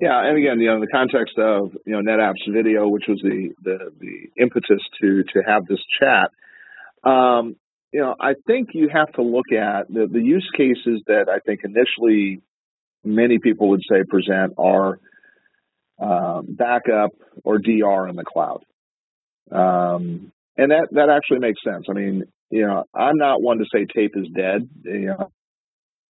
Yeah, 0.00 0.26
and 0.26 0.36
again, 0.36 0.60
you 0.60 0.68
know, 0.68 0.74
in 0.74 0.80
the 0.80 0.88
context 0.88 1.38
of 1.38 1.70
you 1.86 1.92
know 1.92 2.00
NetApp's 2.00 2.42
video, 2.52 2.88
which 2.88 3.04
was 3.08 3.20
the 3.22 3.50
the, 3.62 3.92
the 4.00 4.42
impetus 4.42 4.80
to 5.00 5.22
to 5.32 5.42
have 5.46 5.66
this 5.66 5.78
chat, 6.00 6.30
um, 7.08 7.56
you 7.92 8.00
know, 8.00 8.14
I 8.20 8.34
think 8.46 8.70
you 8.72 8.88
have 8.92 9.12
to 9.12 9.22
look 9.22 9.52
at 9.52 9.88
the 9.88 10.08
the 10.10 10.20
use 10.20 10.50
cases 10.56 11.02
that 11.06 11.26
I 11.28 11.38
think 11.38 11.60
initially 11.62 12.42
many 13.04 13.38
people 13.38 13.68
would 13.68 13.82
say 13.88 14.02
present 14.08 14.54
are 14.58 14.98
um, 16.00 16.46
backup 16.48 17.10
or 17.44 17.58
DR 17.58 18.08
in 18.08 18.16
the 18.16 18.24
cloud. 18.24 18.64
Um, 19.50 20.32
and 20.56 20.70
that, 20.70 20.88
that 20.92 21.08
actually 21.10 21.40
makes 21.40 21.60
sense. 21.64 21.86
I 21.88 21.92
mean, 21.92 22.24
you 22.50 22.66
know, 22.66 22.84
I'm 22.94 23.16
not 23.16 23.42
one 23.42 23.58
to 23.58 23.64
say 23.72 23.86
tape 23.86 24.12
is 24.14 24.28
dead, 24.34 24.68
you 24.84 25.06
know, 25.06 25.30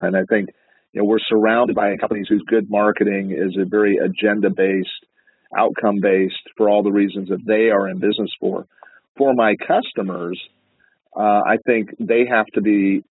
and 0.00 0.16
I 0.16 0.24
think, 0.28 0.50
you 0.92 1.00
know, 1.00 1.06
we're 1.06 1.18
surrounded 1.26 1.74
by 1.74 1.96
companies 1.96 2.26
whose 2.28 2.44
good 2.46 2.70
marketing 2.70 3.32
is 3.32 3.56
a 3.60 3.64
very 3.64 3.96
agenda 3.96 4.50
based, 4.50 4.88
outcome 5.56 6.00
based 6.00 6.34
for 6.56 6.68
all 6.68 6.82
the 6.82 6.92
reasons 6.92 7.28
that 7.30 7.44
they 7.46 7.70
are 7.70 7.88
in 7.88 7.98
business 7.98 8.30
for. 8.38 8.66
For 9.16 9.32
my 9.34 9.54
customers, 9.56 10.40
uh, 11.16 11.40
I 11.46 11.56
think 11.64 11.90
they 11.98 12.26
have 12.30 12.46
to 12.54 12.60
be 12.60 13.04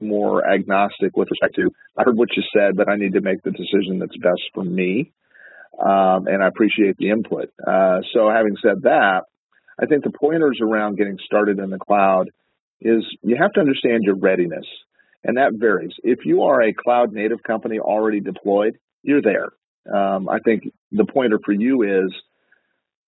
more 0.00 0.46
agnostic 0.46 1.16
with 1.16 1.28
respect 1.30 1.54
to, 1.56 1.70
I 1.96 2.02
heard 2.04 2.16
what 2.16 2.36
you 2.36 2.42
said, 2.52 2.76
but 2.76 2.88
I 2.88 2.96
need 2.96 3.12
to 3.12 3.20
make 3.20 3.42
the 3.42 3.52
decision 3.52 3.98
that's 4.00 4.16
best 4.16 4.42
for 4.52 4.64
me 4.64 5.12
um, 5.78 6.26
and 6.26 6.42
I 6.42 6.48
appreciate 6.48 6.96
the 6.98 7.10
input. 7.10 7.50
Uh, 7.64 8.00
so, 8.12 8.30
having 8.30 8.56
said 8.62 8.82
that, 8.82 9.22
I 9.80 9.86
think 9.86 10.04
the 10.04 10.10
pointers 10.10 10.60
around 10.60 10.96
getting 10.96 11.18
started 11.24 11.58
in 11.58 11.70
the 11.70 11.78
cloud 11.78 12.30
is 12.80 13.04
you 13.22 13.36
have 13.40 13.52
to 13.52 13.60
understand 13.60 14.04
your 14.04 14.16
readiness, 14.16 14.66
and 15.24 15.36
that 15.36 15.52
varies. 15.54 15.92
If 16.02 16.20
you 16.24 16.42
are 16.42 16.60
a 16.62 16.74
cloud 16.74 17.12
native 17.12 17.42
company 17.42 17.78
already 17.78 18.20
deployed, 18.20 18.78
you're 19.02 19.22
there. 19.22 19.50
Um, 19.92 20.28
I 20.28 20.38
think 20.38 20.64
the 20.90 21.04
pointer 21.04 21.40
for 21.44 21.52
you 21.52 21.82
is 21.82 22.12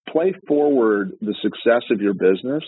play 0.09 0.35
forward 0.46 1.12
the 1.20 1.35
success 1.42 1.83
of 1.90 2.00
your 2.00 2.14
business 2.14 2.64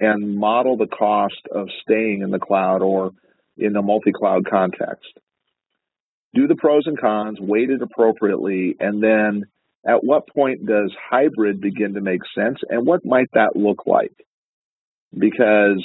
and 0.00 0.36
model 0.36 0.76
the 0.76 0.86
cost 0.86 1.40
of 1.52 1.68
staying 1.82 2.22
in 2.22 2.30
the 2.30 2.38
cloud 2.38 2.82
or 2.82 3.12
in 3.56 3.74
a 3.76 3.82
multi 3.82 4.12
cloud 4.12 4.48
context 4.48 5.08
do 6.34 6.46
the 6.46 6.56
pros 6.56 6.82
and 6.86 7.00
cons, 7.00 7.38
weight 7.40 7.70
it 7.70 7.82
appropriately, 7.82 8.76
and 8.78 9.02
then 9.02 9.44
at 9.86 10.04
what 10.04 10.28
point 10.28 10.66
does 10.66 10.94
hybrid 11.10 11.60
begin 11.60 11.94
to 11.94 12.00
make 12.00 12.20
sense 12.34 12.58
and 12.68 12.86
what 12.86 13.04
might 13.04 13.28
that 13.34 13.56
look 13.56 13.86
like? 13.86 14.12
Because 15.16 15.82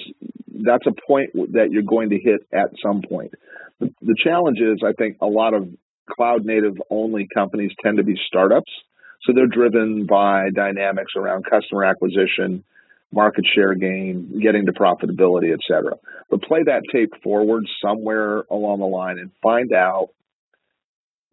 that's 0.47 0.86
a 0.86 1.08
point 1.08 1.32
that 1.53 1.67
you're 1.71 1.84
going 1.84 2.10
to 2.10 2.19
hit 2.19 2.41
at 2.51 2.69
some 2.84 3.01
point. 3.08 3.34
The, 3.79 4.15
challenge 4.23 4.60
is, 4.60 4.82
I 4.86 4.93
think 4.93 5.17
a 5.21 5.27
lot 5.27 5.53
of 5.53 5.67
cloud 6.10 6.45
native 6.45 6.75
only 6.89 7.27
companies 7.34 7.71
tend 7.84 7.97
to 7.97 8.03
be 8.03 8.15
startups. 8.27 8.71
So 9.23 9.32
they're 9.34 9.47
driven 9.47 10.06
by 10.06 10.49
dynamics 10.53 11.13
around 11.15 11.45
customer 11.49 11.86
acquisition, 11.86 12.63
market 13.12 13.45
share 13.56 13.73
gain, 13.75 14.39
getting 14.41 14.65
to 14.65 14.73
profitability, 14.73 15.53
et 15.53 15.60
cetera. 15.67 15.95
But 16.29 16.41
play 16.41 16.63
that 16.65 16.82
tape 16.91 17.12
forward 17.23 17.63
somewhere 17.82 18.43
along 18.51 18.79
the 18.79 18.86
line 18.86 19.19
and 19.19 19.32
find 19.41 19.71
out 19.71 20.10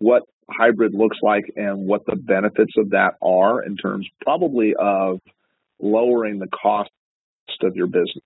what 0.01 0.23
hybrid 0.51 0.95
looks 0.95 1.19
like 1.23 1.45
and 1.55 1.87
what 1.87 2.05
the 2.07 2.17
benefits 2.17 2.73
of 2.77 2.91
that 2.91 3.13
are 3.23 3.63
in 3.63 3.77
terms 3.77 4.09
probably 4.23 4.75
of 4.79 5.21
lowering 5.81 6.39
the 6.39 6.49
cost 6.49 6.91
of 7.63 7.77
your 7.77 7.87
business. 7.87 8.23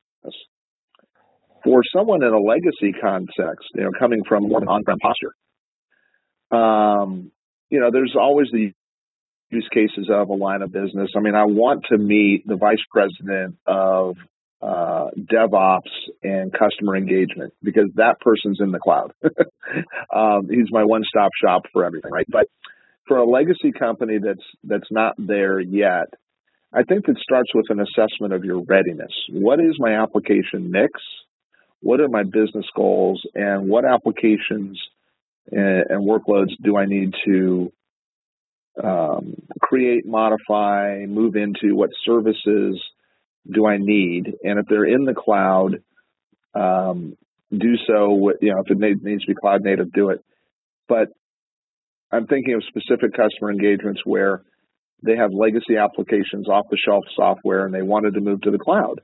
For 1.64 1.82
someone 1.94 2.22
in 2.22 2.32
a 2.32 2.38
legacy 2.38 2.92
context, 3.00 3.68
you 3.74 3.82
know, 3.82 3.90
coming 3.98 4.22
from 4.28 4.48
more 4.48 4.62
on-prem 4.68 4.98
posture, 4.98 5.34
um, 6.50 7.32
you 7.70 7.80
know, 7.80 7.90
there's 7.90 8.14
always 8.18 8.48
the 8.52 8.72
use 9.50 9.68
cases 9.72 10.08
of 10.10 10.28
a 10.28 10.34
line 10.34 10.62
of 10.62 10.72
business. 10.72 11.10
I 11.16 11.20
mean, 11.20 11.34
I 11.34 11.44
want 11.44 11.86
to 11.90 11.98
meet 11.98 12.46
the 12.46 12.56
vice 12.56 12.84
president 12.90 13.56
of 13.66 14.16
uh, 14.62 15.06
DevOps 15.18 15.90
and 16.22 16.52
customer 16.52 16.96
engagement 16.96 17.52
because 17.62 17.90
that 17.96 18.20
person's 18.20 18.60
in 18.60 18.70
the 18.70 18.78
cloud. 18.78 19.12
um, 20.14 20.48
he's 20.48 20.70
my 20.70 20.84
one-stop 20.84 21.30
shop 21.42 21.62
for 21.72 21.84
everything, 21.84 22.10
right? 22.10 22.26
But 22.28 22.46
for 23.06 23.18
a 23.18 23.24
legacy 23.24 23.72
company 23.78 24.18
that's 24.22 24.44
that's 24.62 24.90
not 24.90 25.14
there 25.18 25.60
yet, 25.60 26.06
I 26.72 26.82
think 26.82 27.08
it 27.08 27.18
starts 27.22 27.54
with 27.54 27.66
an 27.68 27.80
assessment 27.80 28.32
of 28.32 28.44
your 28.44 28.62
readiness. 28.62 29.12
What 29.30 29.60
is 29.60 29.76
my 29.78 30.02
application 30.02 30.70
mix? 30.70 30.92
What 31.80 32.00
are 32.00 32.08
my 32.08 32.22
business 32.24 32.66
goals? 32.74 33.22
And 33.34 33.68
what 33.68 33.84
applications 33.84 34.80
and, 35.52 35.84
and 35.88 36.08
workloads 36.08 36.52
do 36.62 36.76
I 36.76 36.86
need 36.86 37.12
to 37.26 37.72
um, 38.82 39.34
create, 39.60 40.06
modify, 40.06 41.04
move 41.06 41.36
into? 41.36 41.76
What 41.76 41.90
services? 42.04 42.80
Do 43.50 43.66
I 43.66 43.76
need? 43.78 44.32
And 44.42 44.58
if 44.58 44.66
they're 44.68 44.84
in 44.86 45.04
the 45.04 45.14
cloud, 45.14 45.82
um, 46.54 47.16
do 47.50 47.76
so. 47.86 48.12
With, 48.14 48.36
you 48.40 48.52
know, 48.52 48.62
if 48.64 48.70
it 48.70 49.02
needs 49.02 49.22
to 49.22 49.28
be 49.28 49.34
cloud 49.34 49.62
native, 49.62 49.92
do 49.92 50.10
it. 50.10 50.24
But 50.88 51.08
I'm 52.10 52.26
thinking 52.26 52.54
of 52.54 52.62
specific 52.64 53.12
customer 53.14 53.50
engagements 53.50 54.02
where 54.04 54.42
they 55.02 55.16
have 55.16 55.32
legacy 55.32 55.76
applications, 55.76 56.48
off 56.48 56.66
the 56.70 56.78
shelf 56.78 57.04
software, 57.14 57.66
and 57.66 57.74
they 57.74 57.82
wanted 57.82 58.14
to 58.14 58.20
move 58.20 58.40
to 58.42 58.50
the 58.50 58.58
cloud, 58.58 59.00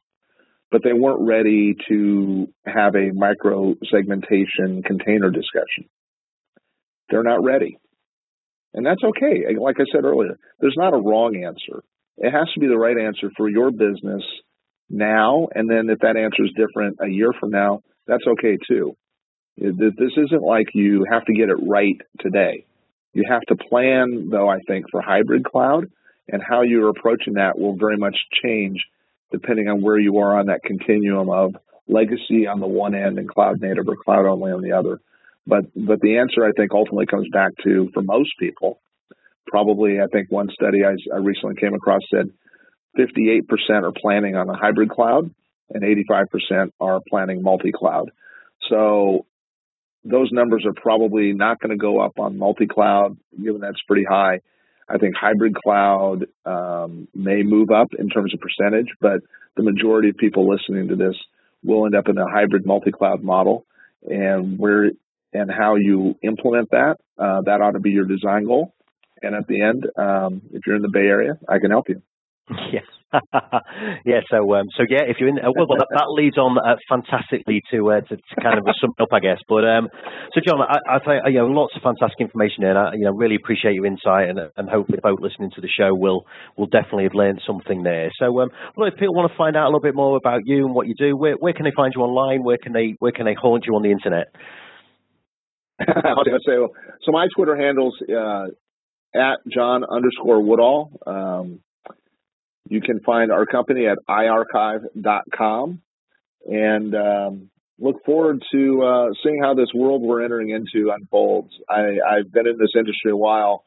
but 0.71 0.83
they 0.83 0.93
weren't 0.93 1.27
ready 1.27 1.75
to 1.89 2.49
have 2.65 2.95
a 2.95 3.11
micro 3.13 3.75
segmentation 3.91 4.83
container 4.83 5.31
discussion. 5.31 5.89
They're 7.11 7.23
not 7.23 7.43
ready. 7.43 7.77
And 8.73 8.87
that's 8.87 9.03
okay. 9.03 9.45
Like 9.59 9.77
I 9.81 9.85
said 9.93 10.05
earlier, 10.05 10.39
there's 10.61 10.77
not 10.77 10.95
a 10.95 11.01
wrong 11.01 11.43
answer. 11.45 11.83
It 12.21 12.31
has 12.31 12.53
to 12.55 12.61
be 12.61 12.69
the 12.69 12.79
right 12.79 12.97
answer 12.97 13.31
for 13.37 13.49
your 13.49 13.71
business 13.71 14.23
now. 14.89 15.49
And 15.55 15.69
then 15.69 15.89
if 15.91 16.01
that 16.01 16.17
answer 16.17 16.45
is 16.45 16.53
different 16.55 16.99
a 17.01 17.09
year 17.09 17.33
from 17.41 17.51
now, 17.51 17.81
that's 18.07 18.27
okay 18.27 18.59
too. 18.69 18.95
This 19.57 20.13
isn't 20.17 20.43
like 20.43 20.69
you 20.75 21.05
have 21.11 21.25
to 21.25 21.35
get 21.35 21.49
it 21.49 21.59
right 21.67 22.01
today. 22.21 22.65
You 23.13 23.25
have 23.29 23.43
to 23.49 23.57
plan, 23.57 24.29
though, 24.31 24.49
I 24.49 24.61
think, 24.67 24.87
for 24.91 25.03
hybrid 25.03 25.45
cloud, 25.45 25.91
and 26.29 26.43
how 26.43 26.63
you're 26.63 26.91
approaching 26.91 27.35
that 27.35 27.59
will 27.59 27.77
very 27.77 27.97
much 27.97 28.17
change 28.43 28.85
depending 29.33 29.69
on 29.69 29.83
where 29.83 29.99
you 29.99 30.19
are 30.19 30.39
on 30.39 30.47
that 30.47 30.63
continuum 30.63 31.29
of 31.29 31.57
legacy 31.89 32.47
on 32.47 32.61
the 32.61 32.67
one 32.67 32.95
end 32.95 33.19
and 33.19 33.29
cloud 33.29 33.61
native 33.61 33.89
or 33.89 33.97
cloud 34.05 34.27
only 34.27 34.53
on 34.53 34.63
the 34.63 34.73
other. 34.73 35.01
But 35.47 35.65
but 35.75 36.01
the 36.01 36.19
answer 36.19 36.45
I 36.45 36.53
think 36.57 36.73
ultimately 36.73 37.07
comes 37.07 37.29
back 37.33 37.53
to 37.65 37.91
for 37.93 38.03
most 38.03 38.31
people 38.39 38.81
probably, 39.47 40.01
I 40.01 40.07
think 40.13 40.31
one 40.31 40.49
study 40.53 40.79
I, 40.85 40.97
I 41.15 41.19
recently 41.19 41.57
came 41.57 41.75
across 41.75 42.03
said 42.13 42.31
58% 42.99 43.43
are 43.83 43.93
planning 43.93 44.37
on 44.37 44.49
a 44.49 44.57
hybrid 44.57 44.91
cloud, 44.91 45.31
and 45.71 45.83
85% 45.83 46.71
are 46.81 47.01
planning 47.09 47.43
multi-cloud. 47.43 48.11
So 48.69 49.27
those 50.05 50.31
numbers 50.33 50.65
are 50.67 50.73
probably 50.73 51.33
not 51.33 51.61
going 51.61 51.71
to 51.71 51.77
go 51.77 52.01
up 52.01 52.19
on 52.19 52.39
multi-cloud, 52.39 53.17
given 53.43 53.61
that's 53.61 53.83
pretty 53.87 54.05
high. 54.05 54.41
I 54.89 54.99
think 54.99 55.15
hybrid 55.15 55.55
cloud 55.55 56.27
um, 56.45 57.07
may 57.15 57.43
move 57.43 57.71
up 57.71 57.89
in 57.97 58.09
terms 58.09 58.35
of 58.35 58.41
percentage, 58.41 58.89
but 59.01 59.21
the 59.57 59.63
majority 59.63 60.09
of 60.09 60.17
people 60.17 60.49
listening 60.51 60.89
to 60.89 60.97
this 60.97 61.15
will 61.63 61.87
end 61.87 61.95
up 61.95 62.09
in 62.09 62.19
a 62.19 62.29
hybrid 62.29 62.67
multi-cloud 62.67 63.23
model. 63.23 63.67
And 64.03 64.59
where 64.59 64.91
and 65.33 65.51
how 65.51 65.77
you 65.77 66.17
implement 66.23 66.71
that, 66.71 66.97
uh, 67.19 67.43
that 67.43 67.61
ought 67.61 67.73
to 67.73 67.81
be 67.81 67.91
your 67.91 68.05
design 68.05 68.47
goal. 68.47 68.75
And 69.23 69.35
at 69.35 69.47
the 69.47 69.63
end, 69.63 69.87
um, 69.97 70.43
if 70.53 70.63
you're 70.67 70.77
in 70.77 70.83
the 70.83 70.91
Bay 70.93 71.07
Area, 71.07 71.39
I 71.49 71.59
can 71.59 71.71
help 71.71 71.89
you. 71.89 72.03
Yeah, 72.73 72.87
yeah. 74.05 74.21
So, 74.31 74.39
um, 74.55 74.67
so 74.77 74.85
yeah. 74.89 75.03
If 75.07 75.17
you're 75.19 75.29
in, 75.29 75.39
uh, 75.39 75.51
well, 75.55 75.67
well 75.69 75.79
that, 75.79 75.91
that, 75.95 76.11
leads 76.11 76.39
on 76.39 76.59
uh, 76.59 76.77
fantastically 76.89 77.63
to, 77.73 77.91
uh, 77.91 78.01
to, 78.03 78.17
to 78.17 78.35
kind 78.43 78.59
of 78.59 78.65
sum 78.81 78.91
up, 79.01 79.09
I 79.13 79.19
guess. 79.19 79.39
But 79.49 79.65
um, 79.67 79.89
so, 80.35 80.41
John, 80.47 80.61
I, 80.63 80.79
I 80.87 80.99
think 80.99 81.23
you 81.27 81.39
know 81.39 81.47
lots 81.47 81.75
of 81.75 81.83
fantastic 81.83 82.21
information 82.21 82.63
here. 82.63 82.71
And 82.71 82.79
I, 82.79 82.95
you 82.95 83.05
know, 83.07 83.13
really 83.13 83.35
appreciate 83.35 83.75
your 83.75 83.87
insight, 83.87 84.31
and, 84.31 84.39
and 84.57 84.69
hopefully, 84.69 84.99
folks 85.03 85.23
listening 85.23 85.51
to 85.55 85.61
the 85.61 85.69
show 85.69 85.91
will 85.95 86.27
will 86.57 86.67
definitely 86.67 87.05
have 87.05 87.15
learned 87.15 87.41
something 87.47 87.83
there. 87.83 88.11
So, 88.19 88.27
um, 88.41 88.51
well, 88.77 88.87
if 88.87 88.95
people 88.95 89.15
want 89.15 89.31
to 89.31 89.37
find 89.37 89.57
out 89.57 89.67
a 89.67 89.71
little 89.71 89.83
bit 89.83 89.95
more 89.95 90.17
about 90.17 90.43
you 90.45 90.67
and 90.67 90.75
what 90.75 90.87
you 90.87 90.95
do, 90.95 91.17
where 91.17 91.35
where 91.35 91.53
can 91.53 91.65
they 91.65 91.75
find 91.75 91.93
you 91.95 92.03
online? 92.03 92.43
Where 92.43 92.59
can 92.59 92.73
they 92.73 92.95
where 92.99 93.13
can 93.13 93.27
they 93.27 93.35
haunt 93.35 93.67
you 93.67 93.75
on 93.75 93.83
the 93.83 93.91
internet? 93.91 94.35
I 95.81 96.13
was 96.13 96.27
going 96.29 96.39
to 96.39 96.45
say, 96.47 96.57
so 97.03 97.11
my 97.11 97.27
Twitter 97.35 97.57
handles 97.57 97.97
uh, 98.05 98.53
at 99.15 99.39
John 99.49 99.85
underscore 99.85 100.43
Woodall. 100.43 100.91
Um, 101.07 101.61
you 102.69 102.81
can 102.81 103.01
find 103.01 103.33
our 103.33 103.47
company 103.47 103.87
at 103.87 103.99
iarchive.com 104.09 105.83
and 106.47 106.95
um, 106.95 107.51
look 107.79 108.05
forward 108.05 108.43
to 108.53 108.83
uh, 108.83 109.09
seeing 109.23 109.43
how 109.43 109.55
this 109.55 109.71
world 109.75 110.03
we're 110.03 110.23
entering 110.23 110.51
into 110.51 110.93
unfolds. 110.93 111.51
I, 111.69 111.97
I've 112.09 112.33
been 112.33 112.47
in 112.47 112.59
this 112.59 112.73
industry 112.77 113.11
a 113.11 113.17
while, 113.17 113.65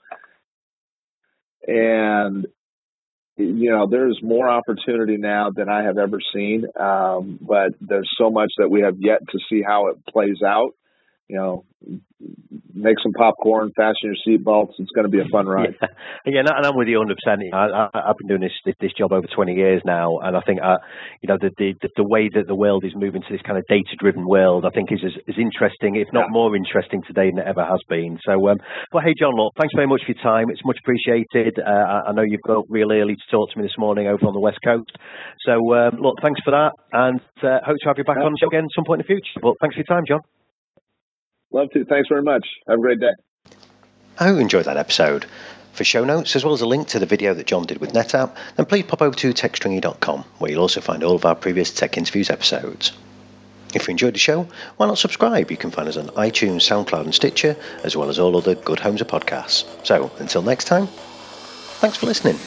and 1.67 2.47
you 3.35 3.71
know 3.71 3.87
there's 3.89 4.19
more 4.23 4.47
opportunity 4.47 5.17
now 5.17 5.49
than 5.53 5.67
I 5.67 5.83
have 5.83 5.97
ever 5.97 6.19
seen. 6.33 6.65
Um, 6.79 7.39
but 7.41 7.73
there's 7.81 8.09
so 8.17 8.29
much 8.29 8.51
that 8.57 8.69
we 8.69 8.81
have 8.81 8.95
yet 8.99 9.19
to 9.31 9.39
see 9.49 9.61
how 9.65 9.87
it 9.87 9.97
plays 10.05 10.41
out 10.45 10.73
you 11.33 11.39
know, 11.39 11.65
make 12.75 12.95
some 13.01 13.11
popcorn, 13.11 13.71
fasten 13.75 14.13
your 14.13 14.17
seatbelts. 14.21 14.73
It's 14.77 14.91
going 14.91 15.05
to 15.05 15.09
be 15.09 15.19
a 15.19 15.25
fun 15.31 15.47
ride. 15.47 15.73
Yeah, 15.81 15.87
yeah 16.25 16.39
and 16.45 16.65
I'm 16.65 16.77
with 16.77 16.87
you 16.87 16.99
100. 16.99 17.17
percent 17.17 17.41
I, 17.51 17.89
have 17.91 18.15
been 18.21 18.29
doing 18.29 18.41
this, 18.41 18.75
this, 18.79 18.93
job 18.93 19.11
over 19.11 19.25
20 19.25 19.53
years 19.53 19.81
now, 19.83 20.19
and 20.19 20.37
I 20.37 20.41
think 20.41 20.61
uh, 20.61 20.77
you 21.21 21.27
know 21.27 21.37
the, 21.41 21.49
the 21.57 21.73
the 21.97 22.05
way 22.05 22.29
that 22.35 22.45
the 22.45 22.53
world 22.53 22.85
is 22.85 22.93
moving 22.95 23.21
to 23.21 23.31
this 23.31 23.41
kind 23.41 23.57
of 23.57 23.65
data 23.67 23.97
driven 23.97 24.27
world, 24.29 24.63
I 24.63 24.69
think 24.69 24.91
is 24.91 25.01
as, 25.03 25.17
as 25.27 25.35
interesting, 25.41 25.95
if 25.97 26.07
not 26.13 26.29
yeah. 26.29 26.37
more 26.37 26.55
interesting 26.55 27.01
today 27.01 27.31
than 27.33 27.39
it 27.39 27.47
ever 27.49 27.65
has 27.65 27.81
been. 27.89 28.19
So, 28.23 28.33
um, 28.49 28.61
well, 28.93 29.03
hey 29.03 29.17
John, 29.17 29.33
look, 29.35 29.53
thanks 29.57 29.73
very 29.75 29.87
much 29.87 30.05
for 30.05 30.13
your 30.13 30.21
time. 30.21 30.51
It's 30.53 30.63
much 30.63 30.77
appreciated. 30.85 31.57
Uh, 31.57 31.65
I, 31.65 32.09
I 32.09 32.11
know 32.13 32.21
you've 32.21 32.45
got 32.45 32.69
real 32.69 32.93
early 32.93 33.15
to 33.15 33.27
talk 33.31 33.49
to 33.51 33.57
me 33.57 33.65
this 33.65 33.79
morning 33.79 34.05
over 34.05 34.21
on 34.29 34.37
the 34.37 34.45
west 34.45 34.59
coast. 34.63 34.93
So, 35.49 35.57
um, 35.73 35.97
look, 35.97 36.21
thanks 36.21 36.41
for 36.45 36.51
that, 36.51 36.77
and 36.93 37.19
uh, 37.41 37.65
hope 37.65 37.81
to 37.81 37.87
have 37.89 37.97
you 37.97 38.05
back 38.05 38.21
yeah. 38.21 38.29
on 38.29 38.37
the 38.37 38.39
show 38.39 38.53
again 38.53 38.69
at 38.69 38.75
some 38.77 38.85
point 38.85 39.01
in 39.01 39.05
the 39.09 39.11
future. 39.17 39.41
But 39.41 39.57
thanks 39.59 39.73
for 39.73 39.81
your 39.81 39.89
time, 39.89 40.05
John. 40.07 40.21
Love 41.53 41.69
to. 41.71 41.85
Thanks 41.85 42.09
very 42.09 42.23
much. 42.23 42.45
Have 42.67 42.79
a 42.79 42.81
great 42.81 42.99
day. 42.99 43.13
I 44.19 44.25
hope 44.25 44.35
you 44.35 44.41
enjoyed 44.41 44.65
that 44.65 44.77
episode. 44.77 45.25
For 45.73 45.83
show 45.83 46.05
notes, 46.05 46.35
as 46.35 46.43
well 46.43 46.53
as 46.53 46.61
a 46.61 46.67
link 46.67 46.89
to 46.89 46.99
the 46.99 47.07
video 47.07 47.33
that 47.33 47.47
John 47.47 47.65
did 47.65 47.79
with 47.79 47.93
NetApp, 47.93 48.35
then 48.55 48.67
please 48.67 48.83
pop 48.83 49.01
over 49.01 49.15
to 49.15 49.33
techstringy.com, 49.33 50.23
where 50.37 50.51
you'll 50.51 50.61
also 50.61 50.81
find 50.81 51.03
all 51.03 51.15
of 51.15 51.25
our 51.25 51.33
previous 51.33 51.73
Tech 51.73 51.97
Interviews 51.97 52.29
episodes. 52.29 52.91
If 53.73 53.87
you 53.87 53.91
enjoyed 53.91 54.13
the 54.13 54.19
show, 54.19 54.47
why 54.77 54.85
not 54.85 54.99
subscribe? 54.99 55.49
You 55.49 55.57
can 55.57 55.71
find 55.71 55.89
us 55.89 55.97
on 55.97 56.09
iTunes, 56.09 56.61
SoundCloud, 56.61 57.05
and 57.05 57.15
Stitcher, 57.15 57.55
as 57.83 57.97
well 57.97 58.09
as 58.09 58.19
all 58.19 58.37
other 58.37 58.53
good 58.53 58.79
homes 58.79 59.01
of 59.01 59.07
podcasts. 59.07 59.65
So, 59.83 60.11
until 60.19 60.43
next 60.43 60.65
time, 60.65 60.85
thanks 61.81 61.97
for 61.97 62.05
listening. 62.05 62.37